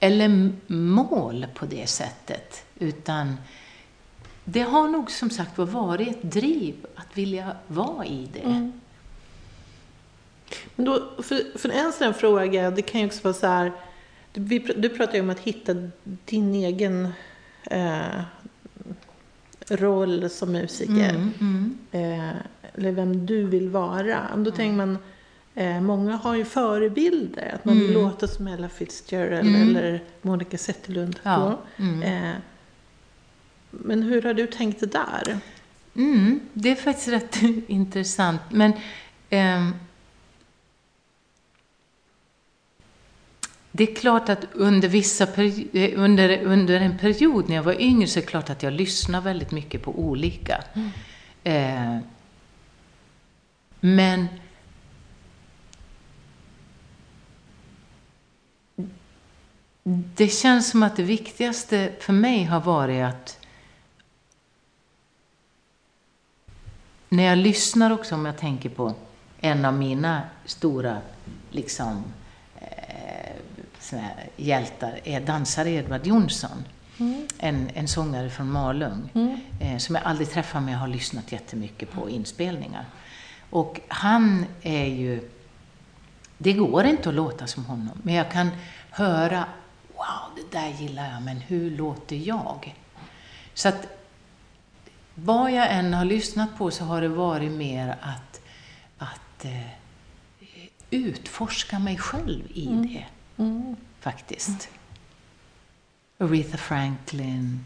eller 0.00 0.52
mål 0.72 1.46
på 1.54 1.66
det 1.66 1.86
sättet, 1.86 2.64
utan 2.78 3.36
det 4.44 4.60
har 4.62 4.88
nog 4.88 5.10
som 5.10 5.30
sagt 5.30 5.58
var 5.58 5.66
varit 5.66 6.08
ett 6.08 6.22
driv 6.22 6.86
att 6.96 7.18
vilja 7.18 7.56
vara 7.66 8.06
i 8.06 8.28
det. 8.32 8.70
Men 10.74 10.84
då, 10.86 11.22
för, 11.22 11.58
för 11.58 11.68
en 11.68 11.92
sån 11.92 12.14
fråga, 12.14 12.70
det 12.70 12.82
kan 12.82 13.00
ju 13.00 13.06
också 13.06 13.20
vara 13.22 13.34
så 13.34 13.46
här, 13.46 13.72
vi, 14.36 14.58
du 14.58 14.88
pratar 14.88 15.14
ju 15.14 15.20
om 15.20 15.30
att 15.30 15.40
hitta 15.40 15.74
din 16.24 16.54
egen 16.54 17.08
eh, 17.70 18.20
roll 19.68 20.30
som 20.30 20.52
musiker. 20.52 21.10
Mm, 21.10 21.32
mm. 21.40 21.78
Eh, 21.92 22.36
eller 22.74 22.92
vem 22.92 23.26
du 23.26 23.44
vill 23.46 23.68
vara. 23.68 24.22
Då 24.36 24.50
tänker 24.50 24.76
man, 24.76 24.98
eh, 25.54 25.80
många 25.80 26.16
har 26.16 26.34
ju 26.34 26.44
förebilder. 26.44 27.54
Att 27.54 27.64
man 27.64 27.78
vill 27.78 27.90
Mm. 27.90 28.02
låta 28.02 28.28
som 28.28 28.46
Ella 28.46 28.68
Fitzgerald 28.68 29.48
Mm. 29.48 29.68
eller 29.76 30.02
Monica 30.22 30.58
Zetterlund. 30.58 31.20
Ja, 31.22 31.58
mm. 31.76 32.02
Eh, 32.02 32.34
men 33.70 34.02
hur 34.02 34.22
har 34.22 34.34
du 34.34 34.46
tänkt 34.46 34.80
det 34.80 34.86
där? 34.92 35.38
Mm, 35.96 36.40
det 36.52 36.70
är 36.70 36.74
faktiskt 36.74 37.08
rätt 37.08 37.36
intressant. 37.66 38.40
Men 38.50 38.72
det 43.76 43.90
är 43.90 43.94
klart 43.94 44.28
att 44.28 44.44
under, 44.52 44.88
vissa 44.88 45.24
eh, 45.24 46.00
under, 46.00 46.42
under 46.42 46.80
en 46.80 46.98
period 46.98 47.48
när 47.48 47.56
jag 47.56 47.62
var 47.62 47.80
yngre 47.80 48.06
så 48.06 48.18
är 48.18 48.20
det 48.20 48.26
klart 48.26 48.50
att 48.50 48.62
jag 48.62 48.72
lyssnade 48.72 49.24
väldigt 49.24 49.50
mycket 49.50 49.82
på 49.82 49.98
olika. 49.98 50.64
Eh, 51.44 51.98
men 53.80 54.26
det 60.14 60.28
känns 60.28 60.70
som 60.70 60.82
att 60.82 60.96
det 60.96 61.02
viktigaste 61.02 61.92
för 62.00 62.12
mig 62.12 62.44
har 62.44 62.60
varit 62.60 63.04
att 63.04 63.46
när 67.08 67.24
jag 67.24 67.38
lyssnar 67.38 67.90
också, 67.90 68.14
om 68.14 68.26
jag 68.26 68.38
tänker 68.38 68.68
på 68.68 68.94
en 69.40 69.64
av 69.64 69.74
mina 69.74 70.22
stora 70.44 70.98
liksom, 71.50 72.04
såna 73.86 74.02
här 74.02 74.28
hjältar 74.36 75.00
är 75.04 75.20
dansare 75.20 75.70
Edvard 75.70 76.06
Jonsson. 76.06 76.64
Mm. 76.98 77.26
En, 77.38 77.70
en 77.74 77.88
sångare 77.88 78.30
från 78.30 78.50
Malung, 78.50 79.10
Mm. 79.14 79.40
eh, 79.60 79.78
som 79.78 79.94
jag 79.94 80.04
aldrig 80.04 80.30
träffat 80.30 80.62
men 80.62 80.72
jag 80.72 80.80
har 80.80 80.88
lyssnat 80.88 81.32
jättemycket 81.32 81.92
på 81.92 82.10
inspelningar. 82.10 82.84
Och 83.50 83.80
han 83.88 84.46
är 84.62 84.84
ju... 84.86 85.28
Det 86.38 86.52
går 86.52 86.84
inte 86.84 87.08
att 87.08 87.14
låta 87.14 87.46
som 87.46 87.64
honom, 87.64 88.00
men 88.02 88.14
jag 88.14 88.30
kan 88.30 88.50
höra 88.90 89.44
Wow, 89.96 90.36
det 90.36 90.58
där 90.58 90.68
gillar 90.68 91.10
jag, 91.12 91.22
men 91.22 91.36
hur 91.36 91.70
låter 91.70 92.16
jag? 92.16 92.74
Så 93.54 93.68
att 93.68 93.86
vad 95.14 95.52
jag 95.52 95.72
än 95.72 95.94
har 95.94 96.04
lyssnat 96.04 96.58
på 96.58 96.70
så 96.70 96.84
har 96.84 97.00
det 97.00 97.08
varit 97.08 97.52
mer 97.52 97.96
att, 98.00 98.40
att 98.98 99.44
eh, 99.44 99.60
utforska 100.90 101.78
mig 101.78 101.98
själv 101.98 102.42
i 102.54 102.66
det, 102.66 103.04
Mm. 103.38 103.76
faktiskt. 104.00 104.68
Aretha 106.18 106.56
Franklin, 106.56 107.64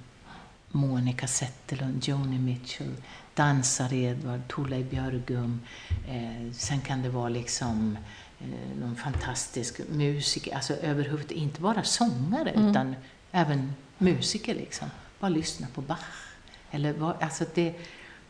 Monica 0.68 1.26
Zetterlund, 1.26 2.08
Joni 2.08 2.38
Mitchell, 2.38 2.96
dansare 3.34 3.96
Edvard, 3.96 4.48
Thorleif 4.48 4.90
Björgum. 4.90 5.60
Eh, 6.08 6.52
sen 6.52 6.80
kan 6.80 7.02
det 7.02 7.08
vara 7.08 7.28
liksom 7.28 7.98
eh, 8.40 8.78
någon 8.80 8.96
fantastisk 8.96 9.80
musiker, 9.88 10.54
alltså 10.54 10.74
överhuvudtaget 10.74 11.42
inte 11.42 11.60
bara 11.60 11.82
sångare 11.82 12.50
utan 12.50 12.94
även 13.32 13.72
musiker 13.98 14.54
liksom. 14.54 14.90
Bara 15.20 15.28
lyssna 15.28 15.66
på 15.74 15.80
Bach. 15.80 16.04
Eller 16.70 16.92
vad, 16.92 17.22
alltså 17.22 17.44
det, 17.54 17.74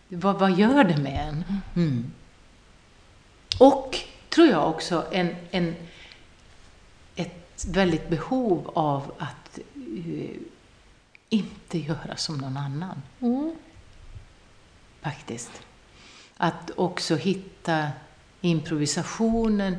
vad, 0.08 0.38
vad 0.38 0.58
gör 0.58 0.84
det 0.84 0.96
med 0.96 1.28
en? 1.28 1.44
Mm. 1.76 2.12
Och, 3.58 3.98
tror 4.28 4.46
jag 4.46 4.68
också, 4.68 5.06
en, 5.12 5.36
en, 5.50 5.74
väldigt 7.64 8.08
behov 8.08 8.70
av 8.74 9.12
att 9.18 9.58
eh, 9.76 10.36
inte 11.28 11.78
göra 11.78 12.16
som 12.16 12.38
någon 12.38 12.56
annan, 12.56 13.02
Mm. 13.20 13.54
faktiskt. 15.02 15.50
Att 16.36 16.70
också 16.76 17.16
hitta 17.16 17.88
improvisationen. 18.40 19.76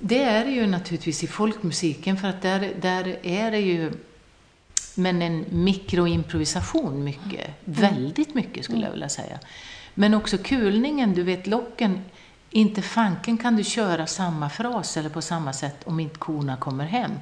Det 0.00 0.22
är 0.22 0.44
det 0.44 0.50
ju 0.50 0.66
naturligtvis 0.66 1.24
i 1.24 1.26
folkmusiken, 1.26 2.16
för 2.16 2.28
att 2.28 2.42
där, 2.42 2.74
där 2.80 3.18
är 3.22 3.50
det 3.50 3.60
ju 3.60 3.92
men 4.94 5.22
en 5.22 5.44
mikroimprovisation 5.50 7.04
mycket. 7.04 7.50
Väldigt 7.64 8.34
mycket 8.34 8.64
skulle 8.64 8.84
jag 8.84 8.92
vilja 8.92 9.08
säga. 9.08 9.38
Men 9.94 10.14
också 10.14 10.38
kulningen, 10.38 11.14
du 11.14 11.22
vet 11.22 11.46
locken, 11.46 12.00
inte 12.56 12.82
fanken 12.82 13.38
kan 13.38 13.56
du 13.56 13.64
köra 13.64 14.06
samma 14.06 14.50
fras 14.50 14.96
eller 14.96 15.08
på 15.08 15.22
samma 15.22 15.52
sätt 15.52 15.84
om 15.84 16.00
inte 16.00 16.18
korna 16.18 16.56
kommer 16.56 16.84
hem. 16.84 17.12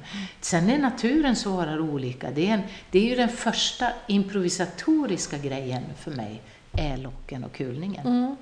Sen 0.41 0.69
är 0.69 0.77
naturen 0.77 1.35
svarar 1.35 1.79
olika. 1.79 2.31
Det 2.31 2.49
är, 2.49 2.53
en, 2.53 2.61
det 2.91 2.99
är 2.99 3.09
ju 3.09 3.15
den 3.15 3.29
första 3.29 3.91
improvisatoriska 4.07 5.37
grejen 5.37 5.83
för 5.99 6.11
mig, 6.11 6.41
är 6.71 6.97
locken 6.97 7.43
och 7.43 7.53
kulningen. 7.53 8.07
Mm. 8.07 8.35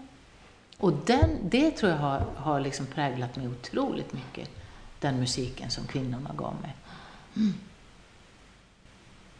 Och 0.77 0.93
den, 1.05 1.29
det 1.49 1.71
tror 1.71 1.91
jag 1.91 1.99
har, 1.99 2.25
har 2.35 2.59
liksom 2.59 2.85
präglat 2.85 3.35
mig 3.35 3.47
otroligt 3.47 4.13
mycket, 4.13 4.49
den 4.99 5.19
musiken 5.19 5.69
som 5.69 5.87
kvinnorna 5.87 6.31
gav 6.37 6.55
mig. 6.61 6.75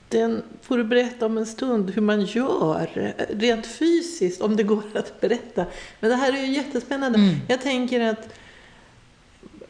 Den 0.10 0.44
får 0.62 0.78
du 0.78 0.84
berätta 0.84 1.26
om 1.26 1.38
en 1.38 1.46
stund 1.46 1.90
hur 1.90 2.02
man 2.02 2.22
gör 2.22 3.14
rent 3.30 3.66
fysiskt, 3.66 4.42
om 4.42 4.56
det 4.56 4.64
går 4.64 4.84
att 4.94 5.22
berätta. 5.22 5.66
Men 6.00 6.10
det 6.10 6.16
här 6.16 6.34
är 6.34 6.38
ju 6.46 6.54
jättespännande. 6.54 7.20
Mm. 7.20 7.36
Jag 7.48 7.62
tänker 7.62 8.00
att 8.00 8.30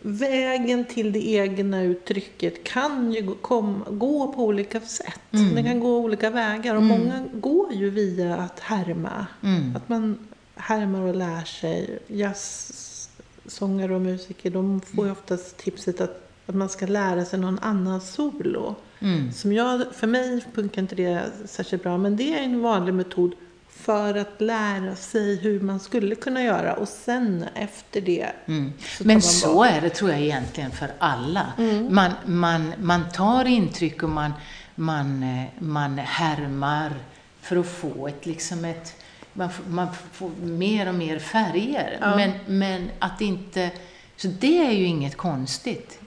vägen 0.02 0.86
till 0.86 1.12
det 1.12 1.28
egna 1.28 1.84
uttrycket 1.84 2.64
kan 2.64 3.14
ju 3.14 3.22
gå- 3.22 3.36
kom, 3.36 3.84
gå 3.90 4.34
på 4.34 4.44
olika 4.44 4.80
sätt. 4.82 5.20
Mm. 5.32 5.56
Den 5.56 5.64
kan 5.64 5.80
gå 5.80 5.98
olika 5.98 6.30
vägar 6.30 6.76
och 6.76 6.84
många 6.84 7.26
går 7.34 7.74
ju 7.74 7.90
via 7.90 8.36
att 8.36 8.60
härma. 8.60 9.28
Mm. 9.44 9.76
Att 9.76 9.90
man 9.90 10.28
härmar 10.56 11.02
och 11.02 11.16
lär 11.16 11.44
sig. 11.44 12.00
Jazzsångare 12.08 13.96
och 13.96 14.02
musiker 14.02 14.50
de 14.50 14.82
får 14.82 15.06
ju 15.06 15.12
oftast 15.12 15.58
tipset 15.58 16.02
att, 16.02 16.30
att 16.46 16.56
man 16.56 16.70
ska 16.70 16.86
lära 16.86 17.26
sig 17.26 17.40
någon 17.40 17.60
annan 17.60 18.02
solo. 18.02 18.76
Mm. 19.04 19.32
Som 19.32 19.54
jag, 19.54 19.82
för 19.95 20.08
mig 20.08 20.43
funkar 20.56 20.82
inte 20.82 20.95
det 20.95 21.32
särskilt 21.45 21.84
bra, 21.84 21.97
men 21.97 22.16
det 22.18 22.34
är 22.39 22.43
en 22.43 22.62
vanlig 22.62 22.93
metod 22.93 23.34
för 23.70 24.16
att 24.18 24.41
lära 24.41 24.95
sig 24.95 25.36
hur 25.36 25.60
man 25.60 25.80
skulle 25.80 26.16
kunna 26.16 26.43
göra 26.43 26.74
och 26.74 26.88
sen 26.88 27.45
efter 27.56 28.01
det 28.01 28.30
Mm. 28.47 28.74
så 28.97 29.08
Men 29.08 29.22
så 29.22 29.54
bort. 29.54 29.68
är 29.68 29.82
det 29.82 29.89
tror 29.89 30.12
jag 30.12 30.20
egentligen 30.22 30.72
för 30.72 30.91
alla. 30.99 31.54
Man, 31.89 32.12
man, 32.26 32.74
man 32.82 33.10
tar 33.14 33.45
intryck 33.45 34.04
och 34.04 34.10
man, 34.10 34.32
man, 34.76 35.24
eh, 35.24 35.45
man 35.60 35.97
härmar 35.97 36.91
för 37.41 37.56
att 37.58 37.68
få 37.68 38.08
ett, 38.08 38.26
liksom 38.26 38.66
ett 38.66 38.95
man, 39.34 39.47
f- 39.49 39.62
man 39.70 39.88
får 40.12 40.30
mer 40.41 40.88
och 40.89 40.95
mer 40.95 41.20
färger. 41.20 41.97
Ja. 42.01 42.16
Men, 42.16 42.32
men 42.47 42.89
att 42.99 43.22
inte... 43.22 43.72
Så 44.18 44.28
det 44.28 44.68
är 44.68 44.72
ju 44.72 44.86
inget 44.86 45.18
konstigt. 45.18 45.99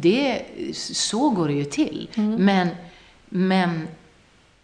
Det, 0.00 0.42
så 0.74 1.30
går 1.30 1.48
det 1.48 1.54
ju 1.54 1.64
till. 1.64 2.08
Men, 2.38 2.68
men 3.28 3.88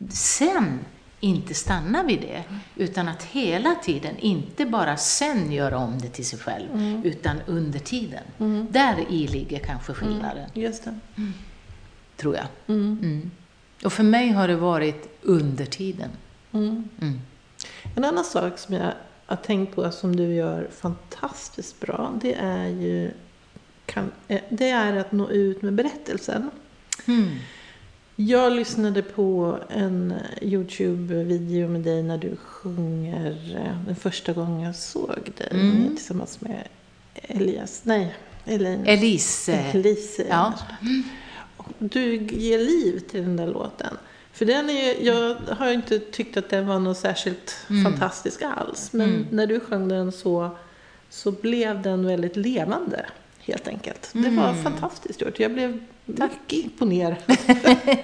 sen 0.08 0.78
inte 1.20 1.54
stanna 1.54 2.02
vid 2.02 2.20
det, 2.20 2.44
utan 2.76 3.08
att 3.08 3.22
hela 3.22 3.74
tiden, 3.74 4.18
inte 4.18 4.66
bara 4.66 4.96
sen 4.96 5.52
göra 5.52 5.78
om 5.78 5.98
det 5.98 6.08
till 6.08 6.26
sig 6.26 6.38
själv, 6.38 6.68
utan 7.04 7.36
under 7.46 7.78
tiden. 7.78 8.22
Där 8.70 9.04
i 9.10 9.26
ligger 9.26 9.58
kanske 9.58 9.92
skillnaden, 9.92 10.50
Just 10.54 10.84
det. 10.84 10.98
tror 12.16 12.36
jag. 12.36 12.46
Mm. 12.66 12.98
Mm. 13.02 13.30
Och 13.84 13.92
för 13.92 14.02
mig 14.02 14.28
har 14.30 14.48
det 14.48 14.56
varit 14.56 15.18
under 15.22 15.66
tiden. 15.66 16.10
Mm. 16.52 16.88
Mm. 17.00 17.20
En 17.96 18.04
annan 18.04 18.24
sak 18.24 18.58
som 18.58 18.74
jag 18.74 18.92
har 19.26 19.36
tänkt 19.36 19.74
på 19.74 19.90
som 19.90 20.16
du 20.16 20.34
gör 20.34 20.68
fantastiskt 20.72 21.80
bra, 21.80 22.18
det 22.22 22.34
är 22.34 22.66
ju 22.68 23.10
kan, 23.92 24.10
eh, 24.28 24.40
det 24.50 24.68
är 24.70 24.96
att 24.96 25.12
nå 25.12 25.30
ut 25.30 25.62
med 25.62 25.72
berättelsen. 25.74 26.50
Mm. 27.06 27.28
Jag 28.16 28.52
lyssnade 28.52 29.02
på 29.02 29.58
en 29.68 30.14
Youtube-video 30.42 31.68
med 31.68 31.80
dig 31.80 32.02
när 32.02 32.18
du 32.18 32.36
sjunger 32.36 33.56
eh, 33.66 33.86
den 33.86 33.96
första 33.96 34.32
gången 34.32 34.60
jag 34.60 34.76
såg 34.76 35.18
dig 35.36 35.48
Mm. 35.50 35.96
tillsammans 35.96 36.40
med 36.40 36.68
Elias, 37.14 37.80
nej, 37.84 38.14
Elaine. 38.44 38.86
Elise. 38.86 39.52
Elise. 39.52 40.26
Ja. 40.30 40.54
Du 41.78 42.16
ger 42.16 42.58
liv 42.58 42.98
till 42.98 43.20
den 43.22 43.36
där 43.36 43.46
låten. 43.46 43.96
För 44.32 44.44
den 44.44 44.70
är, 44.70 45.06
jag 45.06 45.34
har 45.34 45.72
inte 45.72 45.98
tyckt 45.98 46.36
att 46.36 46.48
den 46.50 46.66
var 46.66 46.78
något 46.78 46.98
särskilt 46.98 47.56
Mm. 47.70 47.84
fantastisk 47.84 48.42
alls. 48.42 48.92
Men 48.92 49.08
Mm. 49.10 49.26
när 49.30 49.46
du 49.46 49.60
sjöng 49.60 49.88
den 49.88 50.12
så, 50.12 50.50
så 51.10 51.30
blev 51.32 51.82
den 51.82 52.06
väldigt 52.06 52.36
levande. 52.36 53.06
Helt 53.44 53.68
enkelt. 53.68 54.10
Det 54.12 54.30
var 54.30 54.48
Mm. 54.48 54.62
fantastiskt 54.62 55.20
gjort. 55.20 55.40
Jag 55.40 55.52
blev 55.52 55.80
mycket 56.06 56.52
imponerad. 56.52 57.16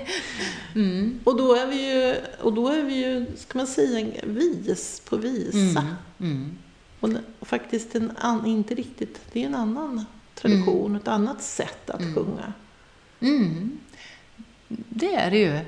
Mm. 0.74 1.20
Och 1.24 1.36
då 1.36 1.54
är 1.54 1.66
vi 1.66 1.90
ju, 1.94 2.14
och 2.40 2.52
då 2.52 2.68
är 2.68 2.82
vi 2.82 2.94
ju 2.94 3.26
ska 3.36 3.58
man 3.58 3.66
säga, 3.66 4.06
vis 4.24 5.02
på 5.08 5.16
visa. 5.16 5.58
Mm. 5.80 5.94
Mm. 6.20 6.58
Och, 7.00 7.10
och 7.38 7.48
faktiskt 7.48 7.94
en 7.94 8.12
an, 8.16 8.46
inte 8.46 8.74
riktigt, 8.74 9.20
det 9.32 9.42
är 9.42 9.46
en 9.46 9.54
annan 9.54 10.04
tradition, 10.34 10.96
ett 10.96 11.08
annat 11.08 11.42
sätt 11.42 11.90
att 11.90 12.00
sjunga. 12.14 12.52
Mm. 13.20 13.78
Det 14.68 15.14
är 15.14 15.30
det 15.30 15.38
ju. 15.38 15.58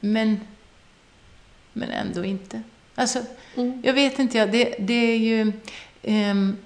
Men, 0.00 0.40
men 1.72 1.90
ändå 1.90 2.24
inte. 2.24 2.62
Alltså, 2.94 3.18
Mm. 3.56 3.82
jag 3.84 3.92
vet 3.92 4.18
inte, 4.18 4.38
jag, 4.38 4.52
det, 4.52 4.74
det 4.78 4.94
är 5.12 5.16
ju... 5.18 5.52
ehm, 6.02 6.56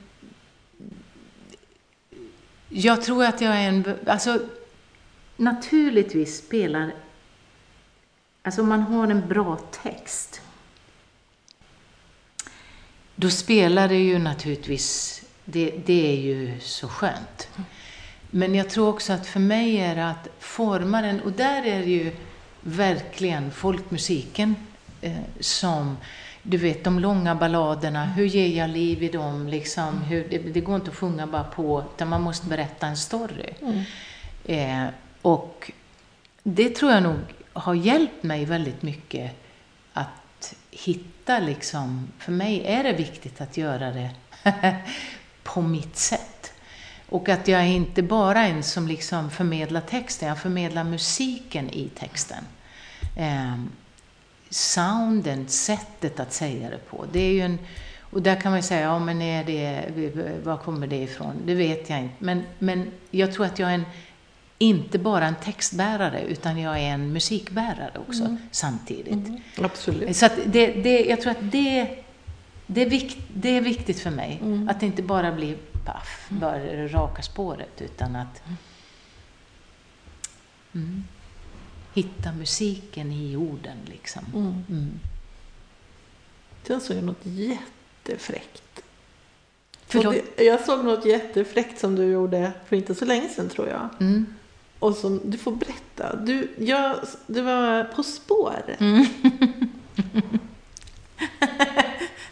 jag 2.70 3.02
tror 3.02 3.24
att 3.24 3.40
jag 3.40 3.56
är 3.56 3.68
en... 3.68 3.98
Alltså, 4.06 4.40
naturligtvis 5.36 6.38
spelar... 6.38 6.92
Alltså 8.42 8.62
om 8.62 8.68
man 8.68 8.82
har 8.82 9.08
en 9.08 9.28
bra 9.28 9.58
text, 9.82 10.40
då 13.14 13.30
spelar 13.30 13.88
det 13.88 13.98
ju 13.98 14.18
naturligtvis... 14.18 15.16
Det, 15.44 15.70
det 15.86 16.12
är 16.12 16.16
ju 16.16 16.60
så 16.60 16.88
skönt. 16.88 17.48
Men 18.30 18.54
jag 18.54 18.70
tror 18.70 18.88
också 18.88 19.12
att 19.12 19.26
för 19.26 19.40
mig 19.40 19.76
är 19.76 19.96
det 19.96 20.08
att 20.08 20.28
forma 20.38 21.02
den, 21.02 21.20
och 21.20 21.32
där 21.32 21.66
är 21.66 21.80
det 21.80 21.90
ju 21.90 22.16
verkligen 22.60 23.50
folkmusiken 23.50 24.56
eh, 25.00 25.12
som, 25.40 25.96
du 26.42 26.56
vet 26.56 26.84
de 26.84 26.98
långa 26.98 27.34
balladerna, 27.34 28.04
hur 28.04 28.26
ger 28.26 28.58
jag 28.58 28.70
liv 28.70 29.02
i 29.02 29.08
dem 29.08 29.48
liksom? 29.48 30.02
Hur, 30.02 30.28
det, 30.30 30.38
det 30.38 30.60
går 30.60 30.74
inte 30.74 30.90
att 30.90 30.96
sjunga 30.96 31.26
bara 31.26 31.44
på, 31.44 31.84
utan 31.94 32.08
man 32.08 32.22
måste 32.22 32.46
berätta 32.46 32.86
en 32.86 32.96
story. 32.96 33.50
Mm. 33.62 33.84
Eh, 34.44 34.92
och 35.22 35.70
det 36.42 36.68
tror 36.68 36.92
jag 36.92 37.02
nog 37.02 37.18
har 37.52 37.74
hjälpt 37.74 38.22
mig 38.22 38.44
väldigt 38.44 38.82
mycket 38.82 39.32
att 39.92 40.54
hitta 40.70 41.38
liksom, 41.38 42.08
för 42.18 42.32
mig 42.32 42.62
är 42.66 42.84
det 42.84 42.92
viktigt 42.92 43.40
att 43.40 43.56
göra 43.56 43.92
det 43.92 44.10
på 45.42 45.62
mitt 45.62 45.96
sätt. 45.96 46.52
Och 47.08 47.28
att 47.28 47.48
jag 47.48 47.60
är 47.60 47.66
inte 47.66 48.02
bara 48.02 48.46
en 48.46 48.62
som 48.62 48.88
liksom 48.88 49.30
förmedlar 49.30 49.80
texten, 49.80 50.28
jag 50.28 50.38
förmedlar 50.38 50.84
musiken 50.84 51.70
i 51.70 51.88
texten. 51.88 52.44
Eh, 53.16 53.54
sounden, 54.50 55.48
sättet 55.48 56.20
att 56.20 56.32
säga 56.32 56.70
det 56.70 56.90
på. 56.90 57.06
Det 57.12 57.20
är 57.20 57.32
ju 57.32 57.40
en, 57.40 57.58
och 58.00 58.22
där 58.22 58.40
kan 58.40 58.52
man 58.52 58.62
säga, 58.62 58.80
ja 58.80 58.98
men 58.98 59.22
är 59.22 59.44
det, 59.44 60.44
var 60.44 60.56
kommer 60.56 60.86
det 60.86 60.96
ifrån? 60.96 61.34
Det 61.44 61.54
vet 61.54 61.90
jag 61.90 61.98
inte. 61.98 62.14
Men, 62.18 62.42
men 62.58 62.90
jag 63.10 63.32
tror 63.32 63.46
att 63.46 63.58
jag 63.58 63.70
är 63.70 63.74
en, 63.74 63.84
inte 64.58 64.98
bara 64.98 65.26
en 65.26 65.34
textbärare, 65.34 66.22
utan 66.22 66.58
jag 66.58 66.78
är 66.78 66.90
en 66.94 67.12
musikbärare 67.12 67.92
också 68.08 68.22
mm. 68.22 68.36
samtidigt. 68.50 69.28
Mm. 69.28 69.40
Absolut. 69.62 70.16
Så 70.16 70.26
att 70.26 70.38
det, 70.46 70.66
det, 70.66 71.04
jag 71.04 71.20
tror 71.20 71.30
att 71.30 71.52
det, 71.52 72.04
det, 72.66 72.82
är, 72.82 72.90
vikt, 72.90 73.18
det 73.34 73.48
är 73.48 73.60
viktigt 73.60 74.00
för 74.00 74.10
mig. 74.10 74.38
Mm. 74.42 74.68
Att 74.68 74.80
det 74.80 74.86
inte 74.86 75.02
bara 75.02 75.32
blir 75.32 75.56
paff, 75.84 76.26
mm. 76.30 76.40
bara 76.40 76.88
raka 76.88 77.22
spåret, 77.22 77.80
utan 77.80 78.16
att 78.16 78.42
mm, 80.74 81.04
hitta 81.94 82.32
musiken 82.32 83.12
i 83.12 83.36
orden. 83.36 83.76
Liksom. 83.86 84.22
Mm. 84.34 84.64
Mm. 84.68 85.00
Sen 86.66 86.80
såg 86.80 86.96
jag 86.96 87.04
något 87.04 87.26
jättefräckt. 87.26 88.82
Det, 89.92 90.44
jag 90.44 90.60
såg 90.60 90.84
något 90.84 91.04
jättefräckt 91.04 91.80
som 91.80 91.96
du 91.96 92.04
gjorde 92.04 92.52
för 92.68 92.76
inte 92.76 92.94
så 92.94 93.04
länge 93.04 93.28
sedan 93.28 93.48
tror 93.48 93.68
jag. 93.68 93.88
Mm. 94.00 94.26
Och 94.78 94.96
som, 94.96 95.20
du 95.24 95.38
får 95.38 95.52
berätta. 95.52 96.16
Du, 96.16 96.48
jag, 96.58 96.96
du 97.26 97.40
var 97.40 97.84
På 97.84 98.02
spår. 98.02 98.76
Mm. 98.78 99.06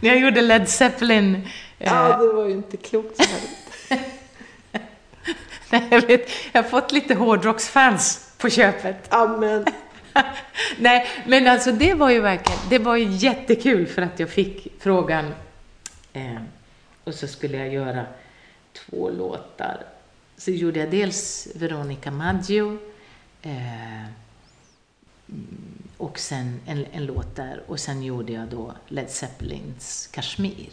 När 0.01 0.11
jag 0.11 0.19
gjorde 0.19 0.41
Led 0.41 0.69
Zeppelin. 0.69 1.49
Ja, 1.79 2.13
eh, 2.13 2.19
det 2.21 2.33
var 2.33 2.47
ju 2.47 2.53
inte 2.53 2.77
klokt 2.77 3.17
så 3.17 3.25
Nej, 5.71 5.89
jag 5.91 6.07
vet. 6.07 6.31
Jag 6.53 6.63
har 6.63 6.71
fått 6.71 6.93
lite 6.93 7.15
hårdrocksfans 7.15 8.28
på 8.39 8.51
köpet. 8.51 9.15
Amen. 9.15 9.67
Nej, 10.79 11.07
men 11.27 11.47
alltså 11.47 11.73
det 11.73 11.95
var 11.95 12.11
ju 12.11 12.21
verkligen, 12.21 12.61
det 12.71 12.79
var 12.79 12.97
ju 12.97 13.05
jättekul 13.11 13.87
för 13.87 14.03
att 14.03 14.21
jag 14.21 14.31
fick 14.31 14.67
frågan. 14.79 15.35
Eh, 16.13 16.43
och 17.05 17.15
så 17.15 17.27
skulle 17.27 17.57
jag 17.57 17.69
göra 17.69 18.07
två 18.73 19.11
låtar 19.11 19.83
så 20.37 20.51
gjorde 20.51 20.81
jag 20.81 20.91
dels 20.91 21.49
Veronica 21.55 22.11
Maggio 22.11 22.79
eh, 23.43 24.05
och 25.97 26.19
sen 26.19 26.61
en, 26.67 26.87
en, 26.93 27.07
låt 27.07 27.37
där 27.37 27.63
och 27.67 27.81
sen 27.81 28.03
gjorde 28.03 28.33
jag 28.33 28.49
då 28.49 28.73
Led 28.89 29.11
Zeppelins 29.11 30.09
Kashmir. 30.13 30.69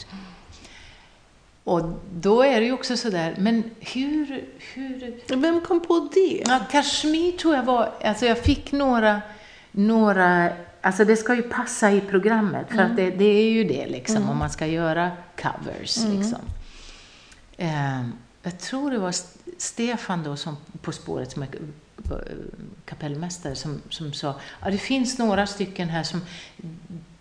Och 1.66 2.00
då 2.14 2.42
är 2.42 2.60
det 2.60 2.66
ju 2.66 2.72
också 2.72 2.98
sådär, 2.98 3.36
men 3.38 3.64
hur, 3.80 4.46
hur... 4.74 5.36
Vem 5.36 5.62
kom 5.62 5.82
på 5.82 6.10
det? 6.14 6.44
Ja, 6.46 6.60
Kashmir 6.72 7.32
tror 7.32 7.56
jag 7.56 7.64
var, 7.64 7.94
alltså 8.04 8.26
jag 8.26 8.38
fick 8.38 8.72
några, 8.72 9.22
några, 9.72 10.52
alltså 10.82 11.06
det 11.06 11.18
ska 11.18 11.36
ju 11.36 11.42
passa 11.42 11.92
i 11.92 12.02
programmet, 12.02 12.68
för 12.68 12.78
mm. 12.78 12.92
att 12.92 12.98
det, 12.98 13.10
det, 13.10 13.26
är 13.26 13.52
ju 13.52 13.64
det 13.64 13.88
liksom, 13.88 14.18
mm. 14.18 14.30
om 14.30 14.38
man 14.38 14.50
ska 14.50 14.68
göra 14.68 15.12
covers 15.42 15.98
mm. 15.98 16.18
liksom. 16.18 16.40
Eh, 17.58 18.02
jag 18.44 18.60
tror 18.60 18.92
det 18.92 18.98
var 18.98 19.16
Stefan 19.58 20.24
då, 20.24 20.36
som 20.36 20.58
På 20.82 20.92
spåret, 20.92 21.32
som 21.32 21.44
är 21.44 21.50
kapellmästare, 22.86 23.56
som, 23.56 23.82
som 23.90 24.14
sa 24.14 24.36
att 24.60 24.72
det 24.72 24.78
finns 24.78 25.18
några 25.18 25.48
stycken 25.48 25.90
här 25.90 26.04
som 26.04 26.22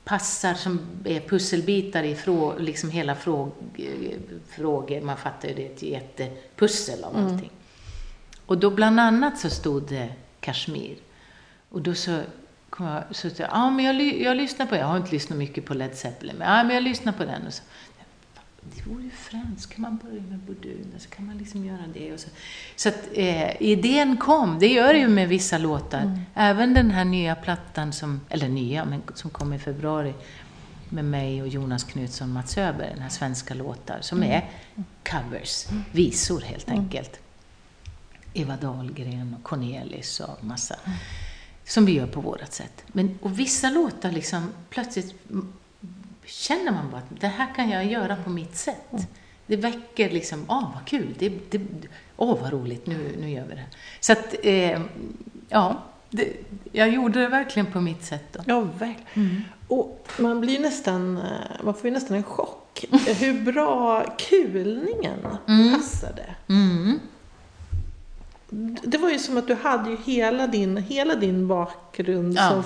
passar, 0.04 0.54
som 0.54 0.80
är 1.04 1.20
pusselbitar 1.20 2.02
i 2.02 2.14
frå, 2.14 2.58
liksom 2.58 2.90
hela 2.90 3.14
fråg, 3.14 3.52
frågor. 4.48 5.00
Man 5.00 5.16
fattar 5.16 5.48
ju 5.48 5.54
det, 5.54 5.66
är 5.66 5.72
ett 5.72 5.82
jättepussel 5.82 7.04
av 7.04 7.16
mm. 7.16 7.26
allting. 7.26 7.50
Och 8.46 8.58
då 8.58 8.70
bland 8.70 9.00
annat 9.00 9.38
så 9.38 9.50
stod 9.50 9.88
det 9.88 10.08
Kashmir. 10.40 10.96
Och 11.70 11.80
då 11.80 11.94
så 11.94 12.20
kom 12.70 12.86
jag, 12.86 13.02
så 13.10 13.30
sa 13.30 13.42
ja 13.42 13.70
men 13.70 13.84
jag, 13.84 14.20
jag 14.20 14.36
lyssnar 14.36 14.66
på, 14.66 14.76
jag 14.76 14.86
har 14.86 14.96
inte 14.96 15.12
lyssnat 15.12 15.38
mycket 15.38 15.64
på 15.64 15.74
Led 15.74 15.96
Zeppelin, 15.96 16.36
men, 16.36 16.48
ja, 16.48 16.64
men 16.64 16.74
jag 16.74 16.82
lyssnar 16.84 17.12
på 17.12 17.24
den. 17.24 17.46
Och 17.46 17.54
så, 17.54 17.62
det 18.74 18.90
vore 18.90 19.02
ju 19.02 19.10
så 19.58 19.68
kan 19.68 19.82
man 19.82 19.96
börja 19.96 20.22
med 20.22 20.38
bordun, 20.38 20.94
så 20.98 21.08
kan 21.08 21.26
man 21.26 21.38
liksom 21.38 21.64
göra 21.64 21.84
det. 21.94 22.12
Och 22.12 22.20
så 22.20 22.28
så 22.76 22.88
att 22.88 23.08
eh, 23.12 23.62
idén 23.62 24.16
kom, 24.16 24.58
det 24.58 24.68
gör 24.68 24.92
det 24.92 24.98
ju 24.98 25.08
med 25.08 25.28
vissa 25.28 25.58
låtar. 25.58 26.00
Mm. 26.00 26.20
Även 26.34 26.74
den 26.74 26.90
här 26.90 27.04
nya 27.04 27.34
plattan, 27.34 27.92
som, 27.92 28.20
eller 28.28 28.48
nya, 28.48 28.84
men 28.84 29.02
som 29.14 29.30
kom 29.30 29.52
i 29.52 29.58
februari, 29.58 30.14
med 30.88 31.04
mig 31.04 31.42
och 31.42 31.48
Jonas 31.48 31.84
Knutsson 31.84 32.28
och 32.28 32.34
Mats 32.34 32.58
Öberg, 32.58 32.90
den 32.90 33.02
här 33.02 33.08
svenska 33.08 33.54
låtar, 33.54 33.98
som 34.00 34.18
mm. 34.18 34.30
är 34.30 34.50
covers, 35.10 35.66
visor 35.92 36.40
helt 36.40 36.68
mm. 36.68 36.80
enkelt. 36.80 37.20
Eva 38.34 38.56
Dahlgren 38.56 39.36
och 39.38 39.42
Cornelis 39.42 40.20
och 40.20 40.44
massa, 40.44 40.76
som 41.64 41.86
vi 41.86 41.92
gör 41.92 42.06
på 42.06 42.20
vårt 42.20 42.52
sätt. 42.52 42.84
Men, 42.86 43.18
och 43.22 43.38
vissa 43.38 43.70
låtar 43.70 44.10
liksom 44.10 44.52
plötsligt 44.70 45.14
känner 46.26 46.72
man 46.72 46.90
bara 46.90 46.96
att 46.96 47.20
det 47.20 47.26
här 47.26 47.54
kan 47.54 47.70
jag 47.70 47.84
göra 47.84 48.16
på 48.16 48.30
mitt 48.30 48.56
sätt. 48.56 48.92
Mm. 48.92 49.04
Det 49.46 49.56
väcker 49.56 50.10
liksom, 50.10 50.44
åh 50.48 50.70
vad 50.74 50.84
kul, 50.84 51.14
det, 51.18 51.50
det, 51.50 51.60
åh 52.16 52.40
vad 52.40 52.52
roligt, 52.52 52.86
nu, 52.86 53.16
nu 53.20 53.30
gör 53.30 53.44
vi 53.44 53.54
det. 53.54 53.66
Så 54.00 54.12
att, 54.12 54.34
eh, 54.42 54.80
ja, 55.48 55.82
det, 56.10 56.28
jag 56.72 56.88
gjorde 56.88 57.20
det 57.20 57.28
verkligen 57.28 57.72
på 57.72 57.80
mitt 57.80 58.04
sätt. 58.04 58.32
Då. 58.32 58.40
Ja, 58.46 58.60
verkligen. 58.60 59.06
Mm. 59.14 59.42
Och 59.68 60.08
man 60.18 60.40
blir 60.40 60.60
nästan, 60.60 61.16
eh, 61.16 61.64
man 61.64 61.74
får 61.74 61.84
ju 61.84 61.90
nästan 61.90 62.16
en 62.16 62.22
chock. 62.22 62.84
Hur 63.20 63.52
bra 63.52 64.04
kulningen 64.28 65.26
mm. 65.46 65.74
passade. 65.74 66.34
Mm 66.48 67.00
det 68.82 68.98
var 68.98 69.10
ju 69.10 69.18
som 69.18 69.36
att 69.36 69.46
du 69.46 69.54
hade 69.54 69.90
ju 69.90 69.96
hela 70.04 70.46
din, 70.46 70.76
hela 70.76 71.14
din 71.14 71.48
bakgrund, 71.48 72.34
ja. 72.36 72.64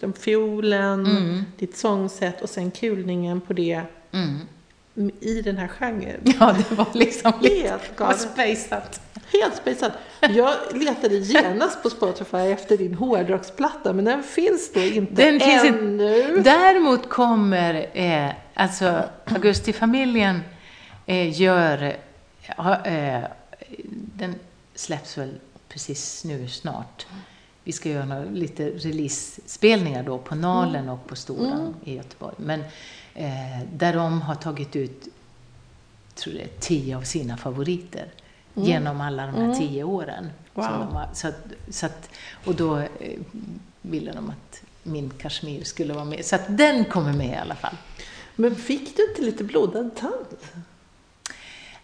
som 0.00 0.12
fiolen, 0.12 1.06
mm. 1.06 1.44
ditt 1.58 1.76
sångsätt 1.76 2.42
och 2.42 2.50
sen 2.50 2.70
kulningen 2.70 3.40
på 3.40 3.52
det 3.52 3.82
mm. 4.12 4.38
i 5.20 5.42
den 5.42 5.56
här 5.56 5.68
genren. 5.68 6.20
Ja, 6.40 6.56
det 6.58 6.74
var 6.74 6.86
liksom 6.92 7.32
helt 7.40 7.96
galet. 7.96 8.20
spejsat. 8.20 9.00
Helt 9.32 9.56
spejsat. 9.56 9.92
Jag 10.20 10.54
letade 10.74 11.16
genast 11.16 11.82
på 11.82 11.90
Spotify 11.90 12.38
efter 12.38 12.76
din 12.76 12.94
hårdrocksplatta, 12.94 13.92
men 13.92 14.04
den 14.04 14.22
finns 14.22 14.72
då 14.72 14.80
inte 14.80 15.14
den 15.14 15.40
ännu. 15.40 16.24
Finns 16.24 16.44
Däremot 16.44 17.08
kommer, 17.08 17.86
eh, 17.92 18.30
alltså 18.54 19.02
Augustifamiljen 19.24 20.40
eh, 21.06 21.40
gör, 21.40 21.96
eh, 22.84 23.20
den 24.16 24.34
släpps 24.80 25.18
väl 25.18 25.40
precis 25.68 26.24
nu 26.24 26.48
snart. 26.48 27.06
Vi 27.64 27.72
ska 27.72 27.88
göra 27.88 28.04
några, 28.04 28.24
lite 28.24 28.70
release-spelningar 28.70 30.02
då 30.02 30.18
på 30.18 30.34
Nalen 30.34 30.82
mm. 30.82 30.94
och 30.94 31.06
på 31.06 31.16
Storan 31.16 31.60
mm. 31.60 31.74
i 31.84 31.94
Göteborg. 31.94 32.34
Men 32.36 32.60
eh, 33.14 33.60
där 33.72 33.92
de 33.92 34.22
har 34.22 34.34
tagit 34.34 34.76
ut, 34.76 35.08
tror 36.14 36.34
det 36.34 36.42
är 36.42 36.48
tio 36.60 36.96
av 36.96 37.02
sina 37.02 37.36
favoriter 37.36 38.06
mm. 38.54 38.68
genom 38.68 39.00
alla 39.00 39.26
de 39.26 39.34
här 39.34 39.44
mm. 39.44 39.58
tio 39.58 39.84
åren. 39.84 40.30
Wow. 40.54 40.64
Har, 40.64 41.08
så 41.14 41.28
att, 41.28 41.46
så 41.70 41.86
att, 41.86 42.10
och 42.44 42.54
då 42.54 42.78
eh, 42.78 43.20
ville 43.82 44.12
de 44.12 44.30
att 44.30 44.62
min 44.82 45.10
Kashmir 45.10 45.64
skulle 45.64 45.94
vara 45.94 46.04
med. 46.04 46.24
Så 46.24 46.36
att 46.36 46.56
den 46.56 46.84
kommer 46.84 47.12
med 47.12 47.30
i 47.30 47.36
alla 47.36 47.54
fall. 47.54 47.76
Men 48.36 48.56
fick 48.56 48.96
du 48.96 49.10
inte 49.10 49.22
lite 49.22 49.44
blodad 49.44 49.96
tand? 49.96 50.26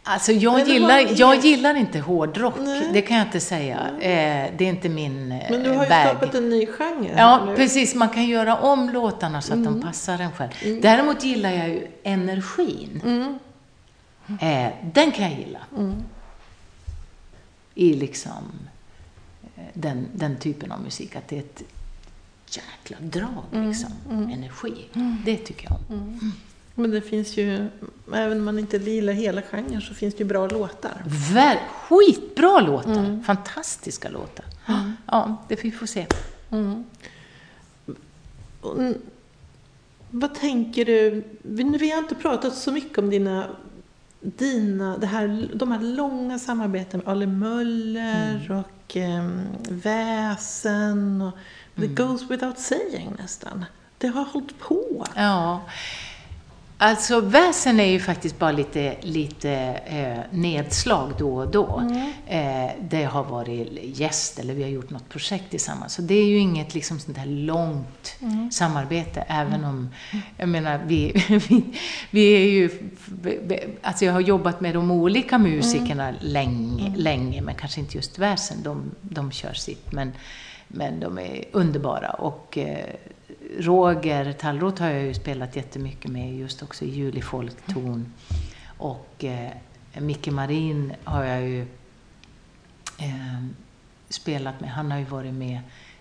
Alltså 0.09 0.33
jag, 0.33 0.69
gillar, 0.69 1.21
jag 1.21 1.45
gillar 1.45 1.75
inte 1.75 1.99
hårdrock, 1.99 2.55
Nej. 2.59 2.91
det 2.93 3.03
kan 3.03 3.17
jag 3.17 3.27
inte 3.27 3.41
säga. 3.41 3.79
Eh, 4.01 4.53
det 4.57 4.65
är 4.65 4.69
inte 4.69 4.89
min 4.89 5.29
bag. 5.29 5.47
Men 5.51 5.63
du 5.63 5.71
har 5.71 5.85
ju 5.85 5.89
bag. 5.89 6.07
skapat 6.07 6.35
en 6.35 6.49
ny 6.49 6.67
genre. 6.67 7.15
Ja, 7.17 7.45
nu. 7.45 7.57
precis. 7.57 7.95
Man 7.95 8.09
kan 8.09 8.27
göra 8.27 8.57
om 8.57 8.91
låtarna 8.91 9.43
så 9.43 9.53
att 9.53 9.59
mm. 9.59 9.73
de 9.73 9.87
passar 9.87 10.19
en 10.19 10.33
själv. 10.33 10.51
Mm. 10.63 10.81
Däremot 10.81 11.25
gillar 11.25 11.51
jag 11.51 11.69
ju 11.69 11.87
energin. 12.03 13.01
Mm. 13.05 13.39
Eh, 14.41 14.73
den 14.93 15.13
kan 15.13 15.31
jag 15.31 15.39
gilla. 15.41 15.61
Mm. 15.77 15.95
I 17.75 17.95
liksom 17.95 18.53
eh, 19.57 19.63
den, 19.75 20.09
den 20.13 20.37
typen 20.37 20.73
av 20.73 20.81
musik. 20.81 21.17
Att 21.17 21.29
det 21.29 21.37
är 21.37 21.41
ett 21.41 21.63
jäkla 22.51 22.97
drag, 23.01 23.45
mm. 23.53 23.69
liksom. 23.69 23.93
Mm. 24.11 24.31
Energi. 24.31 24.89
Det 25.25 25.37
tycker 25.37 25.69
jag 25.71 25.79
om. 25.89 26.33
Men 26.79 26.91
det 26.91 27.01
finns 27.01 27.37
ju, 27.37 27.68
även 28.14 28.39
om 28.39 28.45
man 28.45 28.59
inte 28.59 28.77
gillar 28.77 29.12
hela 29.12 29.43
genren, 29.43 29.81
så 29.81 29.95
finns 29.95 30.14
det 30.14 30.18
ju 30.18 30.24
bra 30.24 30.47
låtar. 30.47 31.03
Ver 31.33 31.61
skitbra 31.83 32.61
låtar! 32.61 32.93
Mm. 32.93 33.24
Fantastiska 33.24 34.09
låtar. 34.09 34.45
Mm. 34.66 34.93
Ja, 35.07 35.37
det 35.49 35.57
får 35.57 35.62
vi 35.62 35.70
få 35.70 35.87
se. 35.87 36.07
Mm. 36.51 36.85
vad 40.11 40.35
tänker 40.35 40.85
du? 40.85 41.24
Vi 41.43 41.91
har 41.91 41.99
inte 41.99 42.14
pratat 42.14 42.55
så 42.55 42.72
mycket 42.72 42.99
om 42.99 43.11
dina, 43.11 43.47
dina 44.20 44.99
det 44.99 45.07
här, 45.07 45.49
de 45.55 45.72
här 45.72 45.81
långa 45.81 46.39
samarbeten 46.39 47.01
med 47.05 47.09
Ale 47.09 47.27
Möller 47.27 48.41
mm. 48.47 48.59
och 48.59 48.97
um, 48.97 49.47
Väsen 49.68 51.22
och 51.22 51.33
The 51.74 51.85
mm. 51.85 51.95
Goes 51.95 52.31
Without 52.31 52.59
Saying 52.59 53.14
nästan. 53.18 53.64
det 53.99 54.09
har 54.09 54.24
hållit 54.24 54.59
på. 54.59 55.07
Ja. 55.14 55.64
Alltså 56.79 57.20
väsen 57.20 57.81
är 57.81 57.85
ju 57.85 58.01
faktiskt 58.01 58.39
bara 58.39 58.53
lite, 58.53 58.97
lite 59.01 59.51
eh, 59.87 60.39
nedslag 60.39 61.12
då 61.18 61.37
och 61.37 61.51
då. 61.51 61.79
Mm. 61.79 62.12
Eh, 62.27 62.70
det 62.81 63.05
har 63.05 63.24
varit 63.24 63.68
gäst 63.83 64.39
eller 64.39 64.55
vi 64.55 64.62
har 64.62 64.70
gjort 64.70 64.91
något 64.91 65.09
projekt 65.09 65.51
tillsammans. 65.51 65.95
Så 65.95 66.03
det 66.03 66.14
är 66.14 66.27
ju 66.27 66.39
inget 66.39 66.74
liksom 66.74 66.99
sånt 66.99 67.16
här 67.18 67.27
långt 67.27 68.16
Mm. 68.20 68.51
samarbete, 68.51 69.24
även 69.29 69.64
om, 69.64 69.89
jag 70.37 70.49
menar, 70.49 70.81
vi, 70.87 71.12
vi, 71.49 71.64
vi 72.11 72.33
är 72.33 72.51
ju, 72.51 72.70
alltså 73.83 74.05
jag 74.05 74.12
har 74.12 74.20
jobbat 74.20 74.61
med 74.61 74.74
de 74.74 74.91
olika 74.91 75.39
musikerna 75.39 76.14
länge, 76.20 76.93
länge, 76.97 77.41
men 77.43 77.55
kanske 77.55 77.81
inte 77.81 77.97
just 77.97 78.18
väsen, 78.18 78.57
de, 78.62 78.91
de 79.01 79.33
kör 79.33 79.53
sitt, 79.53 79.93
men, 79.93 80.12
men 80.68 81.01
de 81.01 81.18
är 81.18 81.45
underbara. 81.53 82.11
Och 82.11 82.59
eh, 82.59 82.95
Roger 83.59 84.32
Tallroth 84.32 84.82
har 84.82 84.90
jag 84.90 85.03
ju 85.03 85.14
spelat 85.14 85.57
jättemycket 85.57 86.11
med 86.11 86.36
just 86.36 86.62
också 86.62 86.84
i 86.84 86.90
Juli 86.90 87.22
folkton. 87.22 88.12
Och 88.78 89.24
eh, 89.24 89.53
Micke 89.99 90.26
Marin 90.26 90.92
har 91.05 91.24
jag 91.24 91.42
ju 91.42 91.62
eh, 92.99 93.44
spelat 94.09 94.61
med. 94.61 94.70
Han 94.70 94.90
har 94.90 94.99
ju 94.99 95.05
varit 95.05 95.34
med 95.34 95.61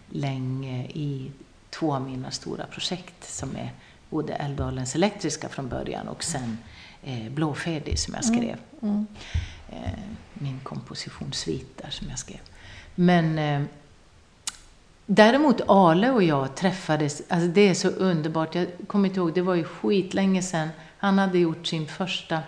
länge 0.10 0.86
i 0.86 1.32
två 1.70 1.96
av 1.96 2.02
mina 2.02 2.32
stora 2.32 2.66
projekt 2.66 3.24
som 3.24 3.56
är 3.56 3.72
både 4.10 4.34
Älvdalens 4.34 4.96
elektriska 4.96 5.50
från 5.50 5.70
början 5.70 6.08
och 6.08 6.24
sen 6.24 6.58
eh, 7.04 7.32
Blåfedig 7.32 8.00
som 8.00 8.14
jag 8.14 8.26
skrev. 8.26 8.58
Mm. 8.82 9.08
Eh, 9.70 10.00
min 10.34 10.60
kompositionssvit 10.60 11.78
där 11.78 11.90
som 11.90 12.10
jag 12.10 12.20
skrev. 12.20 12.40
Men 12.96 13.40
eh, 13.40 13.62
Däremot 15.06 15.62
Ale 15.68 16.12
och 16.12 16.24
jag 16.24 16.56
träffades, 16.56 17.22
alltså 17.30 17.48
det 17.48 17.70
är 17.70 17.74
så 17.74 17.90
underbart. 17.90 18.56
Jag 18.56 18.68
kommer 18.88 19.10
inte 19.10 19.20
ihåg, 19.20 19.34
det 19.34 19.42
var 19.42 19.56
ju 19.56 19.64
skitlänge 19.64 20.42
sedan. 20.42 20.70
Han 20.98 21.18
hade 21.18 21.40
gjort 21.40 21.68
sin 21.68 21.88
första 21.88 22.42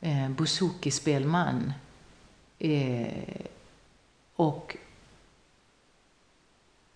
eh, 0.00 0.28
bouzouki-spelman. 0.28 1.72
Eh, 2.58 3.46
och 4.36 4.76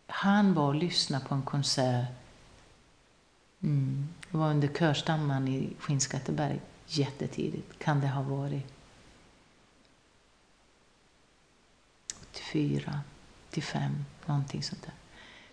han 0.07 0.55
var 0.55 0.67
och 0.67 0.75
lyssnade 0.75 1.25
på 1.25 1.35
en 1.35 1.43
konsert. 1.43 2.07
Mm, 3.63 4.09
det 4.31 4.37
var 4.37 4.51
under 4.51 4.69
körstamman 4.69 5.49
i 5.49 5.73
Skinnskatteberg, 5.79 6.61
jättetidigt. 6.87 7.79
Kan 7.79 8.01
det 8.01 8.09
ha 8.09 8.23
varit 8.23 8.67
84, 12.31 13.01
85, 13.49 14.05
någonting 14.29 14.63
sånt 14.63 14.83
där. 14.83 14.93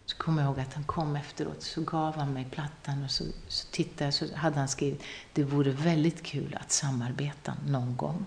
Så 0.06 0.18
kommer 0.18 0.42
jag 0.42 0.50
ihåg 0.50 0.60
att 0.60 0.74
han 0.74 0.84
kom 0.84 1.16
efteråt, 1.16 1.62
så 1.64 1.82
gav 1.82 2.16
han 2.18 2.34
mig 2.34 2.48
plattan 2.52 3.04
och 3.04 3.12
så, 3.12 3.24
så 3.48 3.68
tittade 3.72 4.06
jag, 4.06 4.14
så 4.14 4.26
hade 4.36 4.60
han 4.60 4.68
skrivit 4.68 5.04
det 5.34 5.44
vore 5.44 5.72
väldigt 5.72 6.24
kul 6.24 6.58
att 6.62 6.72
samarbeta 6.72 7.54
någon 7.68 7.96
gång. 7.98 8.26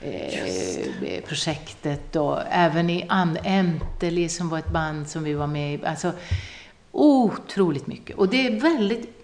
eh, 0.00 1.24
projektet 1.24 2.16
och 2.16 2.38
även 2.50 2.90
i 2.90 3.06
And 3.08 3.38
Enteli 3.44 4.28
som 4.28 4.48
var 4.48 4.58
ett 4.58 4.70
band 4.70 5.08
som 5.08 5.24
vi 5.24 5.34
var 5.34 5.46
med 5.46 5.74
i. 5.74 5.86
Alltså 5.86 6.12
otroligt 6.92 7.86
mycket. 7.86 8.16
Och 8.16 8.28
det 8.28 8.46
är 8.46 8.60
väldigt... 8.60 9.16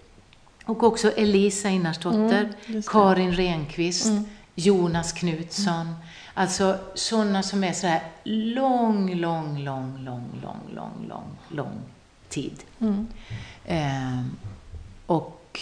Och 0.65 0.83
också 0.83 1.11
Elisa 1.11 1.69
Innarsdotter, 1.69 2.53
Mm. 2.67 2.83
Karin 2.83 3.33
Renqvist, 3.33 4.05
Mm. 4.05 4.25
Jonas 4.55 5.13
Knutsson. 5.13 5.95
Alltså 6.33 6.77
sådana 6.93 7.43
som 7.43 7.63
är 7.63 7.73
så 7.73 7.87
här 7.87 8.01
lång, 8.23 9.15
lång, 9.15 9.59
lång, 9.59 9.97
lång, 10.03 10.23
lång, 10.43 10.75
lång, 10.75 11.07
lång, 11.07 11.37
lång 11.49 11.81
tid. 12.29 12.63
Mm. 12.79 13.07
Eh, 13.65 14.25
och 15.05 15.59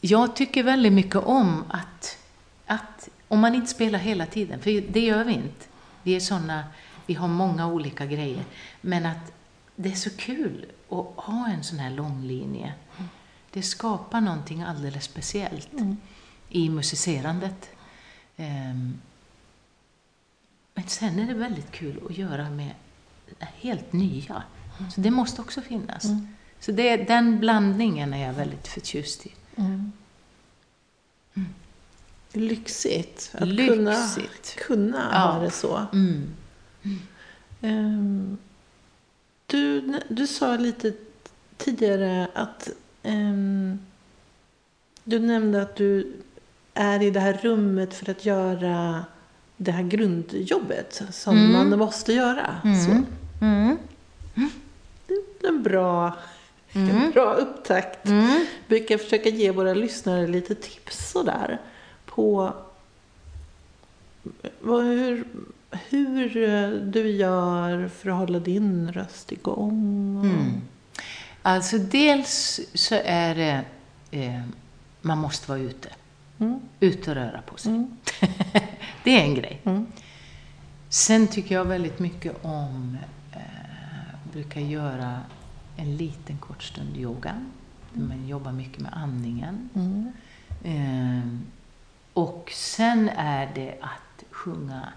jag 0.00 0.36
tycker 0.36 0.62
väldigt 0.62 0.92
mycket 0.92 1.16
om 1.16 1.64
att, 1.68 2.18
att 2.66 3.08
om 3.28 3.40
man 3.40 3.54
inte 3.54 3.66
spelar 3.66 3.98
hela 3.98 4.26
tiden, 4.26 4.60
för 4.60 4.80
det 4.80 5.00
gör 5.00 5.24
vi 5.24 5.32
inte. 5.32 5.66
Vi 6.02 6.16
är 6.16 6.20
såna, 6.20 6.64
vi 7.06 7.14
har 7.14 7.28
många 7.28 7.66
olika 7.66 8.06
grejer. 8.06 8.44
Men 8.80 9.06
att 9.06 9.32
det 9.76 9.88
är 9.92 9.94
så 9.96 10.10
kul 10.16 10.66
att 10.88 11.06
ha 11.16 11.48
en 11.48 11.64
sån 11.64 11.78
här 11.78 11.90
lång 11.90 12.22
linje. 12.24 12.72
Det 13.50 13.62
skapar 13.62 14.20
någonting 14.20 14.62
alldeles 14.62 15.04
speciellt 15.04 15.72
Mm. 15.72 15.96
i 16.48 16.68
musicerandet. 16.68 17.70
Ehm, 18.36 19.00
men 20.74 20.84
sen 20.88 21.18
är 21.18 21.26
det 21.26 21.34
väldigt 21.34 21.70
kul 21.72 22.00
att 22.10 22.18
göra 22.18 22.50
med 22.50 22.70
helt 23.40 23.92
nya. 23.92 24.42
Så 24.94 25.00
det 25.00 25.10
måste 25.10 25.40
också 25.42 25.60
finnas. 25.60 26.04
Mm. 26.04 26.28
Så 26.60 26.72
det, 26.72 26.96
den 26.96 27.38
blandningen 27.40 28.14
är 28.14 28.26
jag 28.26 28.32
väldigt 28.32 28.68
förtjust 28.68 29.26
i. 29.26 29.32
Mm. 29.56 29.92
Lyxigt 32.32 33.30
att 33.34 33.48
Lyxigt. 33.48 34.56
kunna, 34.56 34.94
kunna 34.94 35.08
Ja. 35.12 35.18
ha 35.18 35.40
det 35.42 35.50
så. 35.50 35.82
Mm. 35.92 36.22
Ehm, 37.60 38.38
du, 39.46 39.94
du 40.08 40.26
sa 40.26 40.56
lite 40.56 40.92
tidigare 41.56 42.28
att 42.34 42.68
ehm, 43.02 43.78
du 45.04 45.18
nämnde 45.18 45.62
att 45.62 45.76
du 45.76 46.12
är 46.74 47.02
i 47.02 47.10
det 47.10 47.20
här 47.20 47.38
rummet 47.42 47.94
för 47.94 48.10
att 48.10 48.24
göra 48.24 49.04
det 49.56 49.72
här 49.72 49.82
grundjobbet 49.82 51.02
som 51.12 51.36
Mm. 51.36 51.52
man 51.70 51.78
måste 51.78 52.12
göra. 52.12 52.54
Så, 52.62 52.90
Mm. 52.90 53.06
Mm. 53.40 54.50
det 55.06 55.46
är 55.46 55.48
en 55.48 55.62
bra, 55.62 56.16
en 56.72 56.90
Mm. 56.90 57.10
bra 57.10 57.34
upptakt. 57.34 58.06
Mm. 58.06 58.46
brukar 58.68 58.98
försöka 58.98 59.28
ge 59.28 59.50
våra 59.50 59.74
lyssnare 59.74 60.26
lite 60.26 60.54
tips 60.54 61.10
sådär 61.10 61.58
på 62.18 62.52
hur, 64.62 65.24
hur 65.88 66.36
eh, 66.36 66.70
du 66.70 67.10
gör 67.10 67.88
för 67.88 68.10
att 68.10 68.16
hålla 68.16 68.38
din 68.38 68.92
röst 68.92 69.32
igång. 69.32 70.20
Mm. 70.24 70.60
Alltså 71.42 71.78
dels 71.78 72.60
så 72.74 72.94
är 73.04 73.34
det, 73.34 73.64
eh, 74.10 74.42
man 75.00 75.18
måste 75.18 75.50
vara 75.50 75.58
ute. 75.58 75.88
Mm. 76.38 76.60
Ut 76.80 77.08
och 77.08 77.14
röra 77.14 77.42
på 77.42 77.56
sig. 77.56 77.72
Mm. 77.72 77.96
det 79.04 79.10
är 79.10 79.22
en 79.22 79.34
grej. 79.34 79.60
Mm. 79.64 79.86
Sen 80.88 81.26
tycker 81.28 81.54
jag 81.54 81.64
väldigt 81.64 81.98
mycket 81.98 82.44
om, 82.44 82.98
eh, 83.32 84.30
brukar 84.32 84.60
göra 84.60 85.20
en 85.76 85.96
liten 85.96 86.38
kort 86.38 86.62
stund 86.62 86.96
yoga. 86.96 87.46
Där 87.92 88.02
man 88.02 88.28
jobbar 88.28 88.52
mycket 88.52 88.80
med 88.80 88.92
andningen. 88.94 89.68
Mm. 89.74 90.12
Eh, 90.64 91.57
och 92.18 92.52
sen 92.54 93.08
är 93.08 93.50
det 93.54 93.74
att 93.80 94.24
sjunga 94.30 94.92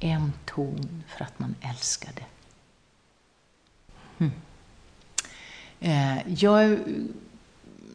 en 0.00 0.32
ton 0.44 1.02
för 1.08 1.24
att 1.24 1.38
man 1.38 1.54
älskar 1.60 2.12
det. 2.14 2.24
Mm. 4.24 4.32
Eh, 5.80 6.32
jag, 6.34 6.78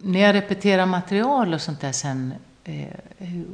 när 0.04 0.20
jag 0.20 0.36
repeterar 0.36 0.86
material 0.86 1.54
och 1.54 1.62
sånt 1.62 1.82
där 1.82 1.91
sen 1.91 2.34
eh, 2.64 2.88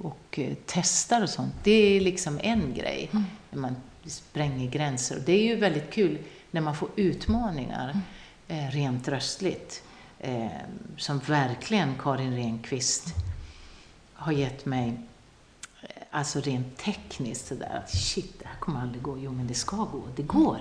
och 0.01 0.39
eh, 0.39 0.53
testar 0.65 1.23
och 1.23 1.29
sånt, 1.29 1.53
det 1.63 1.71
är 1.71 2.01
liksom 2.01 2.39
en 2.43 2.73
grej. 2.73 3.09
När 3.49 3.59
man 3.59 3.75
spränger 4.05 4.69
gränser. 4.69 5.17
Och 5.17 5.23
det 5.23 5.33
är 5.33 5.47
ju 5.47 5.55
väldigt 5.55 5.91
kul 5.91 6.17
när 6.51 6.61
man 6.61 6.75
får 6.75 6.89
utmaningar 6.95 7.99
eh, 8.47 8.67
rent 8.67 9.07
röstligt. 9.07 9.83
Som 10.97 11.19
verkligen 11.19 11.95
Karin 11.99 12.35
Renqvist 12.35 13.15
har 14.25 14.31
gett 14.31 14.65
mig, 14.65 14.97
eh, 15.81 15.89
alltså 16.11 16.39
rent 16.39 16.77
tekniskt 16.77 17.47
sådär, 17.47 17.81
att 17.83 17.89
shit, 17.89 18.39
det 18.39 18.47
här 18.47 18.59
kommer 18.59 18.81
aldrig 18.81 19.01
gå. 19.01 19.17
Jo, 19.17 19.31
men 19.31 19.47
det 19.47 19.53
ska 19.53 19.75
gå. 19.77 20.03
Det 20.15 20.23
går. 20.23 20.59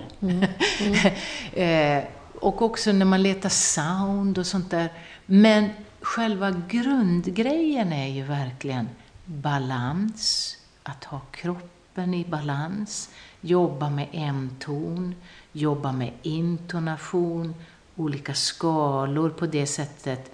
eh, 1.61 2.03
och 2.41 2.61
också 2.61 2.91
när 2.91 3.05
man 3.05 3.23
letar 3.23 3.49
sound 3.49 4.37
och 4.37 4.47
sånt 4.47 4.71
där. 4.71 4.89
Men 5.25 5.69
själva 6.01 6.51
grundgrejen 6.69 7.93
är 7.93 8.07
ju 8.07 8.23
verkligen 8.23 8.89
balans, 9.25 10.57
att 10.83 11.03
ha 11.03 11.19
kroppen 11.31 12.13
i 12.13 12.25
balans, 12.25 13.09
jobba 13.41 13.89
med 13.89 14.07
en-ton, 14.11 15.15
jobba 15.51 15.91
med 15.91 16.11
intonation, 16.21 17.55
olika 17.95 18.33
skalor 18.33 19.29
på 19.29 19.45
det 19.45 19.67
sättet. 19.67 20.31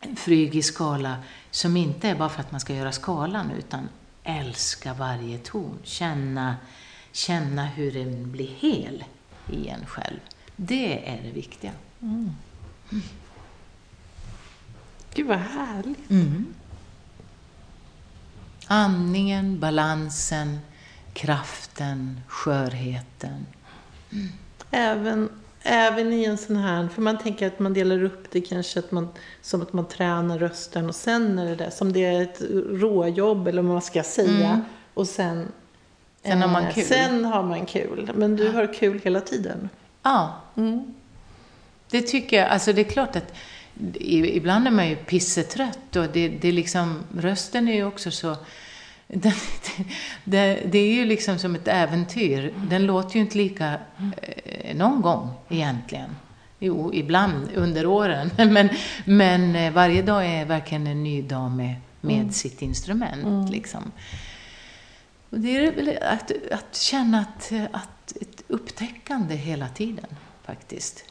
En 0.00 0.16
frygig 0.16 0.64
skala 0.64 1.16
som 1.50 1.76
inte 1.76 2.08
är 2.08 2.14
bara 2.14 2.28
för 2.28 2.40
att 2.40 2.50
man 2.50 2.60
ska 2.60 2.74
göra 2.74 2.92
skalan 2.92 3.50
utan 3.50 3.88
älska 4.24 4.94
varje 4.94 5.38
ton, 5.38 5.78
känna, 5.82 6.56
känna 7.12 7.66
hur 7.66 7.92
den 7.92 8.32
blir 8.32 8.48
hel 8.48 9.04
i 9.52 9.68
en 9.68 9.86
själv. 9.86 10.20
Det 10.56 11.08
är 11.08 11.22
det 11.22 11.30
viktiga. 11.30 11.72
Mm. 12.02 12.30
Gud 15.14 15.26
vad 15.26 15.38
härligt. 15.38 16.10
Mm. 16.10 16.54
Andningen, 18.66 19.60
balansen, 19.60 20.58
kraften, 21.12 22.20
skörheten. 22.26 23.46
Även, 24.70 25.30
även 25.62 26.12
i 26.12 26.24
en 26.24 26.38
sån 26.38 26.56
här, 26.56 26.88
för 26.88 27.02
man 27.02 27.18
tänker 27.18 27.46
att 27.46 27.58
man 27.58 27.74
delar 27.74 28.02
upp 28.04 28.30
det 28.30 28.40
kanske 28.40 28.78
att 28.78 28.92
man, 28.92 29.08
som 29.42 29.62
att 29.62 29.72
man 29.72 29.88
tränar 29.88 30.38
rösten 30.38 30.88
och 30.88 30.94
sen 30.94 31.38
är 31.38 31.46
det 31.46 31.54
där, 31.54 31.70
som 31.70 31.92
det 31.92 32.04
är 32.04 32.22
ett 32.22 32.42
råjobb 32.70 33.48
eller 33.48 33.62
vad 33.62 33.72
man 33.72 33.82
ska 33.82 34.02
säga. 34.02 34.48
Mm. 34.48 34.60
Och 34.94 35.06
sen, 35.06 35.48
Sen 36.22 36.42
har 36.42 36.48
man 36.48 36.64
eh, 36.64 36.74
kul. 36.74 36.84
Sen 36.84 37.24
har 37.24 37.42
man 37.42 37.66
kul. 37.66 38.10
Men 38.14 38.36
du 38.36 38.48
har 38.50 38.74
kul 38.74 39.00
hela 39.04 39.20
tiden. 39.20 39.68
Ja, 40.02 40.40
Mm. 40.56 40.94
det 41.90 42.02
tycker 42.02 42.36
jag. 42.36 42.48
Alltså 42.48 42.72
det 42.72 42.80
är 42.80 42.90
klart 42.90 43.16
att 43.16 43.34
ibland 44.00 44.66
är 44.66 44.70
man 44.70 44.88
ju 44.88 44.96
pissetrött 44.96 45.96
och 45.96 46.06
det, 46.12 46.28
det 46.28 46.48
är 46.48 46.52
liksom, 46.52 47.04
rösten 47.18 47.68
är 47.68 47.74
ju 47.74 47.84
också 47.84 48.10
så 48.10 48.36
det, 49.08 49.34
det, 50.24 50.62
det 50.66 50.78
är 50.78 50.94
ju 50.94 51.04
liksom 51.04 51.38
som 51.38 51.54
ett 51.54 51.68
äventyr. 51.68 52.54
Den 52.68 52.86
låter 52.86 53.14
ju 53.14 53.20
inte 53.20 53.36
lika 53.36 53.78
eh, 54.22 54.76
någon 54.76 55.00
gång 55.00 55.30
egentligen. 55.48 56.16
Jo, 56.58 56.94
ibland 56.94 57.48
under 57.54 57.86
åren. 57.86 58.30
Men, 58.36 58.68
men 59.04 59.56
eh, 59.56 59.72
varje 59.72 60.02
dag 60.02 60.26
är 60.26 60.44
verkligen 60.44 60.86
en 60.86 61.02
ny 61.02 61.22
dag 61.22 61.50
med, 61.50 61.74
med 62.00 62.34
sitt 62.34 62.62
instrument. 62.62 63.50
Liksom. 63.50 63.92
Och 65.30 65.40
det 65.40 65.56
är 65.56 66.02
att, 66.04 66.32
att 66.52 66.76
känna 66.76 67.20
att, 67.20 67.52
att 67.72 68.16
ett 68.20 68.42
upptäckande 68.48 69.34
hela 69.34 69.68
tiden, 69.68 70.06
faktiskt. 70.44 71.04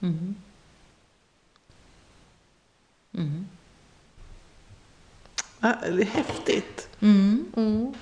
Mm. 0.00 0.34
Mm. 3.14 3.46
Ja, 5.60 5.74
det 5.82 6.02
är 6.02 6.06
häftigt. 6.06 6.88
Mm. 7.00 7.44
Mm. 7.56 7.92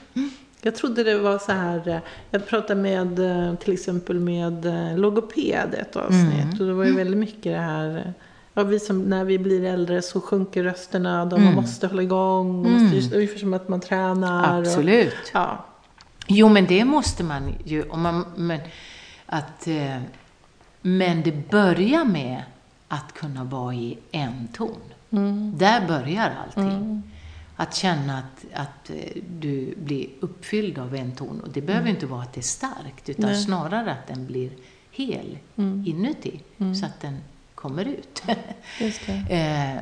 Jag 0.62 0.74
trodde 0.74 1.04
det 1.04 1.18
var 1.18 1.38
så 1.38 1.52
här, 1.52 1.88
eh, 1.88 1.98
jag 2.30 2.46
pratade 2.46 2.80
med 2.80 3.18
eh, 3.18 3.54
till 3.54 3.72
exempel 3.72 4.20
med 4.20 4.66
eh, 4.66 4.98
logoped 4.98 5.74
ett 5.74 5.96
avsnitt 5.96 6.42
Mm. 6.44 6.60
och 6.60 6.66
det 6.66 6.72
var 6.72 6.84
ju 6.84 6.96
väldigt 6.96 7.18
mycket 7.18 7.42
det 7.42 7.58
här, 7.58 8.14
ja, 8.54 8.62
vi 8.62 8.80
som, 8.80 9.02
när 9.02 9.24
vi 9.24 9.38
blir 9.38 9.64
äldre 9.64 10.02
så 10.02 10.20
sjunker 10.20 10.64
rösterna, 10.64 11.24
de 11.26 11.42
Mm. 11.42 11.54
måste 11.54 11.86
hålla 11.86 12.02
igång, 12.02 12.60
och 12.60 12.66
Mm. 12.66 12.82
måste, 12.82 12.96
just, 12.96 13.12
ungefär 13.12 13.38
som 13.38 13.54
att 13.54 13.68
man 13.68 13.80
tränar. 13.80 14.58
Absolut. 14.60 15.12
Och, 15.12 15.30
ja. 15.34 15.64
Jo, 16.26 16.48
men 16.48 16.66
det 16.66 16.84
måste 16.84 17.24
man 17.24 17.54
ju. 17.64 17.82
Om 17.88 18.02
man, 18.02 18.24
men, 18.36 18.60
att, 19.26 19.66
eh, 19.66 19.96
men 20.82 21.22
det 21.22 21.50
börjar 21.50 22.04
med 22.04 22.42
att 22.88 23.12
kunna 23.14 23.44
vara 23.44 23.74
i 23.74 23.98
en 24.10 24.48
ton. 24.52 24.76
Mm. 25.10 25.52
Där 25.58 25.86
börjar 25.88 26.32
allting. 26.46 27.02
Att 27.56 27.74
känna 27.74 28.18
att, 28.18 28.44
att 28.54 28.90
eh, 28.90 29.22
du 29.40 29.74
blir 29.76 30.08
uppfylld 30.20 30.78
av 30.78 30.94
en 30.94 31.12
ton. 31.12 31.40
Och 31.40 31.48
det 31.50 31.60
behöver 31.60 31.90
inte 31.90 32.06
vara 32.06 32.22
att 32.22 32.32
det 32.32 32.40
är 32.40 32.42
starkt, 32.42 33.08
utan 33.08 33.24
Nej. 33.30 33.42
snarare 33.42 33.92
att 33.92 34.06
den 34.06 34.26
blir 34.26 34.50
hel 34.90 35.38
Mm. 35.56 35.84
inuti, 35.86 36.40
så 36.80 36.86
att 36.86 37.00
den 37.00 37.18
kommer 37.54 37.84
ut. 37.84 38.22
Eh, 39.30 39.78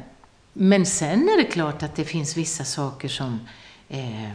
men 0.53 0.87
sen 0.87 1.29
är 1.29 1.37
det 1.37 1.45
klart 1.45 1.83
att 1.83 1.95
det 1.95 2.05
finns 2.05 2.37
vissa 2.37 2.65
saker 2.65 3.09
som, 3.09 3.41
eh, 3.89 4.31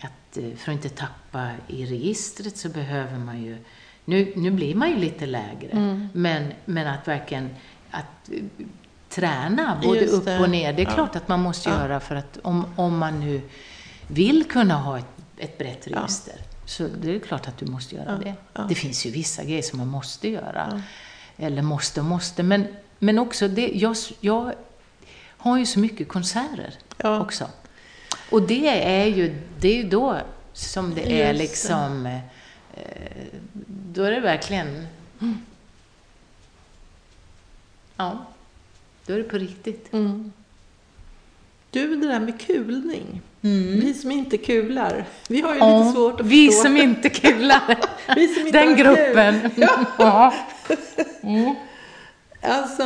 att 0.00 0.36
eh, 0.36 0.50
för 0.56 0.72
att 0.72 0.84
inte 0.84 0.88
tappa 0.88 1.50
i 1.68 1.86
registret 1.86 2.56
så 2.56 2.68
behöver 2.68 3.18
man 3.18 3.42
ju, 3.42 3.58
nu, 4.04 4.32
nu 4.36 4.50
blir 4.50 4.74
man 4.74 4.90
ju 4.90 4.96
lite 4.96 5.26
lägre, 5.26 5.70
Mm. 5.70 6.08
men, 6.12 6.52
men 6.64 6.86
att 6.86 7.08
verkligen 7.08 7.50
att 7.90 8.30
träna 9.16 9.80
både 9.82 10.00
Just 10.00 10.14
upp 10.14 10.24
det. 10.24 10.38
och 10.38 10.50
ner, 10.50 10.72
det 10.72 10.82
är 10.82 10.86
Ja. 10.86 10.92
klart 10.94 11.16
att 11.16 11.28
man 11.28 11.40
måste 11.40 11.68
Ja. 11.70 11.80
göra 11.80 12.00
för 12.00 12.14
att 12.16 12.38
om, 12.42 12.66
om 12.76 12.98
man 12.98 13.20
nu 13.20 13.40
vill 14.08 14.44
kunna 14.44 14.74
ha 14.74 14.98
ett, 14.98 15.04
ett 15.36 15.58
brett 15.58 15.86
Ja. 15.86 15.98
register, 15.98 16.34
så 16.66 16.88
det 17.00 17.14
är 17.14 17.18
klart 17.18 17.48
att 17.48 17.58
du 17.58 17.66
måste 17.66 17.94
göra 17.94 18.12
Ja. 18.12 18.24
det. 18.24 18.34
Ja. 18.52 18.62
Det 18.68 18.74
finns 18.74 19.06
ju 19.06 19.10
vissa 19.10 19.44
grejer 19.44 19.62
som 19.62 19.78
man 19.78 19.88
måste 19.88 20.28
göra. 20.28 20.68
Ja. 21.38 21.46
Eller 21.46 21.62
måste 21.62 22.00
och 22.00 22.06
måste. 22.06 22.42
Men, 22.42 22.66
men 22.98 23.18
också, 23.18 23.48
det, 23.48 23.70
jag, 23.74 23.96
jag 24.20 24.52
har 25.36 25.58
ju 25.58 25.66
så 25.66 25.78
mycket 25.78 26.08
konserter 26.08 26.74
Ja. 26.98 27.20
också. 27.20 27.48
Och 28.30 28.42
det 28.42 28.68
är 29.02 29.06
ju, 29.06 29.42
det 29.60 29.68
är 29.68 29.76
ju 29.82 29.88
då 29.88 30.16
som 30.52 30.94
det 30.94 31.20
är 31.22 31.28
Just 31.34 31.38
det. 31.38 31.42
liksom, 31.72 32.06
eh, 32.06 32.20
då 33.66 34.02
är 34.02 34.10
det 34.10 34.20
verkligen, 34.20 34.86
ja, 37.96 38.26
då 39.06 39.12
är 39.12 39.18
det 39.18 39.24
på 39.24 39.36
riktigt. 39.38 39.92
Mm. 39.92 40.32
Du, 41.70 41.96
det 41.96 42.06
där 42.08 42.20
med 42.20 42.40
kulning. 42.40 43.20
Vi 43.40 43.94
som 43.94 44.10
inte 44.10 44.36
kular, 44.38 45.04
vi 45.28 45.40
har 45.40 45.52
ju 45.54 45.58
Ja, 45.60 45.78
lite 45.78 45.92
svårt 45.92 46.20
att 46.20 46.26
vi 46.26 46.46
förstå. 46.46 46.62
som 46.62 46.76
inte 46.76 47.10
kular, 47.10 47.78
Vi 48.16 48.28
som 48.28 48.46
inte 48.46 48.58
den 48.58 48.76
kul. 48.76 48.84
gruppen. 48.84 49.50
Ja. 49.98 50.34
Alltså, 52.42 52.84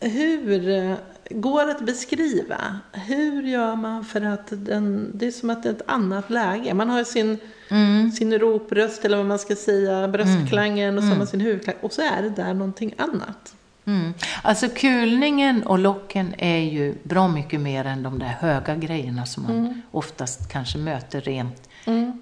hur 0.00 0.68
eh, 0.68 0.94
går 1.30 1.66
det 1.66 1.72
att 1.72 1.80
beskriva? 1.86 2.78
Hur 2.92 3.42
gör 3.42 3.76
man 3.76 4.04
för 4.04 4.20
att 4.20 4.46
den, 4.50 5.10
det 5.14 5.26
är 5.26 5.30
som 5.30 5.50
att 5.50 5.62
det 5.62 5.68
är 5.68 5.72
ett 5.72 5.82
annat 5.86 6.30
läge. 6.30 6.74
Man 6.74 6.90
har 6.90 7.04
sin, 7.04 7.38
Mm. 7.70 8.12
sin 8.12 8.38
ropröst 8.38 9.04
eller 9.04 9.16
vad 9.16 9.26
man 9.26 9.38
ska 9.38 9.56
säga, 9.56 10.08
bröstklangen 10.08 10.98
och 10.98 11.04
så 11.04 11.10
har 11.10 11.16
man 11.16 11.26
sin 11.26 11.40
huvudklang. 11.40 11.76
Och 11.80 11.92
så 11.92 12.02
är 12.02 12.22
det 12.22 12.30
där 12.30 12.54
någonting 12.54 12.94
annat. 12.98 13.54
Mm. 13.88 14.14
Alltså 14.42 14.68
kulningen 14.68 15.62
och 15.62 15.78
locken 15.78 16.34
är 16.38 16.58
ju 16.58 16.94
bra 17.02 17.28
mycket 17.28 17.60
mer 17.60 17.84
än 17.84 18.02
de 18.02 18.18
där 18.18 18.36
höga 18.40 18.74
grejerna 18.74 19.26
som 19.26 19.42
man 19.42 19.82
oftast 19.90 20.52
kanske 20.52 20.78
möter 20.78 21.20
rent 21.20 21.68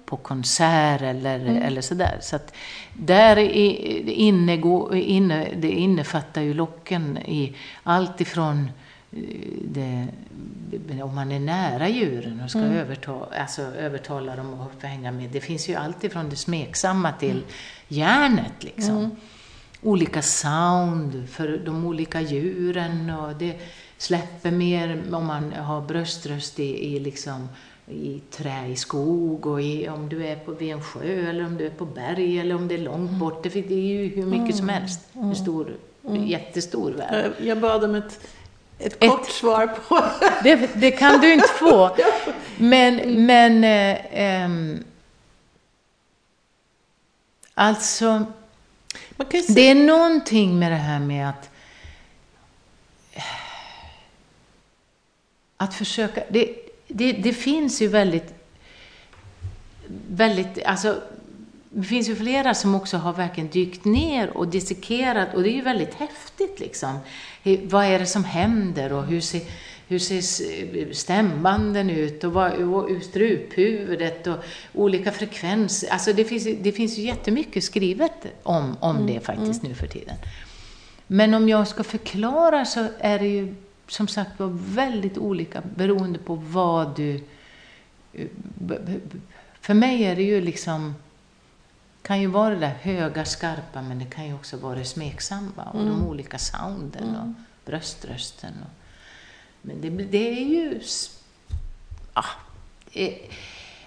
på 0.05 0.17
konsert 0.17 1.01
eller, 1.01 1.39
eller 1.39 1.81
sådär. 1.81 2.17
Så 2.21 2.35
att 2.35 2.53
där 2.93 3.37
inne, 3.37 4.57
det 5.55 5.71
innefattar 5.71 6.41
ju 6.41 6.53
locken 6.53 7.17
i 7.17 7.55
allt 7.83 8.21
ifrån 8.21 8.71
eh, 9.11 9.19
det, 9.65 10.07
om 11.03 11.15
man 11.15 11.31
är 11.31 11.39
nära 11.39 11.89
djuren 11.89 12.41
och 12.43 12.49
ska 12.49 12.59
överta, 12.59 13.27
alltså 13.39 13.61
övertala 13.61 14.35
dem 14.35 14.61
att 14.61 14.83
hänga 14.83 15.11
med. 15.11 15.29
Det 15.29 15.41
finns 15.41 15.69
ju 15.69 15.75
allt 15.75 16.03
ifrån 16.03 16.29
det 16.29 16.35
smeksamma 16.35 17.11
till 17.11 17.43
järnet 17.87 18.63
liksom 18.63 19.11
olika 19.83 20.21
sound 20.21 21.29
för 21.29 21.57
de 21.65 21.85
olika 21.85 22.21
djuren 22.21 23.09
och 23.09 23.35
det 23.35 23.55
släpper 23.97 24.51
mer 24.51 25.03
om 25.13 25.25
man 25.25 25.53
har 25.53 25.81
bröströst 25.81 26.59
i, 26.59 26.95
i, 26.95 26.99
liksom, 26.99 27.49
i 27.87 28.21
trä 28.31 28.65
i 28.67 28.75
skog 28.75 29.45
och 29.45 29.61
i, 29.61 29.89
om 29.89 30.09
du 30.09 30.27
är 30.27 30.35
på, 30.35 30.51
vid 30.51 30.71
en 30.73 30.83
sjö 30.83 31.29
eller 31.29 31.45
om 31.45 31.57
du 31.57 31.65
är 31.65 31.69
på 31.69 31.85
berg 31.85 32.39
eller 32.39 32.55
om 32.55 32.67
det 32.67 32.75
är 32.75 32.79
långt 32.79 33.11
bort. 33.11 33.43
Det, 33.43 33.55
är 33.55 33.71
ju 33.71 34.07
hur 34.07 34.25
mycket 34.25 34.55
som 34.55 34.69
helst. 34.69 34.99
En 35.13 35.35
stor, 35.35 35.75
jättestor 36.25 36.91
värld. 36.91 37.31
Jag- 37.39 37.59
bad 37.59 37.83
om 37.83 37.95
ett, 37.95 38.19
ett 38.79 39.03
Ett- 39.03 39.09
kort 39.09 39.29
svar 39.29 39.67
på 39.67 40.05
Det, 40.43 40.69
det 40.75 40.91
kan 40.91 41.21
du 41.21 41.33
inte 41.33 41.47
få. 41.47 41.95
Men, 42.57 43.25
men 43.25 43.63
eh, 43.63 43.97
ehm, 44.11 44.83
alltså 47.53 48.05
Man 48.05 48.15
kan 48.15 48.25
ju 48.25 48.25
säga, 48.25 49.06
Det 49.47 49.61
är 49.61 49.75
någonting 49.75 50.59
med 50.59 50.71
det 50.71 50.75
här 50.75 50.99
med 50.99 51.29
att 51.29 51.49
att 55.57 55.73
försöka, 55.73 56.23
det, 56.29 56.55
det, 56.87 57.11
det 57.11 57.33
finns 57.33 57.81
ju 57.81 57.87
väldigt, 57.87 58.33
väldigt, 60.09 60.63
alltså 60.65 61.01
det 61.69 61.83
finns 61.83 62.09
ju 62.09 62.15
flera 62.15 62.53
som 62.53 62.75
också 62.75 62.97
har 62.97 63.13
verkligen 63.13 63.49
dykt 63.49 63.85
ner 63.85 64.37
och 64.37 64.47
dissekerat 64.47 65.33
och 65.33 65.43
det 65.43 65.49
är 65.49 65.53
ju 65.53 65.61
väldigt 65.61 65.93
häftigt 65.93 66.59
liksom. 66.59 66.99
Vad 67.63 67.85
är 67.85 67.99
det 67.99 68.05
som 68.05 68.23
händer 68.23 68.93
och 68.93 69.05
hur 69.05 69.21
ser, 69.21 69.41
hur 69.87 69.99
ser 69.99 70.93
stämbanden 70.93 71.89
ut 71.89 72.23
och, 72.23 72.33
vad, 72.33 72.53
och 72.53 73.03
struphuvudet 73.03 74.27
och 74.27 74.37
olika 74.73 75.11
frekvenser. 75.11 75.89
Alltså 75.89 76.13
det 76.13 76.25
finns, 76.25 76.43
det 76.61 76.71
finns 76.71 76.97
ju 76.97 77.01
jättemycket 77.01 77.63
skrivet 77.63 78.25
om, 78.43 78.77
om 78.79 79.07
det 79.07 79.19
faktiskt 79.19 79.63
nu 79.63 79.73
för 79.73 79.87
tiden. 79.87 80.15
Men 81.07 81.33
om 81.33 81.49
jag 81.49 81.67
ska 81.67 81.83
förklara 81.83 82.65
så 82.65 82.87
är 82.99 83.19
det 83.19 83.27
ju 83.27 83.55
som 83.87 84.07
sagt 84.07 84.33
väldigt 84.49 85.17
olika 85.17 85.61
beroende 85.75 86.19
på 86.19 86.35
vad 86.35 86.95
du... 86.95 87.23
eh, 88.13 88.27
För 89.61 89.73
mig 89.73 90.03
är 90.03 90.15
det 90.15 90.23
ju 90.23 90.41
liksom... 90.41 90.95
kan 92.01 92.21
ju 92.21 92.27
vara 92.27 92.49
det 92.49 92.59
där 92.59 92.77
höga, 92.81 93.25
skarpa, 93.25 93.81
men 93.81 93.99
det 93.99 94.05
kan 94.05 94.27
ju 94.27 94.33
också 94.33 94.57
vara 94.57 94.75
det 94.75 94.85
smeksamma 94.85 95.63
och 95.73 95.85
de 95.85 96.07
olika 96.07 96.37
sounden 96.37 97.15
och 97.15 97.33
bröströsten. 97.65 98.53
Och, 98.61 98.76
men 99.61 99.81
det, 99.81 99.89
det 99.89 100.29
är 100.29 100.45
ju... 100.45 100.81
eh, 102.93 103.13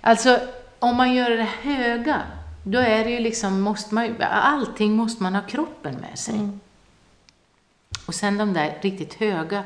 alltså, 0.00 0.40
om 0.78 0.96
man 0.96 1.14
gör 1.14 1.30
det 1.30 1.48
höga, 1.62 2.22
då 2.64 2.78
är 2.78 3.04
det 3.04 3.10
ju 3.10 3.20
liksom, 3.20 3.60
måste 3.60 3.94
man 3.94 4.22
allting 4.22 4.92
måste 4.92 5.22
man 5.22 5.34
ha 5.34 5.42
kroppen 5.42 5.94
med 5.94 6.18
sig. 6.18 6.48
Och 8.06 8.14
sen 8.14 8.38
de 8.38 8.52
där 8.52 8.78
riktigt 8.80 9.14
höga, 9.14 9.64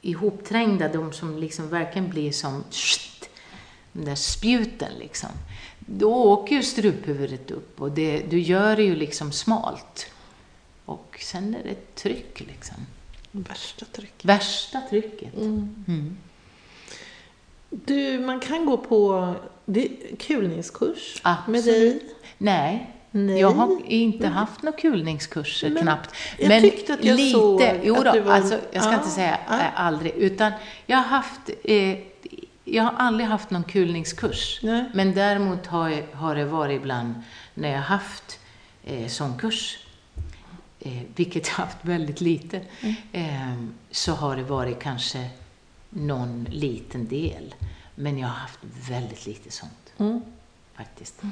ihopträngda, 0.00 0.88
de 0.88 1.12
som 1.12 1.38
liksom 1.38 1.68
verkligen 1.68 2.10
blir 2.10 2.32
som 2.32 2.64
de 3.92 4.04
där 4.04 4.14
spjuten 4.14 4.92
liksom. 4.98 5.30
Då 5.78 6.14
åker 6.14 6.56
ju 6.56 6.62
struphuvudet 6.62 7.50
upp 7.50 7.80
och 7.80 7.92
det, 7.92 8.22
du 8.30 8.38
gör 8.40 8.76
det 8.76 8.82
ju 8.82 8.94
liksom 8.94 9.32
smalt. 9.32 10.06
Och 10.84 11.18
sen 11.20 11.54
är 11.54 11.62
det 11.62 11.70
ett 11.70 11.94
tryck 11.94 12.40
liksom. 12.40 12.86
Värsta 13.32 13.84
trycket. 13.92 14.24
Värsta 14.24 14.80
trycket. 14.90 15.34
Mm. 15.34 15.84
Mm. 15.88 16.16
Du, 17.70 18.18
man 18.18 18.40
kan 18.40 18.66
gå 18.66 18.76
på 18.76 19.34
kulningskurs 20.18 21.20
med 21.24 21.36
Absolut. 21.38 21.64
dig. 21.66 22.02
Nej, 22.38 22.90
Nej. 23.10 23.40
jag 23.40 23.50
har 23.50 23.80
inte 23.86 24.26
haft 24.26 24.62
några 24.62 24.78
kulningskurser 24.78 25.70
Men 25.70 25.82
knappt. 25.82 26.14
jag 26.38 26.60
tyckte 26.62 26.94
att 26.94 27.04
jag 27.04 27.16
lite, 27.16 27.32
såg 27.38 27.62
jo 27.82 27.94
att 27.96 28.04
då, 28.04 28.12
du 28.12 28.20
var- 28.20 28.32
alltså, 28.32 28.58
jag 28.72 28.82
ska 28.82 28.92
Ja, 28.92 28.98
inte 28.98 29.10
säga 29.10 29.38
ja. 29.48 29.54
eh, 29.60 29.80
aldrig, 29.80 30.12
utan 30.14 30.52
jag 30.86 30.96
har 30.96 31.04
haft, 31.04 31.50
eh, 31.64 31.98
jag 32.64 32.82
har 32.82 32.92
aldrig 32.98 33.26
haft 33.28 33.50
någon 33.50 33.64
kulningskurs. 33.64 34.60
Nej. 34.62 34.84
Men 34.94 35.14
däremot 35.14 35.66
har, 35.66 35.88
jag, 35.88 36.04
har 36.12 36.34
det 36.34 36.44
varit 36.44 36.80
ibland 36.80 37.14
när 37.54 37.68
jag 37.68 37.76
har 37.78 37.84
haft 37.98 38.38
eh, 38.84 39.08
sångkurs, 39.08 39.78
eh, 40.84 41.02
vilket 41.16 41.46
jag 41.48 41.54
haft 41.54 41.76
väldigt 41.82 42.20
lite, 42.20 42.60
Mm. 42.80 42.94
eh, 43.12 43.64
så 43.90 44.12
har 44.12 44.36
det 44.36 44.42
varit 44.42 44.80
kanske 44.82 45.28
någon 45.90 46.44
liten 46.50 47.08
del. 47.08 47.54
Men 47.94 48.18
jag 48.18 48.28
har 48.28 48.34
haft 48.34 48.58
väldigt 48.88 49.26
lite 49.26 49.50
sånt 49.50 49.92
Mm. 49.98 50.22
faktiskt. 50.76 51.22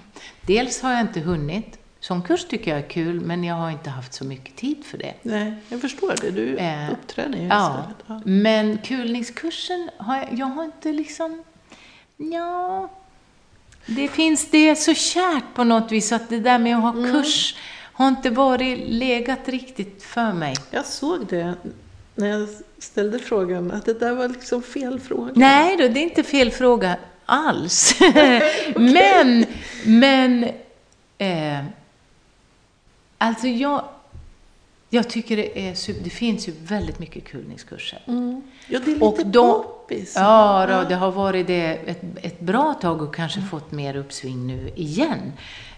Dels 0.42 0.82
har 0.82 0.92
jag 0.92 1.00
inte 1.00 1.20
hunnit. 1.20 1.76
Sångkurs 2.00 2.44
tycker 2.48 2.70
jag 2.70 2.84
är 2.84 2.88
kul, 2.88 3.20
men 3.20 3.44
jag 3.44 3.54
har 3.54 3.70
inte 3.70 3.90
haft 3.90 4.12
så 4.12 4.24
mycket 4.24 4.56
tid 4.56 4.84
för 4.84 4.98
det. 4.98 5.14
Nej, 5.22 5.54
jag 5.68 5.80
förstår 5.80 6.14
det. 6.20 6.30
Du 6.30 6.56
Eh, 6.56 6.92
uppträder 6.92 7.38
ju 7.38 7.46
Ja, 7.46 7.78
istället. 7.80 7.96
Ja. 8.06 8.20
men 8.30 8.78
kulningskursen 8.78 9.90
har 9.98 10.16
jag, 10.16 10.28
jag 10.38 10.46
har 10.46 10.64
inte 10.64 10.92
liksom, 10.92 11.44
ja, 12.16 12.88
det 13.86 14.08
finns, 14.08 14.50
det 14.50 14.68
är 14.68 14.74
så 14.74 14.94
kärt 14.94 15.44
på 15.54 15.64
något 15.64 15.92
vis 15.92 16.12
att 16.12 16.28
det 16.28 16.40
där 16.40 16.58
med 16.58 16.76
att 16.76 16.82
ha 16.82 16.90
Mm. 16.92 17.12
Har 18.00 18.08
inte 18.08 18.30
varit 18.30 18.78
legat 18.88 19.48
riktigt 19.48 20.02
för 20.02 20.32
mig. 20.32 20.56
Jag 20.70 20.86
såg 20.86 21.26
det 21.26 21.54
när 22.14 22.26
jag 22.28 22.48
ställde 22.78 23.18
frågan, 23.18 23.70
att 23.70 23.84
det 23.84 24.00
där 24.00 24.14
var 24.14 24.28
liksom 24.28 24.62
fel 24.62 25.00
fråga. 25.00 25.32
Nej 25.36 25.76
då, 25.76 25.88
det 25.88 26.00
är 26.00 26.04
inte 26.04 26.22
fel 26.22 26.50
fråga 26.50 26.96
alls. 27.26 27.94
Men, 28.76 29.46
men, 29.84 30.44
eh, 31.18 31.64
alltså 33.18 33.46
jag, 33.48 33.84
jag 34.90 35.08
tycker 35.10 35.36
det 35.36 35.68
är 35.68 35.74
super, 35.74 36.04
det 36.04 36.10
finns 36.10 36.48
ju 36.48 36.52
väldigt 36.62 36.98
mycket 36.98 37.24
kulningskurser. 37.24 38.02
Mm. 38.06 38.42
Ja, 38.68 38.78
det 38.84 38.90
är 38.90 38.94
lite 38.94 39.04
Och 39.04 39.26
då- 39.26 39.62
poppis. 39.62 40.12
Ja, 40.16 40.66
då, 40.68 40.88
det 40.88 40.94
har 40.94 41.10
varit 41.12 41.46
det 41.46 41.64
ett, 41.86 42.02
ett 42.22 42.40
bra 42.40 42.74
tag 42.74 43.02
och 43.02 43.14
kanske 43.14 43.40
fått 43.42 43.72
mer 43.72 43.96
uppsving 43.96 44.46
nu 44.46 44.70
igen. 44.76 45.32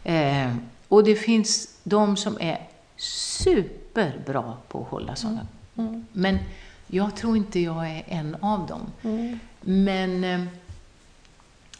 Eh, 0.04 0.54
och 0.88 1.04
det 1.04 1.14
finns 1.16 1.68
de 1.82 2.16
som 2.16 2.36
är 2.40 2.68
superbra 2.96 4.56
på 4.68 4.80
att 4.82 4.88
hålla 4.88 5.16
sådana. 5.16 5.46
Mm. 5.76 6.06
Men 6.12 6.38
jag 6.86 7.16
tror 7.16 7.36
inte 7.36 7.60
jag 7.60 7.90
är 7.90 8.04
en 8.08 8.36
av 8.40 8.66
dem. 8.66 8.80
Mm. 9.02 9.38
Men 9.60 10.24
eh, 10.24 10.44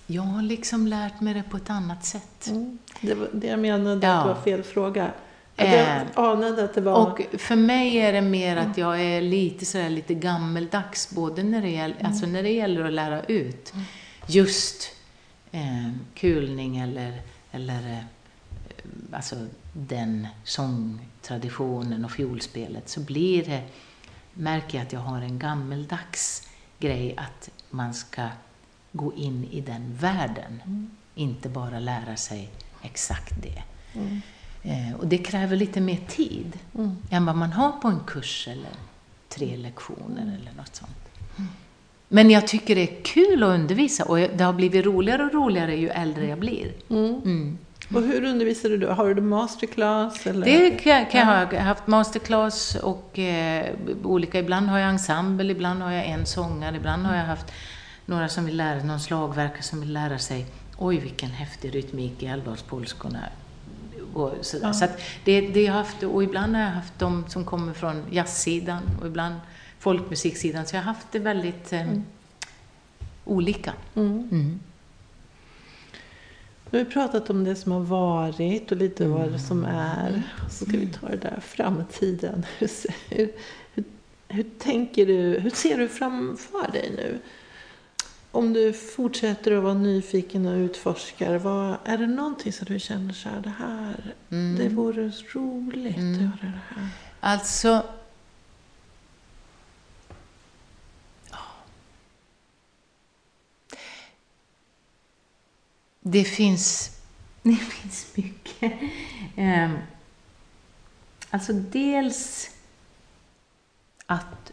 jag 0.07 0.22
har 0.22 0.42
liksom 0.42 0.86
lärt 0.86 1.20
mig 1.20 1.34
det 1.34 1.42
på 1.42 1.57
ett 1.57 1.70
annat 1.70 2.05
sätt. 2.05 2.46
Mm. 2.50 2.78
Det 3.00 3.14
var 3.14 3.28
det 3.32 3.46
jag 3.46 3.59
menade, 3.59 4.07
Ja. 4.07 4.12
att 4.14 4.24
det 4.26 4.34
var 4.34 4.40
fel 4.40 4.62
fråga. 4.62 5.05
Att 5.05 5.12
Eh, 5.66 5.74
jag 5.74 6.07
anade 6.16 6.64
att 6.64 6.74
det 6.74 6.80
var... 6.80 7.07
Och 7.07 7.22
för 7.40 7.57
mig 7.57 7.96
är 7.96 8.12
det 8.12 8.20
mer 8.20 8.57
att 8.57 8.78
jag 8.78 9.00
är 9.00 9.20
lite 9.20 9.66
sådär 9.66 9.90
lite 9.90 10.14
gammeldags, 10.14 11.11
både 11.11 11.42
när 11.42 11.62
det 11.62 11.70
gäller, 11.70 11.96
alltså 12.05 12.26
när 12.26 12.42
det 12.42 12.50
gäller 12.50 12.84
att 12.84 12.92
lära 12.92 13.22
ut 13.22 13.72
just 14.26 14.90
eh, 15.53 15.90
kulning 16.14 16.76
eller, 16.78 17.22
eller 17.53 17.90
eh, 17.92 17.98
alltså 19.12 19.36
den 19.72 20.26
sångtraditionen 20.44 22.04
och 22.04 22.10
fiolspelet, 22.10 22.88
så 22.88 23.00
blir 23.00 23.44
det, 23.44 23.62
märker 24.34 24.78
jag 24.78 24.86
att 24.86 24.92
jag 24.92 25.00
har 25.00 25.20
en 25.20 25.38
gammeldags 25.38 26.48
grej 26.78 27.14
att 27.16 27.50
man 27.70 27.94
ska 27.94 28.28
gå 28.92 29.12
in 29.14 29.44
i 29.44 29.60
den 29.60 29.94
världen, 29.96 30.60
inte 31.14 31.48
bara 31.48 31.78
lära 31.80 32.16
sig 32.16 32.50
exakt 32.82 33.42
det. 33.42 33.62
Mm. 33.94 34.20
Eh, 34.62 34.94
och 34.94 35.06
det 35.06 35.18
kräver 35.18 35.56
lite 35.56 35.80
mer 35.80 35.98
tid 36.08 36.58
Mm. 36.74 36.96
än 37.10 37.26
vad 37.26 37.36
man 37.36 37.52
har 37.52 37.72
på 37.72 37.88
en 37.88 38.00
kurs 38.06 38.48
eller 38.48 38.70
tre 39.28 39.56
lektioner 39.56 40.22
eller 40.40 40.52
något 40.56 40.76
sånt. 40.76 40.90
Men 42.08 42.30
jag 42.30 42.46
tycker 42.46 42.74
det 42.74 42.82
är 42.82 43.02
kul 43.04 43.42
att 43.42 43.48
undervisa 43.48 44.04
och 44.04 44.18
det 44.18 44.44
har 44.44 44.52
blivit 44.52 44.84
roligare 44.86 45.24
och 45.24 45.32
roligare 45.34 45.76
ju 45.76 45.88
äldre 45.88 46.26
jag 46.26 46.38
blir. 46.38 46.72
Mm. 47.93 48.05
Mm. 48.05 48.11
Och 48.11 48.14
hur 48.14 48.30
undervisar 48.30 48.68
du? 48.68 48.86
Har 48.86 49.14
du 49.14 49.22
masterclass? 49.22 50.26
Eller? 50.26 50.45
Det 50.47 50.70
kan, 50.70 51.07
kan 51.07 51.20
jag 51.20 51.26
ha. 51.26 51.34
Jag 51.34 51.49
har 51.51 51.59
haft 51.59 51.86
masterclass 51.86 52.74
och 52.74 53.18
eh, 53.18 53.74
olika, 54.03 54.38
ibland 54.38 54.68
har 54.68 54.78
jag 54.78 54.90
ensemble, 54.90 55.53
ibland 55.53 55.82
har 55.82 55.93
jag 55.93 56.07
en 56.07 56.26
sångare, 56.26 56.76
ibland 56.76 57.07
har 57.07 57.16
jag 57.16 57.24
haft 57.24 57.53
några 58.07 58.28
som 58.28 58.45
vill 58.45 58.57
lära 58.57 58.82
någon 58.82 59.01
slagverkare 59.01 59.62
som 59.62 59.80
vill 59.80 59.93
lära 59.93 60.18
sig 60.18 60.47
Oj, 60.78 60.99
vilken 60.99 61.30
häftig 61.30 61.74
rytmik 61.74 62.22
i 62.22 62.26
älvdalspolskorna. 62.26 63.18
Och, 64.14 64.32
sådär. 64.40 64.66
Ja. 64.66 64.72
så 64.72 64.86
det, 65.24 65.40
det 65.40 65.62
jag 65.62 65.72
haft, 65.72 66.03
och 66.03 66.22
ibland 66.22 66.57
har 66.57 66.62
jag 66.62 66.70
haft 66.70 66.99
de 66.99 67.24
som 67.28 67.45
kommer 67.45 67.72
från 67.72 68.05
jazzsidan 68.11 68.82
och 69.01 69.07
ibland 69.07 69.34
folkmusiksidan. 69.78 70.66
Så 70.66 70.76
jag 70.76 70.82
har 70.82 70.93
haft 70.93 71.07
det 71.12 71.18
väldigt 71.18 71.72
eh, 71.72 71.86
olika. 73.24 73.72
Mm. 73.95 74.28
Mm. 74.32 74.61
Nu 76.72 76.78
har 76.78 76.84
vi 76.84 76.90
pratat 76.90 77.30
om 77.30 77.44
det 77.44 77.56
som 77.56 77.72
har 77.72 77.80
varit 77.80 78.72
och 78.72 78.78
lite 78.78 79.06
vad 79.06 79.32
det 79.32 79.38
som 79.38 79.64
är. 79.64 80.22
Så 80.50 80.64
ska 80.64 80.76
vi 80.78 80.86
ta 80.86 81.08
det 81.08 81.16
där 81.16 81.40
framtiden. 81.42 82.46
Hur, 82.58 82.70
hur, 83.74 83.84
hur 84.28 84.44
tänker 84.58 85.06
du? 85.06 85.38
Hur 85.38 85.50
ser 85.50 85.78
du 85.78 85.88
framför 85.88 86.72
dig 86.72 86.92
nu? 86.96 87.18
Om 88.30 88.52
du 88.52 88.72
fortsätter 88.72 89.52
att 89.56 89.62
vara 89.62 89.74
nyfiken 89.74 90.46
och 90.46 90.56
utforskar, 90.56 91.38
vad, 91.38 91.76
är 91.84 91.98
det 91.98 92.06
någonting 92.06 92.52
som 92.52 92.66
du 92.70 92.78
känner 92.78 93.12
så 93.14 93.28
här, 93.28 93.40
det 93.40 93.52
här, 93.58 94.14
Mm. 94.30 94.56
det 94.58 94.68
vore 94.68 95.12
roligt 95.34 95.96
Mm. 95.96 96.14
att 96.14 96.20
göra 96.20 96.52
det 96.52 96.60
här? 96.74 96.88
Alltså... 97.20 97.82
Det 106.02 106.24
finns, 106.24 106.96
det 107.42 107.56
finns 107.56 108.16
mycket. 108.16 108.72
Ehm, 109.36 109.78
Alltså 111.30 111.52
dels 111.52 112.50
att 114.06 114.52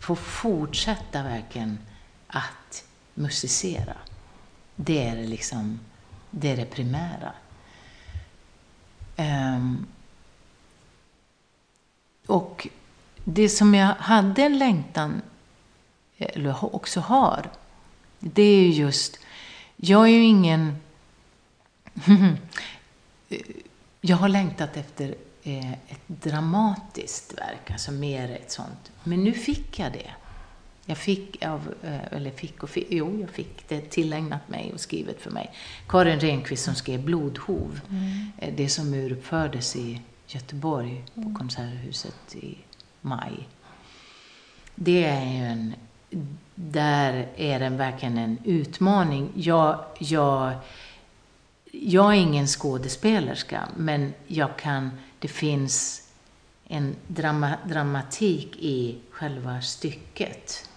få 0.00 0.16
fortsätta 0.16 1.22
verkligen 1.22 1.78
att 2.26 2.84
musicera. 3.14 3.96
Det 4.76 5.02
är 5.06 5.16
det 5.16 5.26
liksom, 5.26 5.80
det 6.30 6.50
är 6.50 6.56
det 6.56 6.66
primära. 6.66 7.32
Ehm, 9.16 9.86
och 12.26 12.68
det 13.24 13.48
som 13.48 13.74
jag 13.74 13.94
hade 13.94 14.42
en 14.42 14.58
längtan, 14.58 15.22
eh, 16.18 16.28
eller 16.34 16.74
också 16.74 17.00
har, 17.00 17.50
det 18.18 18.42
är 18.42 18.68
just, 18.68 19.18
jag 19.80 20.04
är 20.04 20.12
ju 20.12 20.24
ingen... 20.24 20.76
jag 24.00 24.16
har 24.16 24.28
längtat 24.28 24.76
efter 24.76 25.14
eh, 25.42 25.72
ett 25.72 26.02
dramatiskt 26.06 27.38
verk, 27.38 27.70
alltså 27.70 27.92
mer 27.92 28.30
ett 28.30 28.50
sånt. 28.50 28.92
Men 29.04 29.24
nu 29.24 29.32
fick 29.32 29.78
jag 29.78 29.92
det. 29.92 30.10
Jag 30.86 30.98
fick 30.98 31.44
av, 31.44 31.74
eh, 31.82 32.12
eller 32.12 32.30
fick 32.30 32.62
och 32.62 32.70
fick, 32.70 32.86
jo, 32.90 33.20
jag 33.20 33.30
fick 33.30 33.68
det 33.68 33.80
tillägnat 33.80 34.48
mig 34.48 34.72
och 34.72 34.80
skrivet 34.80 35.22
för 35.22 35.30
mig. 35.30 35.50
Karin 35.88 36.20
Renqvist 36.20 36.64
som 36.64 36.74
skrev 36.74 37.04
Blodhov, 37.04 37.80
eh, 38.38 38.54
det 38.56 38.68
som 38.68 38.94
uruppfördes 38.94 39.76
i 39.76 40.00
Göteborg 40.26 41.04
på 41.14 41.34
Konserthuset 41.38 42.34
i 42.34 42.58
maj. 43.00 43.48
Det 44.74 45.04
är 45.04 45.24
ju 45.24 45.44
en, 45.44 45.74
där 46.68 47.28
är 47.36 47.60
den 47.60 47.76
verkligen 47.76 48.18
en 48.18 48.38
utmaning. 48.44 49.32
Jag, 49.34 49.84
jag, 49.98 50.52
jag 51.72 52.06
är 52.06 52.18
ingen 52.18 52.46
skådespelerska, 52.46 53.68
men 53.76 54.14
jag 54.26 54.56
kan, 54.56 54.90
det 55.18 55.28
finns 55.28 56.02
en 56.68 56.96
drama, 57.06 57.56
dramatik 57.68 58.56
i 58.56 58.98
själva 59.10 59.60
stycket 59.60 60.68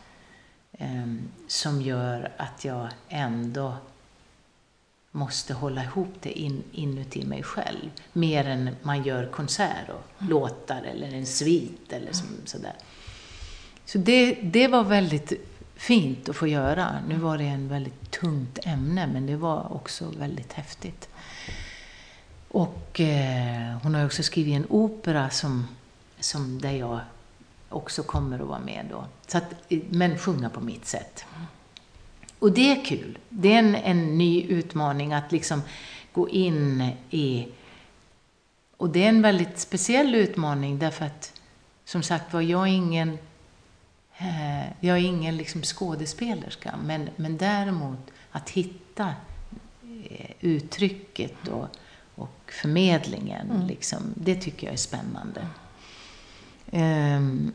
eh, 0.72 1.14
som 1.48 1.82
gör 1.82 2.32
att 2.38 2.66
jag 2.66 2.90
ändå 3.10 3.76
måste 5.12 5.54
hålla 5.54 5.84
ihop 5.84 6.14
det 6.22 6.40
in, 6.40 6.64
inuti 6.72 7.26
mig 7.26 7.44
själv. 7.44 7.90
Mer 8.14 8.48
än 8.48 8.76
man 8.82 9.04
gör 9.04 9.26
konsert 9.26 9.90
och 9.90 10.24
låtar 10.30 10.82
eller 10.84 11.14
en 11.14 11.26
svit 11.26 11.94
eller 11.94 12.12
som, 12.12 12.28
sådär. 12.46 12.76
Så 13.86 13.98
det, 13.98 14.34
det 14.34 14.68
var 14.68 14.84
väldigt 14.84 15.34
fint 15.76 16.30
att 16.30 16.36
få 16.36 16.48
göra. 16.48 16.96
Nu 17.08 17.16
var 17.16 17.38
det 17.38 17.44
en 17.44 17.68
väldigt 17.68 18.12
tungt 18.12 18.60
ämne, 18.64 19.08
men 19.08 19.26
det 19.26 19.36
var 19.36 19.74
också 19.74 20.10
väldigt 20.18 20.54
häftigt. 20.54 21.10
Och 22.48 23.00
eh, 23.00 23.78
hon 23.84 23.96
har 23.96 24.06
också 24.06 24.24
skrivit 24.24 24.56
en 24.56 24.66
opera 24.70 25.30
som, 25.30 25.68
som 26.20 26.62
där 26.62 26.72
jag 26.72 27.00
också 27.70 28.04
kommer 28.04 28.40
att 28.40 28.48
vara 28.48 28.60
med 28.60 28.86
då. 28.90 29.06
Så 29.28 29.38
att, 29.38 29.54
men 29.90 30.18
sjunga 30.18 30.50
på 30.50 30.62
mitt 30.62 30.86
sätt. 30.86 31.26
Och 32.40 32.52
det 32.52 32.72
är 32.72 32.86
kul. 32.86 33.18
Det 33.30 33.54
är 33.54 33.60
en, 33.60 33.76
en 33.76 34.18
ny 34.18 34.44
utmaning 34.44 35.14
att 35.14 35.32
liksom 35.32 35.62
gå 36.14 36.30
in 36.30 36.90
i... 37.10 37.48
Och 38.78 38.90
det 38.90 39.04
är 39.04 39.10
en 39.10 39.22
väldigt 39.22 39.60
speciell 39.60 40.16
utmaning 40.16 40.80
därför 40.80 41.06
att, 41.06 41.34
som 41.86 42.04
sagt 42.04 42.34
var, 42.34 42.42
jag 42.42 42.62
är 42.62 42.72
ingen, 42.72 43.18
jag 44.80 44.98
är 44.98 45.02
ingen 45.02 45.38
liksom 45.38 45.62
skådespelerska. 45.64 46.76
Men, 46.84 47.10
men 47.16 47.38
däremot 47.38 48.12
att 48.32 48.50
hitta 48.50 49.14
eh, 50.10 50.32
uttrycket 50.40 51.48
och, 51.48 51.68
och 52.16 52.52
förmedlingen, 52.62 53.52
mm. 53.52 53.68
liksom, 53.68 54.14
det 54.16 54.36
tycker 54.36 54.68
jag 54.68 54.74
är 54.74 54.78
spännande. 54.78 55.48
Um, 56.72 57.54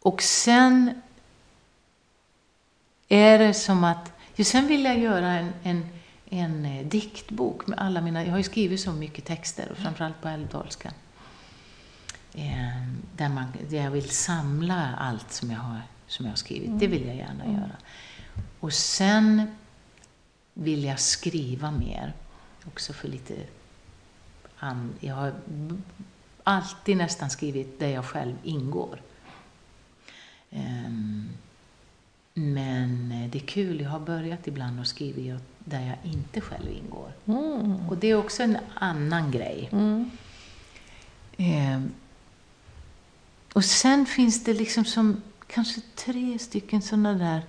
och 0.00 0.22
sen 0.22 1.02
är 3.08 3.38
det 3.38 3.54
som 3.54 3.84
att, 3.84 4.12
ju 4.36 4.44
sen 4.44 4.66
vill 4.66 4.84
jag 4.84 4.98
göra 4.98 5.32
en, 5.32 5.52
en, 5.62 5.86
en 6.30 6.64
eh, 6.64 6.86
diktbok 6.86 7.66
med 7.66 7.78
alla 7.78 8.00
mina, 8.00 8.24
jag 8.24 8.30
har 8.30 8.38
ju 8.38 8.44
skrivit 8.44 8.80
så 8.80 8.92
mycket 8.92 9.24
texter, 9.24 9.70
och 9.70 9.78
framförallt 9.78 10.22
på 10.22 10.28
älvdalska. 10.28 10.92
Eh, 12.38 12.82
där, 13.16 13.28
man, 13.28 13.46
där 13.70 13.84
jag 13.84 13.90
vill 13.90 14.10
samla 14.10 14.94
allt 14.98 15.32
som 15.32 15.50
jag 15.50 15.58
har, 15.58 15.82
som 16.06 16.26
jag 16.26 16.32
har 16.32 16.36
skrivit. 16.36 16.66
Mm. 16.66 16.78
Det 16.78 16.86
vill 16.86 17.06
jag 17.06 17.16
gärna 17.16 17.44
mm. 17.44 17.56
göra. 17.56 17.76
Och 18.60 18.72
sen 18.72 19.56
vill 20.54 20.84
jag 20.84 21.00
skriva 21.00 21.70
mer. 21.70 22.12
Också 22.66 22.92
för 22.92 23.08
lite... 23.08 23.34
jag 25.00 25.14
har 25.14 25.34
alltid 26.44 26.96
nästan 26.96 27.30
skrivit 27.30 27.80
där 27.80 27.88
jag 27.88 28.04
själv 28.04 28.34
ingår. 28.42 29.00
Um, 30.50 31.28
men 32.34 33.08
det 33.30 33.38
är 33.38 33.46
kul, 33.46 33.80
jag 33.80 33.90
har 33.90 34.00
börjat 34.00 34.46
ibland 34.46 34.80
att 34.80 34.86
skriva 34.86 35.40
där 35.58 35.80
jag 35.80 36.12
inte 36.12 36.40
själv 36.40 36.72
ingår. 36.72 37.12
Mm. 37.26 37.88
Och 37.88 37.96
det 37.96 38.10
är 38.10 38.14
också 38.14 38.42
en 38.42 38.58
annan 38.74 39.30
grej. 39.30 39.68
Mm. 39.72 40.10
Eh, 41.36 41.80
och 43.58 43.64
sen 43.64 44.06
finns 44.06 44.44
det 44.44 44.54
liksom 44.54 44.84
som 44.84 45.22
kanske 45.46 45.80
tre 45.94 46.38
stycken 46.38 46.82
sådana 46.82 47.12
där 47.12 47.42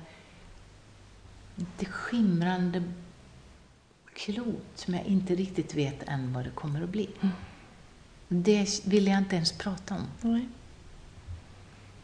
lite 1.55 1.85
skimrande 1.85 2.83
klot 4.13 4.67
som 4.75 4.93
jag 4.93 5.05
inte 5.05 5.35
riktigt 5.35 5.75
vet 5.75 6.03
än 6.03 6.33
vad 6.33 6.43
det 6.43 6.51
kommer 6.51 6.81
att 6.81 6.89
bli. 6.89 7.09
Mm. 7.21 7.35
Det 8.27 8.85
vill 8.85 9.07
jag 9.07 9.17
inte 9.17 9.35
ens 9.35 9.51
prata 9.51 9.95
om. 9.95 10.07
Nej 10.21 10.47